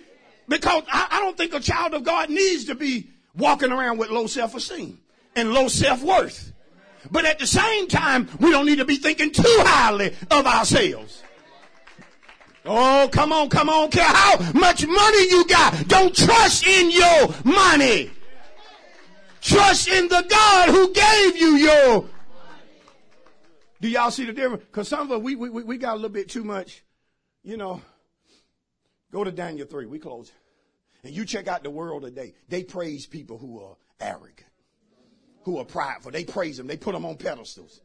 Because 0.48 0.84
I, 0.92 1.08
I 1.12 1.20
don't 1.22 1.38
think 1.38 1.54
a 1.54 1.60
child 1.60 1.94
of 1.94 2.04
God 2.04 2.30
needs 2.30 2.66
to 2.66 2.76
be 2.76 3.10
walking 3.36 3.72
around 3.72 3.98
with 3.98 4.10
low 4.10 4.28
self-esteem 4.28 5.00
and 5.36 5.54
low 5.54 5.68
self-worth. 5.68 6.54
But 7.12 7.26
at 7.26 7.40
the 7.40 7.48
same 7.48 7.88
time, 7.88 8.30
we 8.40 8.50
don't 8.52 8.66
need 8.66 8.78
to 8.78 8.86
be 8.86 8.98
thinking 8.98 9.32
too 9.32 9.44
highly 9.46 10.16
of 10.32 10.46
ourselves. 10.46 11.22
Oh, 12.66 13.08
come 13.12 13.32
on, 13.32 13.50
come 13.50 13.70
on, 13.70 13.92
care 13.92 14.04
how 14.04 14.38
much 14.54 14.86
money 14.86 15.30
you 15.30 15.46
got. 15.46 15.88
Don't 15.88 16.16
trust 16.16 16.66
in 16.66 16.90
your 16.90 17.30
money. 17.44 18.12
Trust 19.42 19.88
in 19.90 20.08
the 20.08 20.26
God 20.28 20.70
who 20.70 20.92
gave 20.92 21.38
you 21.38 21.56
your. 21.58 22.10
Do 23.80 23.88
y'all 23.88 24.10
see 24.10 24.26
the 24.26 24.34
difference? 24.34 24.64
Because 24.66 24.88
some 24.88 25.12
of 25.12 25.20
us, 25.20 25.22
we, 25.22 25.36
we, 25.36 25.50
we 25.50 25.78
got 25.78 25.94
a 25.94 25.96
little 25.96 26.10
bit 26.10 26.30
too 26.30 26.44
much, 26.44 26.84
you 27.44 27.56
know. 27.56 27.82
Go 29.12 29.24
to 29.24 29.32
Daniel 29.32 29.68
3. 29.68 29.86
We 29.86 30.00
close. 30.00 30.32
And 31.04 31.14
you 31.14 31.24
check 31.24 31.48
out 31.48 31.62
the 31.62 31.70
world 31.70 32.02
today. 32.02 32.34
They 32.50 32.64
praise 32.64 33.06
people 33.06 33.38
who 33.38 33.64
are 33.64 33.76
arrogant, 34.00 34.50
who 35.44 35.60
are 35.60 35.66
prideful. 35.66 36.12
They 36.12 36.26
praise 36.26 36.58
them. 36.58 36.66
They 36.66 36.78
put 36.78 36.94
them 36.94 37.06
on 37.06 37.18
pedestals. 37.18 37.82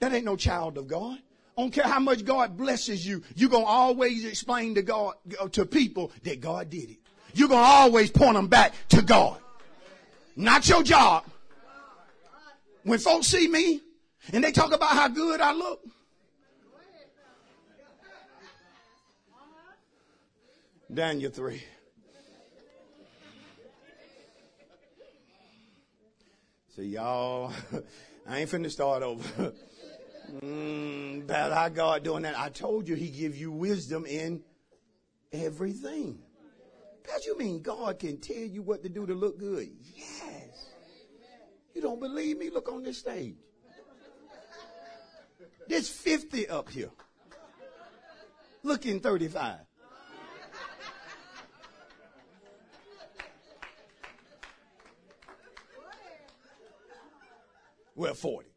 That 0.00 0.12
ain't 0.12 0.24
no 0.24 0.34
child 0.34 0.76
of 0.76 0.88
God. 0.88 1.18
Don't 1.56 1.72
care 1.72 1.84
how 1.84 2.00
much 2.00 2.24
God 2.24 2.56
blesses 2.56 3.06
you. 3.06 3.22
You're 3.36 3.50
going 3.50 3.64
to 3.64 3.70
always 3.70 4.24
explain 4.24 4.74
to 4.74 4.82
God, 4.82 5.14
to 5.52 5.64
people 5.64 6.10
that 6.24 6.40
God 6.40 6.68
did 6.68 6.90
it. 6.90 6.98
You're 7.32 7.48
going 7.48 7.62
to 7.62 7.68
always 7.68 8.10
point 8.10 8.34
them 8.34 8.48
back 8.48 8.74
to 8.90 9.02
God. 9.02 9.38
Not 10.36 10.68
your 10.68 10.82
job. 10.82 11.24
When 12.82 12.98
folks 12.98 13.28
see 13.28 13.48
me 13.48 13.80
and 14.32 14.42
they 14.42 14.52
talk 14.52 14.72
about 14.72 14.90
how 14.90 15.08
good 15.08 15.40
I 15.40 15.52
look, 15.52 15.80
Daniel 20.92 21.30
3. 21.30 21.62
See, 26.76 26.82
y'all, 26.82 27.52
I 28.28 28.40
ain't 28.40 28.50
finna 28.50 28.70
start 28.70 29.02
over. 29.02 29.52
mm, 30.42 31.22
about 31.22 31.52
how 31.52 31.68
God 31.68 32.04
doing 32.04 32.22
that. 32.22 32.38
I 32.38 32.48
told 32.48 32.88
you 32.88 32.94
he 32.94 33.10
give 33.10 33.36
you 33.36 33.52
wisdom 33.52 34.06
in 34.06 34.42
everything. 35.32 36.18
That 37.04 37.26
you 37.26 37.36
mean 37.36 37.60
God 37.60 37.98
can 37.98 38.18
tell 38.18 38.36
you 38.36 38.62
what 38.62 38.82
to 38.82 38.88
do 38.88 39.06
to 39.06 39.14
look 39.14 39.38
good? 39.38 39.68
Yes. 39.94 40.68
You 41.74 41.82
don't 41.82 42.00
believe 42.00 42.38
me? 42.38 42.50
Look 42.50 42.70
on 42.70 42.82
this 42.82 42.98
stage. 42.98 43.36
There's 45.68 45.88
50 45.88 46.48
up 46.48 46.68
here. 46.70 46.90
Looking 48.62 49.00
35. 49.00 49.58
Well, 57.96 58.14
40. 58.14 58.53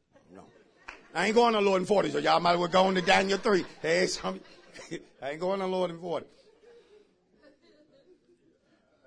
I 1.17 1.25
ain't 1.25 1.35
going 1.35 1.55
to 1.55 1.61
Lord 1.61 1.81
in 1.81 1.87
40, 1.87 2.11
so 2.11 2.19
y'all 2.19 2.39
might 2.39 2.53
as 2.53 2.59
well 2.59 2.67
go 2.67 2.83
on 2.83 2.93
to 2.93 3.01
Daniel 3.01 3.39
3. 3.39 3.65
Hey, 3.81 4.05
some, 4.05 4.39
I 5.19 5.31
ain't 5.31 5.39
going 5.39 5.59
to 5.61 5.65
Lord 5.65 5.89
in 5.89 5.99
40. 5.99 6.27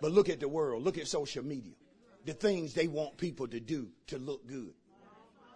But 0.01 0.11
look 0.11 0.29
at 0.29 0.41
the 0.41 0.49
world. 0.49 0.83
Look 0.83 0.99
at 0.99 1.07
social 1.07 1.45
media. 1.45 1.75
The 2.25 2.33
things 2.33 2.75
they 2.75 2.89
want 2.89 3.17
people 3.17 3.47
to 3.47 3.61
do 3.61 3.91
to 4.09 4.19
look 4.19 4.45
good. 4.49 4.73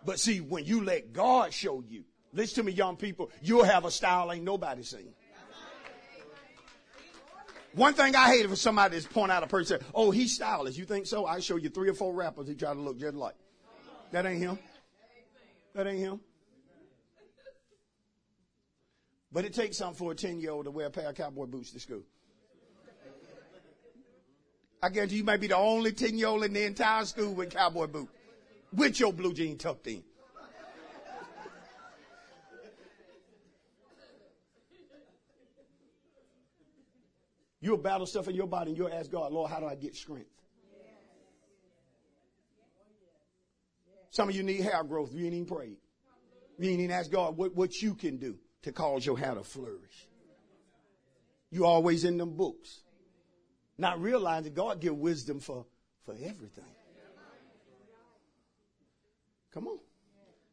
But 0.07 0.21
see, 0.21 0.41
when 0.41 0.65
you 0.65 0.85
let 0.85 1.13
God 1.13 1.53
show 1.53 1.83
you, 1.89 2.05
listen 2.33 2.55
to 2.55 2.63
me, 2.63 2.73
young 2.73 2.97
people, 2.97 3.33
you'll 3.43 3.65
have 3.65 3.85
a 3.85 3.91
style 3.91 4.31
ain't 4.31 4.45
nobody 4.45 4.85
seen. 4.85 5.13
One 7.73 7.95
thing 7.95 8.15
I 8.15 8.29
hate 8.29 8.49
for 8.49 8.55
somebody 8.55 9.01
to 9.01 9.09
point 9.09 9.33
out 9.33 9.43
a 9.43 9.49
person, 9.49 9.81
oh, 9.93 10.13
he's 10.13 10.33
stylish. 10.33 10.77
You 10.77 10.85
think 10.85 11.07
so? 11.07 11.27
I 11.27 11.41
show 11.41 11.57
you 11.57 11.69
three 11.69 11.89
or 11.89 11.95
four 11.95 12.15
rappers 12.15 12.47
he 12.47 12.55
try 12.55 12.73
to 12.73 12.81
look 12.81 12.97
just 12.97 13.17
like. 13.17 13.35
That 14.13 14.25
ain't 14.25 14.39
him. 14.39 14.57
That 15.75 15.89
ain't 15.89 15.99
him. 15.99 16.21
But 19.35 19.45
it 19.45 19.53
takes 19.53 19.79
something 19.79 19.97
for 19.97 20.13
a 20.13 20.15
10 20.15 20.41
year 20.41 20.53
old 20.53 20.67
to 20.67 20.71
wear 20.71 20.87
a 20.87 20.91
pair 20.91 21.09
of 21.09 21.17
cowboy 21.17 21.47
boots 21.47 21.73
to 21.73 21.81
school. 21.81 22.05
I 24.81 24.91
guarantee 24.91 25.17
you 25.17 25.25
might 25.25 25.41
be 25.41 25.49
the 25.49 25.57
only 25.57 25.91
10 25.91 26.17
year 26.17 26.29
old 26.29 26.45
in 26.45 26.53
the 26.53 26.63
entire 26.63 27.05
school 27.05 27.35
with 27.35 27.51
cowboy 27.51 27.89
boots. 27.89 28.13
With 28.73 29.01
your 29.01 29.13
blue 29.13 29.35
jean 29.35 29.59
tucked 29.59 29.89
in. 29.89 30.05
You'll 37.61 37.79
battle 37.79 38.07
stuff 38.07 38.29
in 38.29 38.37
your 38.37 38.47
body 38.47 38.71
and 38.71 38.79
you'll 38.79 38.93
ask 38.93 39.11
God, 39.11 39.33
Lord, 39.33 39.51
how 39.51 39.59
do 39.59 39.67
I 39.67 39.75
get 39.75 39.97
strength? 39.97 40.31
Some 44.11 44.29
of 44.29 44.37
you 44.37 44.45
need 44.45 44.61
hair 44.61 44.85
growth. 44.85 45.13
You 45.13 45.25
ain't 45.25 45.35
even 45.35 45.47
prayed. 45.47 45.79
You 46.59 46.71
ain't 46.71 46.81
even 46.81 46.93
asked 46.93 47.11
God 47.11 47.37
what, 47.37 47.57
what 47.57 47.83
you 47.83 47.95
can 47.95 48.19
do 48.19 48.39
to 48.65 48.73
cause 48.73 49.05
your 49.05 49.19
hair 49.19 49.35
to 49.35 49.45
flourish. 49.45 50.09
You 51.51 51.67
always 51.67 52.05
in 52.05 52.17
them 52.17 52.37
books. 52.37 52.81
Not 53.77 54.01
realizing 54.01 54.55
God 54.55 54.81
give 54.81 54.97
wisdom 54.97 55.41
for, 55.41 55.67
for 56.05 56.13
everything. 56.15 56.65
Come 59.53 59.69
on. 59.69 59.79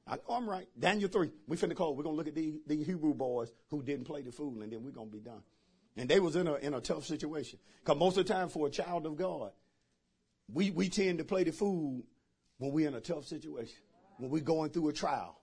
I 0.07 0.15
know 0.15 0.35
I'm 0.35 0.49
right. 0.49 0.67
Daniel 0.77 1.09
3. 1.09 1.31
We 1.47 1.57
finna 1.57 1.75
call. 1.75 1.95
We're 1.95 2.03
to 2.03 2.09
look 2.09 2.27
at 2.27 2.35
the, 2.35 2.61
the 2.67 2.83
Hebrew 2.83 3.13
boys 3.13 3.51
who 3.69 3.81
didn't 3.81 4.05
play 4.05 4.21
the 4.21 4.31
fool 4.31 4.61
and 4.61 4.71
then 4.71 4.83
we're 4.83 4.91
to 4.91 5.05
be 5.05 5.19
done. 5.19 5.41
And 5.95 6.09
they 6.09 6.19
was 6.19 6.35
in 6.35 6.47
a, 6.47 6.55
in 6.55 6.73
a 6.73 6.81
tough 6.81 7.05
situation. 7.05 7.59
Cause 7.83 7.97
most 7.97 8.17
of 8.17 8.27
the 8.27 8.33
time 8.33 8.49
for 8.49 8.67
a 8.67 8.69
child 8.69 9.05
of 9.05 9.15
God, 9.15 9.51
we, 10.51 10.71
we 10.71 10.89
tend 10.89 11.19
to 11.19 11.23
play 11.23 11.43
the 11.43 11.51
fool 11.51 12.03
when 12.57 12.71
we're 12.71 12.87
in 12.87 12.95
a 12.95 13.01
tough 13.01 13.25
situation, 13.25 13.77
when 14.17 14.29
we're 14.29 14.43
going 14.43 14.69
through 14.69 14.89
a 14.89 14.93
trial, 14.93 15.40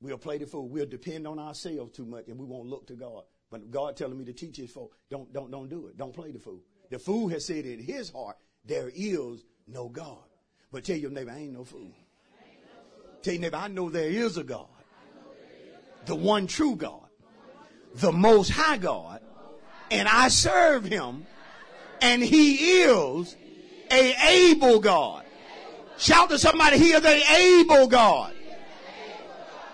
we'll 0.00 0.18
play 0.18 0.38
the 0.38 0.46
fool. 0.46 0.68
We'll 0.68 0.86
depend 0.86 1.26
on 1.26 1.38
ourselves 1.38 1.92
too 1.92 2.06
much 2.06 2.28
and 2.28 2.38
we 2.38 2.44
won't 2.44 2.68
look 2.68 2.86
to 2.88 2.94
God. 2.94 3.24
But 3.50 3.70
God 3.70 3.96
telling 3.96 4.18
me 4.18 4.24
to 4.24 4.32
teach 4.32 4.56
his 4.56 4.70
folk, 4.70 4.96
don't, 5.10 5.32
don't, 5.32 5.50
don't 5.50 5.68
do 5.68 5.86
it. 5.86 5.96
Don't 5.96 6.12
play 6.12 6.32
the 6.32 6.38
fool. 6.38 6.62
The 6.90 6.98
fool 6.98 7.28
has 7.28 7.44
said 7.44 7.64
in 7.66 7.80
his 7.80 8.10
heart, 8.10 8.36
there 8.64 8.90
is 8.94 9.44
no 9.66 9.88
God. 9.88 10.18
But 10.72 10.84
tell 10.84 10.96
your 10.96 11.10
neighbor, 11.10 11.30
I 11.30 11.38
ain't 11.38 11.52
no 11.52 11.64
fool. 11.64 11.92
Tell 13.22 13.34
your 13.34 13.42
neighbor, 13.42 13.56
I 13.56 13.68
know 13.68 13.88
there 13.88 14.08
is 14.08 14.36
a 14.36 14.44
God. 14.44 14.66
The 16.06 16.14
one 16.14 16.46
true 16.46 16.76
God. 16.76 17.08
The 17.94 18.12
most 18.12 18.50
high 18.50 18.78
God. 18.78 19.20
And 19.90 20.08
I 20.08 20.28
serve 20.28 20.84
him. 20.84 21.26
And 22.00 22.22
he 22.22 22.82
is 22.82 23.36
a 23.90 24.50
able 24.50 24.80
God. 24.80 25.24
Shout 25.98 26.28
to 26.30 26.38
somebody, 26.38 26.78
he 26.78 26.90
is 26.90 27.04
able 27.04 27.86
God. 27.86 28.34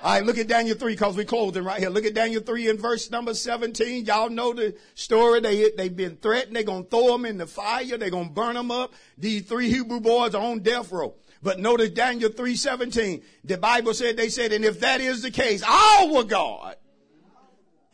All 0.02 0.14
right, 0.14 0.26
look 0.26 0.36
at 0.36 0.48
Daniel 0.48 0.76
3 0.76 0.94
because 0.94 1.16
we're 1.16 1.24
closing 1.24 1.62
right 1.62 1.78
here. 1.78 1.88
Look 1.88 2.04
at 2.04 2.14
Daniel 2.14 2.42
3 2.42 2.70
in 2.70 2.76
verse 2.76 3.08
number 3.08 3.34
17. 3.34 4.04
Y'all 4.04 4.28
know 4.30 4.52
the 4.52 4.74
story. 4.94 5.38
They, 5.38 5.70
they've 5.76 5.94
been 5.94 6.16
threatened. 6.16 6.56
They're 6.56 6.64
going 6.64 6.84
to 6.84 6.90
throw 6.90 7.12
them 7.12 7.24
in 7.24 7.38
the 7.38 7.46
fire. 7.46 7.96
They're 7.96 8.10
going 8.10 8.26
to 8.26 8.34
burn 8.34 8.56
them 8.56 8.72
up. 8.72 8.92
These 9.16 9.42
three 9.42 9.68
Hebrew 9.68 10.00
boys 10.00 10.34
are 10.34 10.42
on 10.42 10.58
death 10.58 10.90
row. 10.90 11.14
But 11.40 11.60
notice 11.60 11.90
Daniel 11.90 12.30
3:17. 12.30 13.22
The 13.44 13.58
Bible 13.58 13.94
said 13.94 14.16
they 14.16 14.28
said, 14.28 14.52
and 14.52 14.64
if 14.64 14.80
that 14.80 15.00
is 15.00 15.22
the 15.22 15.30
case, 15.30 15.62
our 15.62 16.24
God 16.24 16.74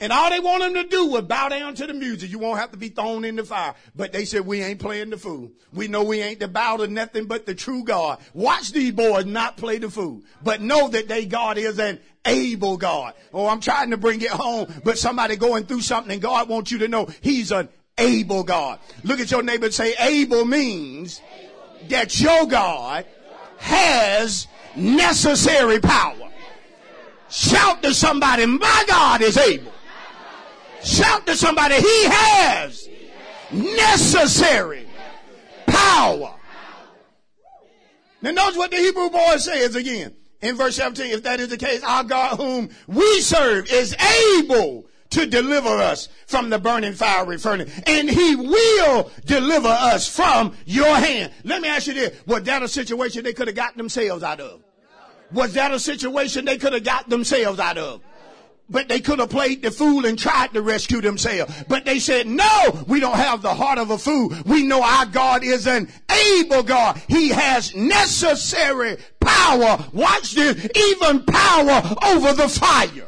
and 0.01 0.13
all 0.13 0.31
they 0.31 0.39
want 0.39 0.63
them 0.63 0.75
to 0.75 0.85
do 0.85 1.07
was 1.07 1.23
bow 1.23 1.49
down 1.49 1.75
to 1.75 1.87
the 1.87 1.95
music. 1.95 2.31
You 2.31 2.39
won't 2.39 2.61
have 2.61 2.71
to 2.71 2.77
be 2.77 2.89
thrown 2.89 3.25
in 3.25 3.35
the 3.35 3.45
fire. 3.45 3.75
But 3.97 4.13
they 4.13 4.25
said, 4.25 4.47
we 4.47 4.63
ain't 4.63 4.79
playing 4.79 5.11
the 5.11 5.17
fool. 5.17 5.51
We 5.73 5.89
know 5.89 6.05
we 6.05 6.21
ain't 6.21 6.39
to 6.41 6.49
bow 6.49 6.77
to 6.77 6.87
nothing 6.87 7.27
but 7.27 7.47
the 7.47 7.55
true 7.55 7.83
God. 7.83 8.21
Watch 8.33 8.73
these 8.73 8.93
boys 8.93 9.27
not 9.27 9.57
play 9.57 9.79
the 9.79 9.91
fool, 9.91 10.23
but 10.43 10.61
know 10.61 10.89
that 10.89 11.09
they 11.09 11.27
God 11.27 11.59
is 11.59 11.81
an 11.81 11.99
able 12.25 12.77
God. 12.77 13.15
Oh, 13.35 13.49
I'm 13.49 13.61
trying 13.61 13.91
to 13.91 13.97
bring 13.97 14.21
it 14.21 14.31
home, 14.31 14.73
but 14.85 14.99
somebody 14.99 15.35
going 15.35 15.67
through 15.67 15.81
something 15.81 16.13
and 16.13 16.23
God 16.23 16.49
wants 16.49 16.71
you 16.71 16.79
to 16.79 16.89
know 16.89 17.09
he's 17.21 17.51
an 17.51 17.69
able 17.97 18.45
God. 18.45 18.79
Look 19.03 19.19
at 19.19 19.33
your 19.33 19.43
neighbor 19.43 19.67
and 19.67 19.75
say, 19.75 19.95
able 19.99 20.45
means 20.45 21.21
that 21.89 22.21
your 22.21 22.47
God 22.47 23.05
has 23.59 24.47
necessary 24.77 25.81
power. 25.81 26.15
Shout 27.31 27.83
to 27.83 27.93
somebody, 27.93 28.47
my 28.47 28.85
God 28.87 29.23
is 29.23 29.37
able. 29.37 29.73
Shout 30.85 31.27
to 31.27 31.37
somebody, 31.37 31.77
He 31.77 32.05
has 32.05 32.89
necessary 33.51 34.87
power. 35.67 36.35
Now 38.21 38.31
notice 38.33 38.57
what 38.57 38.71
the 38.71 38.79
Hebrew 38.79 39.11
boy 39.11 39.37
says 39.37 39.77
again 39.77 40.15
in 40.41 40.57
verse 40.57 40.77
17. 40.77 41.13
If 41.13 41.23
that 41.23 41.41
is 41.41 41.49
the 41.49 41.57
case, 41.57 41.83
our 41.83 42.05
God 42.05 42.37
whom 42.37 42.71
we 42.87 43.21
serve 43.21 43.71
is 43.71 43.95
able 44.39 44.87
to 45.11 45.27
deliver 45.27 45.69
us 45.69 46.09
from 46.27 46.51
the 46.51 46.59
burning 46.59 46.93
fiery 46.93 47.39
furnace. 47.39 47.71
And 47.87 48.11
he 48.11 48.37
will 48.37 49.11
deliver 49.25 49.69
us 49.69 50.09
from 50.09 50.55
your 50.67 50.95
hand. 50.97 51.33
Let 51.45 51.63
me 51.63 51.69
ask 51.69 51.87
you 51.87 51.95
this. 51.95 52.21
Was 52.27 52.43
that 52.45 52.63
a 52.63 52.69
situation 52.69 53.25
they 53.25 53.33
could 53.33 53.47
have 53.47 53.57
gotten 53.57 53.79
themselves 53.79 54.23
out 54.23 54.41
of? 54.41 54.63
Was 55.33 55.55
that 55.55 55.73
a 55.73 55.79
situation 55.79 56.45
they 56.45 56.59
could 56.59 56.73
have 56.73 56.85
got 56.85 57.09
themselves 57.09 57.59
out 57.59 57.79
of? 57.79 58.01
But 58.71 58.89
they 58.89 59.01
could 59.01 59.19
have 59.19 59.31
played 59.31 59.63
the 59.63 59.71
fool 59.71 60.05
and 60.05 60.19
tried 60.19 60.53
to 60.53 60.61
rescue 60.61 61.01
themselves. 61.01 61.65
But 61.69 61.87
they 61.87 61.99
said, 61.99 62.27
no, 62.27 62.85
we 62.87 63.01
don't 63.01 63.17
have 63.17 63.41
the 63.41 63.55
heart 63.55 63.79
of 63.79 63.91
a 63.91 63.97
fool. 63.97 64.33
We 64.45 64.63
know 64.63 64.83
our 64.83 65.07
God 65.07 65.43
is 65.43 65.67
an 65.67 65.89
able 66.37 66.63
God. 66.63 67.01
He 67.09 67.31
has 67.31 67.75
necessary 67.75 68.99
power. 69.21 69.83
Watch 69.95 70.35
this, 70.35 70.69
even 70.77 71.25
power 71.25 71.83
over 72.05 72.35
the 72.35 72.49
fire. 72.49 73.07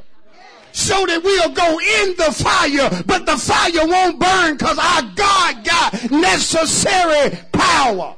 So 0.73 1.05
that 1.05 1.23
we'll 1.23 1.51
go 1.51 1.79
in 1.79 2.15
the 2.17 2.33
fire, 2.33 3.03
but 3.05 3.27
the 3.27 3.37
fire 3.37 3.87
won't 3.87 4.19
burn 4.19 4.57
because 4.57 4.79
our 4.79 5.03
God 5.15 5.65
got 5.65 6.11
necessary 6.11 7.39
power. 7.53 8.17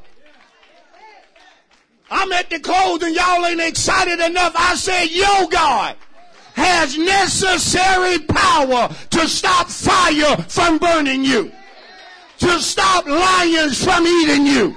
I'm 2.08 2.30
at 2.32 2.50
the 2.50 2.60
close 2.60 3.02
and 3.02 3.16
y'all 3.16 3.44
ain't 3.46 3.60
excited 3.60 4.20
enough. 4.20 4.52
I 4.54 4.76
said, 4.76 5.06
yo 5.10 5.48
God 5.48 5.96
has 6.62 6.96
necessary 6.96 8.18
power 8.20 8.88
to 9.10 9.28
stop 9.28 9.68
fire 9.68 10.36
from 10.48 10.78
burning 10.78 11.24
you, 11.24 11.50
to 12.38 12.60
stop 12.60 13.06
lions 13.06 13.82
from 13.82 14.06
eating 14.06 14.46
you. 14.46 14.76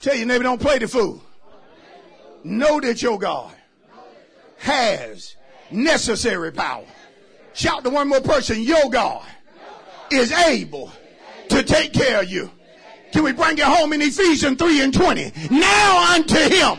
Tell 0.00 0.14
your 0.14 0.26
neighbor, 0.26 0.44
don't 0.44 0.60
play 0.60 0.78
the 0.78 0.88
fool. 0.88 1.22
Know 2.44 2.80
that 2.80 3.02
your 3.02 3.18
God 3.18 3.52
has 4.58 5.36
necessary 5.70 6.52
power. 6.52 6.84
Shout 7.54 7.84
to 7.84 7.90
one 7.90 8.08
more 8.08 8.20
person, 8.20 8.62
your 8.62 8.88
God 8.88 9.26
is 10.10 10.30
able 10.30 10.92
to 11.48 11.62
take 11.62 11.92
care 11.92 12.22
of 12.22 12.30
you. 12.30 12.50
Can 13.12 13.24
we 13.24 13.32
bring 13.32 13.58
it 13.58 13.64
home 13.64 13.92
in 13.92 14.02
Ephesians 14.02 14.58
3 14.58 14.82
and 14.82 14.94
20? 14.94 15.32
Now 15.50 16.14
unto 16.14 16.38
him 16.38 16.78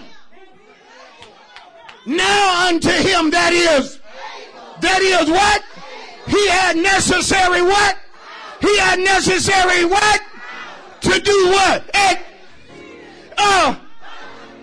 now 2.08 2.68
unto 2.68 2.90
him 2.90 3.30
that 3.32 3.52
is, 3.54 4.00
that 4.82 5.02
is 5.02 5.30
what? 5.30 5.64
He 6.28 6.48
had 6.50 6.78
necessary 6.78 7.62
what? 7.62 7.98
He 8.62 8.78
had 8.78 9.00
necessary 9.00 9.86
what? 9.86 10.22
To 11.02 11.20
do 11.20 11.48
what? 11.50 11.90
At, 11.94 12.24
uh, 13.38 13.76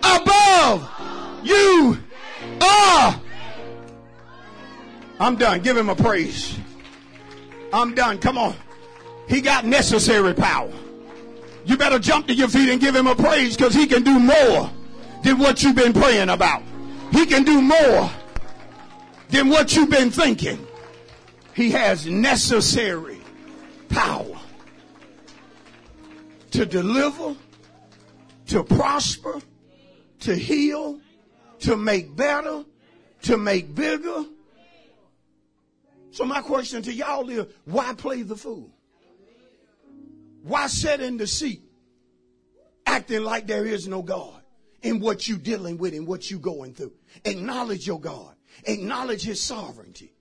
above 0.03 0.89
you 1.43 1.97
are. 2.61 3.21
I'm 5.19 5.35
done. 5.37 5.61
Give 5.61 5.77
him 5.77 5.89
a 5.89 5.95
praise. 5.95 6.57
I'm 7.71 7.95
done. 7.95 8.17
Come 8.17 8.37
on. 8.37 8.55
He 9.29 9.41
got 9.41 9.65
necessary 9.65 10.33
power. 10.33 10.71
You 11.65 11.77
better 11.77 11.99
jump 11.99 12.27
to 12.27 12.33
your 12.33 12.47
feet 12.47 12.69
and 12.69 12.79
give 12.79 12.95
him 12.95 13.07
a 13.07 13.15
praise 13.15 13.55
because 13.55 13.73
he 13.73 13.87
can 13.87 14.03
do 14.03 14.19
more 14.19 14.69
than 15.23 15.39
what 15.39 15.63
you've 15.63 15.75
been 15.75 15.93
praying 15.93 16.29
about. 16.29 16.61
He 17.11 17.25
can 17.25 17.43
do 17.43 17.61
more 17.61 18.11
than 19.29 19.49
what 19.49 19.75
you've 19.75 19.89
been 19.89 20.11
thinking. 20.11 20.65
He 21.53 21.71
has 21.71 22.05
necessary 22.05 23.19
power 23.89 24.37
to 26.51 26.65
deliver, 26.65 27.35
to 28.47 28.63
prosper, 28.63 29.41
to 30.21 30.35
heal, 30.35 30.99
to 31.59 31.77
make 31.77 32.15
better, 32.15 32.63
to 33.23 33.37
make 33.37 33.73
bigger. 33.73 34.25
So 36.11 36.25
my 36.25 36.41
question 36.41 36.81
to 36.83 36.93
y'all 36.93 37.29
is, 37.29 37.45
why 37.65 37.93
play 37.93 38.21
the 38.21 38.35
fool? 38.35 38.69
Why 40.43 40.67
sit 40.67 41.01
in 41.01 41.17
the 41.17 41.27
seat 41.27 41.61
acting 42.85 43.23
like 43.23 43.47
there 43.47 43.65
is 43.65 43.87
no 43.87 44.01
God 44.01 44.34
in 44.85 44.99
what 44.99 45.27
you're 45.27 45.39
dealing 45.39 45.79
with 45.79 45.95
and 45.95 46.05
what 46.05 46.29
you're 46.29 46.39
going 46.39 46.73
through? 46.73 46.93
Acknowledge 47.25 47.87
your 47.87 47.99
God. 47.99 48.35
Acknowledge 48.65 49.23
his 49.23 49.41
sovereignty. 49.41 50.13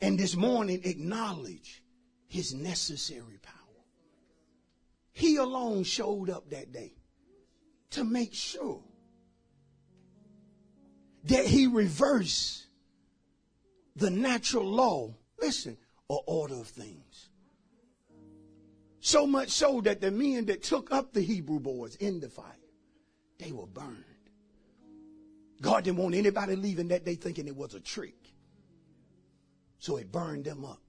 And 0.00 0.16
this 0.16 0.36
morning, 0.36 0.82
acknowledge 0.84 1.82
his 2.28 2.54
necessary 2.54 3.38
power. 3.42 3.54
He 5.12 5.36
alone 5.36 5.82
showed 5.82 6.30
up 6.30 6.50
that 6.50 6.72
day 6.72 6.92
to 7.90 8.04
make 8.04 8.34
sure 8.34 8.84
that 11.24 11.44
he 11.44 11.66
reversed 11.66 12.66
the 13.96 14.10
natural 14.10 14.64
law, 14.64 15.12
listen, 15.40 15.76
or 16.06 16.22
order 16.26 16.54
of 16.54 16.68
things. 16.68 17.30
So 19.00 19.26
much 19.26 19.48
so 19.48 19.80
that 19.80 20.00
the 20.00 20.12
men 20.12 20.46
that 20.46 20.62
took 20.62 20.92
up 20.92 21.12
the 21.12 21.22
Hebrew 21.22 21.58
boys 21.58 21.96
in 21.96 22.20
the 22.20 22.28
fire, 22.28 22.52
they 23.38 23.52
were 23.52 23.66
burned. 23.66 24.04
God 25.60 25.84
didn't 25.84 25.98
want 25.98 26.14
anybody 26.14 26.56
leaving 26.56 26.88
that 26.88 27.04
day 27.04 27.14
thinking 27.14 27.46
it 27.46 27.56
was 27.56 27.74
a 27.74 27.80
trick. 27.80 28.14
So 29.78 29.96
it 29.96 30.12
burned 30.12 30.44
them 30.44 30.64
up. 30.64 30.80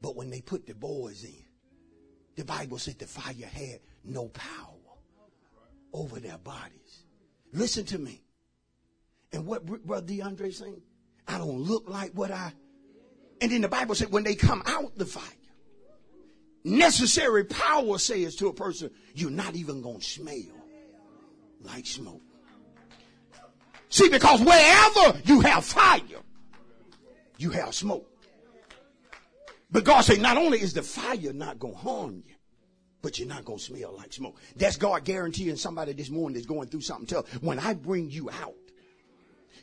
But 0.00 0.16
when 0.16 0.30
they 0.30 0.40
put 0.40 0.66
the 0.66 0.74
boys 0.74 1.24
in, 1.24 1.44
the 2.36 2.44
Bible 2.44 2.78
said 2.78 2.98
the 2.98 3.06
fire 3.06 3.34
had 3.50 3.80
no 4.04 4.28
power 4.28 4.74
over 5.92 6.20
their 6.20 6.38
bodies. 6.38 7.04
Listen 7.52 7.84
to 7.86 7.98
me. 7.98 8.22
And 9.32 9.46
what 9.46 9.64
Brother 9.64 10.06
DeAndre 10.06 10.52
saying? 10.52 10.82
I 11.26 11.38
don't 11.38 11.60
look 11.60 11.88
like 11.88 12.12
what 12.12 12.30
I. 12.30 12.52
And 13.40 13.50
then 13.50 13.62
the 13.62 13.68
Bible 13.68 13.94
said 13.94 14.10
when 14.10 14.24
they 14.24 14.34
come 14.34 14.62
out 14.66 14.96
the 14.98 15.06
fire, 15.06 15.22
necessary 16.64 17.44
power 17.44 17.98
says 17.98 18.36
to 18.36 18.48
a 18.48 18.52
person, 18.52 18.90
you're 19.14 19.30
not 19.30 19.54
even 19.54 19.80
going 19.80 20.00
to 20.00 20.04
smell 20.04 20.63
like 21.64 21.86
smoke. 21.86 22.22
See, 23.88 24.08
because 24.08 24.40
wherever 24.40 25.18
you 25.24 25.40
have 25.40 25.64
fire, 25.64 26.00
you 27.38 27.50
have 27.50 27.74
smoke. 27.74 28.08
But 29.70 29.84
God 29.84 30.02
said, 30.02 30.20
not 30.20 30.36
only 30.36 30.60
is 30.60 30.72
the 30.74 30.82
fire 30.82 31.32
not 31.32 31.58
going 31.58 31.74
to 31.74 31.80
harm 31.80 32.22
you, 32.26 32.34
but 33.02 33.18
you're 33.18 33.28
not 33.28 33.44
going 33.44 33.58
to 33.58 33.64
smell 33.64 33.94
like 33.96 34.12
smoke. 34.12 34.40
That's 34.56 34.76
God 34.76 35.04
guaranteeing 35.04 35.56
somebody 35.56 35.92
this 35.92 36.10
morning 36.10 36.34
that's 36.34 36.46
going 36.46 36.68
through 36.68 36.80
something 36.80 37.06
tough. 37.06 37.30
When 37.42 37.58
I 37.58 37.74
bring 37.74 38.10
you 38.10 38.30
out, 38.30 38.54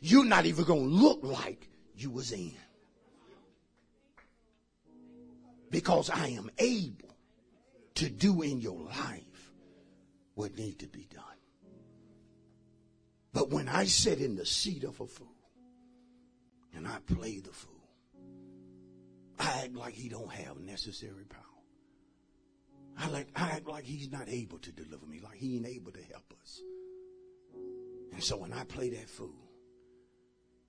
you're 0.00 0.24
not 0.24 0.46
even 0.46 0.64
going 0.64 0.88
to 0.88 0.94
look 0.94 1.20
like 1.22 1.68
you 1.96 2.10
was 2.10 2.32
in. 2.32 2.52
Because 5.70 6.10
I 6.10 6.28
am 6.28 6.50
able 6.58 7.16
to 7.96 8.08
do 8.08 8.42
in 8.42 8.60
your 8.60 8.80
life 8.80 9.52
what 10.34 10.56
need 10.56 10.78
to 10.80 10.86
be 10.86 11.08
done. 11.12 11.24
But 13.32 13.50
when 13.50 13.68
I 13.68 13.84
sit 13.84 14.20
in 14.20 14.36
the 14.36 14.44
seat 14.44 14.84
of 14.84 15.00
a 15.00 15.06
fool 15.06 15.34
and 16.74 16.86
I 16.86 16.98
play 17.06 17.38
the 17.38 17.52
fool, 17.52 17.70
I 19.38 19.62
act 19.64 19.74
like 19.74 19.94
he 19.94 20.08
don't 20.08 20.30
have 20.30 20.60
necessary 20.60 21.24
power. 21.24 21.40
I 22.98 23.08
like 23.08 23.28
I 23.34 23.50
act 23.50 23.66
like 23.66 23.84
he's 23.84 24.12
not 24.12 24.28
able 24.28 24.58
to 24.58 24.70
deliver 24.70 25.06
me, 25.06 25.20
like 25.20 25.36
he 25.36 25.56
ain't 25.56 25.66
able 25.66 25.92
to 25.92 26.02
help 26.12 26.34
us. 26.42 26.60
And 28.12 28.22
so 28.22 28.36
when 28.36 28.52
I 28.52 28.64
play 28.64 28.90
that 28.90 29.08
fool, 29.08 29.48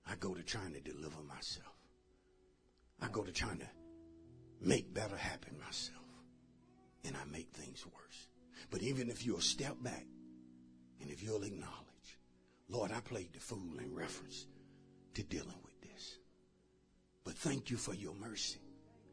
I 0.06 0.14
go 0.16 0.34
to 0.34 0.42
trying 0.42 0.72
to 0.72 0.80
deliver 0.80 1.22
myself. 1.22 1.66
I 3.00 3.08
go 3.08 3.22
to 3.22 3.32
trying 3.32 3.58
to 3.58 3.68
make 4.60 4.92
better 4.94 5.16
happen 5.16 5.58
myself. 5.58 5.98
And 7.04 7.14
I 7.16 7.24
make 7.30 7.50
things 7.52 7.84
worse. 7.86 8.28
But 8.70 8.82
even 8.82 9.10
if 9.10 9.26
you'll 9.26 9.40
step 9.40 9.76
back 9.82 10.06
and 11.02 11.10
if 11.10 11.22
you'll 11.22 11.42
acknowledge 11.42 11.83
Lord, 12.68 12.92
I 12.92 13.00
played 13.00 13.32
the 13.32 13.40
fool 13.40 13.78
in 13.78 13.94
reference 13.94 14.46
to 15.14 15.22
dealing 15.22 15.54
with 15.64 15.80
this. 15.82 16.18
But 17.24 17.34
thank 17.34 17.70
you 17.70 17.76
for 17.76 17.94
your 17.94 18.14
mercy. 18.14 18.58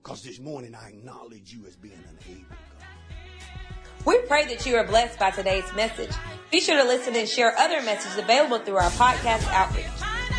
Because 0.01 0.23
this 0.23 0.39
morning 0.39 0.73
I 0.73 0.89
acknowledge 0.89 1.53
you 1.53 1.65
as 1.67 1.75
being 1.75 1.93
an 1.93 2.17
able 2.29 2.45
God. 2.49 4.05
We 4.05 4.19
pray 4.21 4.45
that 4.47 4.65
you 4.65 4.75
are 4.77 4.85
blessed 4.85 5.19
by 5.19 5.29
today's 5.29 5.71
message. 5.75 6.11
Be 6.51 6.59
sure 6.59 6.81
to 6.81 6.87
listen 6.87 7.15
and 7.15 7.29
share 7.29 7.57
other 7.59 7.81
messages 7.83 8.17
available 8.17 8.59
through 8.59 8.77
our 8.77 8.89
podcast 8.91 9.47
outreach. 9.51 9.85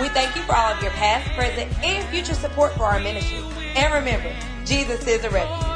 We 0.00 0.08
thank 0.08 0.34
you 0.34 0.42
for 0.42 0.56
all 0.56 0.72
of 0.72 0.82
your 0.82 0.90
past, 0.92 1.30
present, 1.36 1.72
and 1.84 2.08
future 2.08 2.34
support 2.34 2.72
for 2.72 2.84
our 2.84 2.98
ministry. 2.98 3.38
And 3.76 3.94
remember, 3.94 4.34
Jesus 4.64 5.06
is 5.06 5.22
a 5.24 5.30
refuge. 5.30 5.71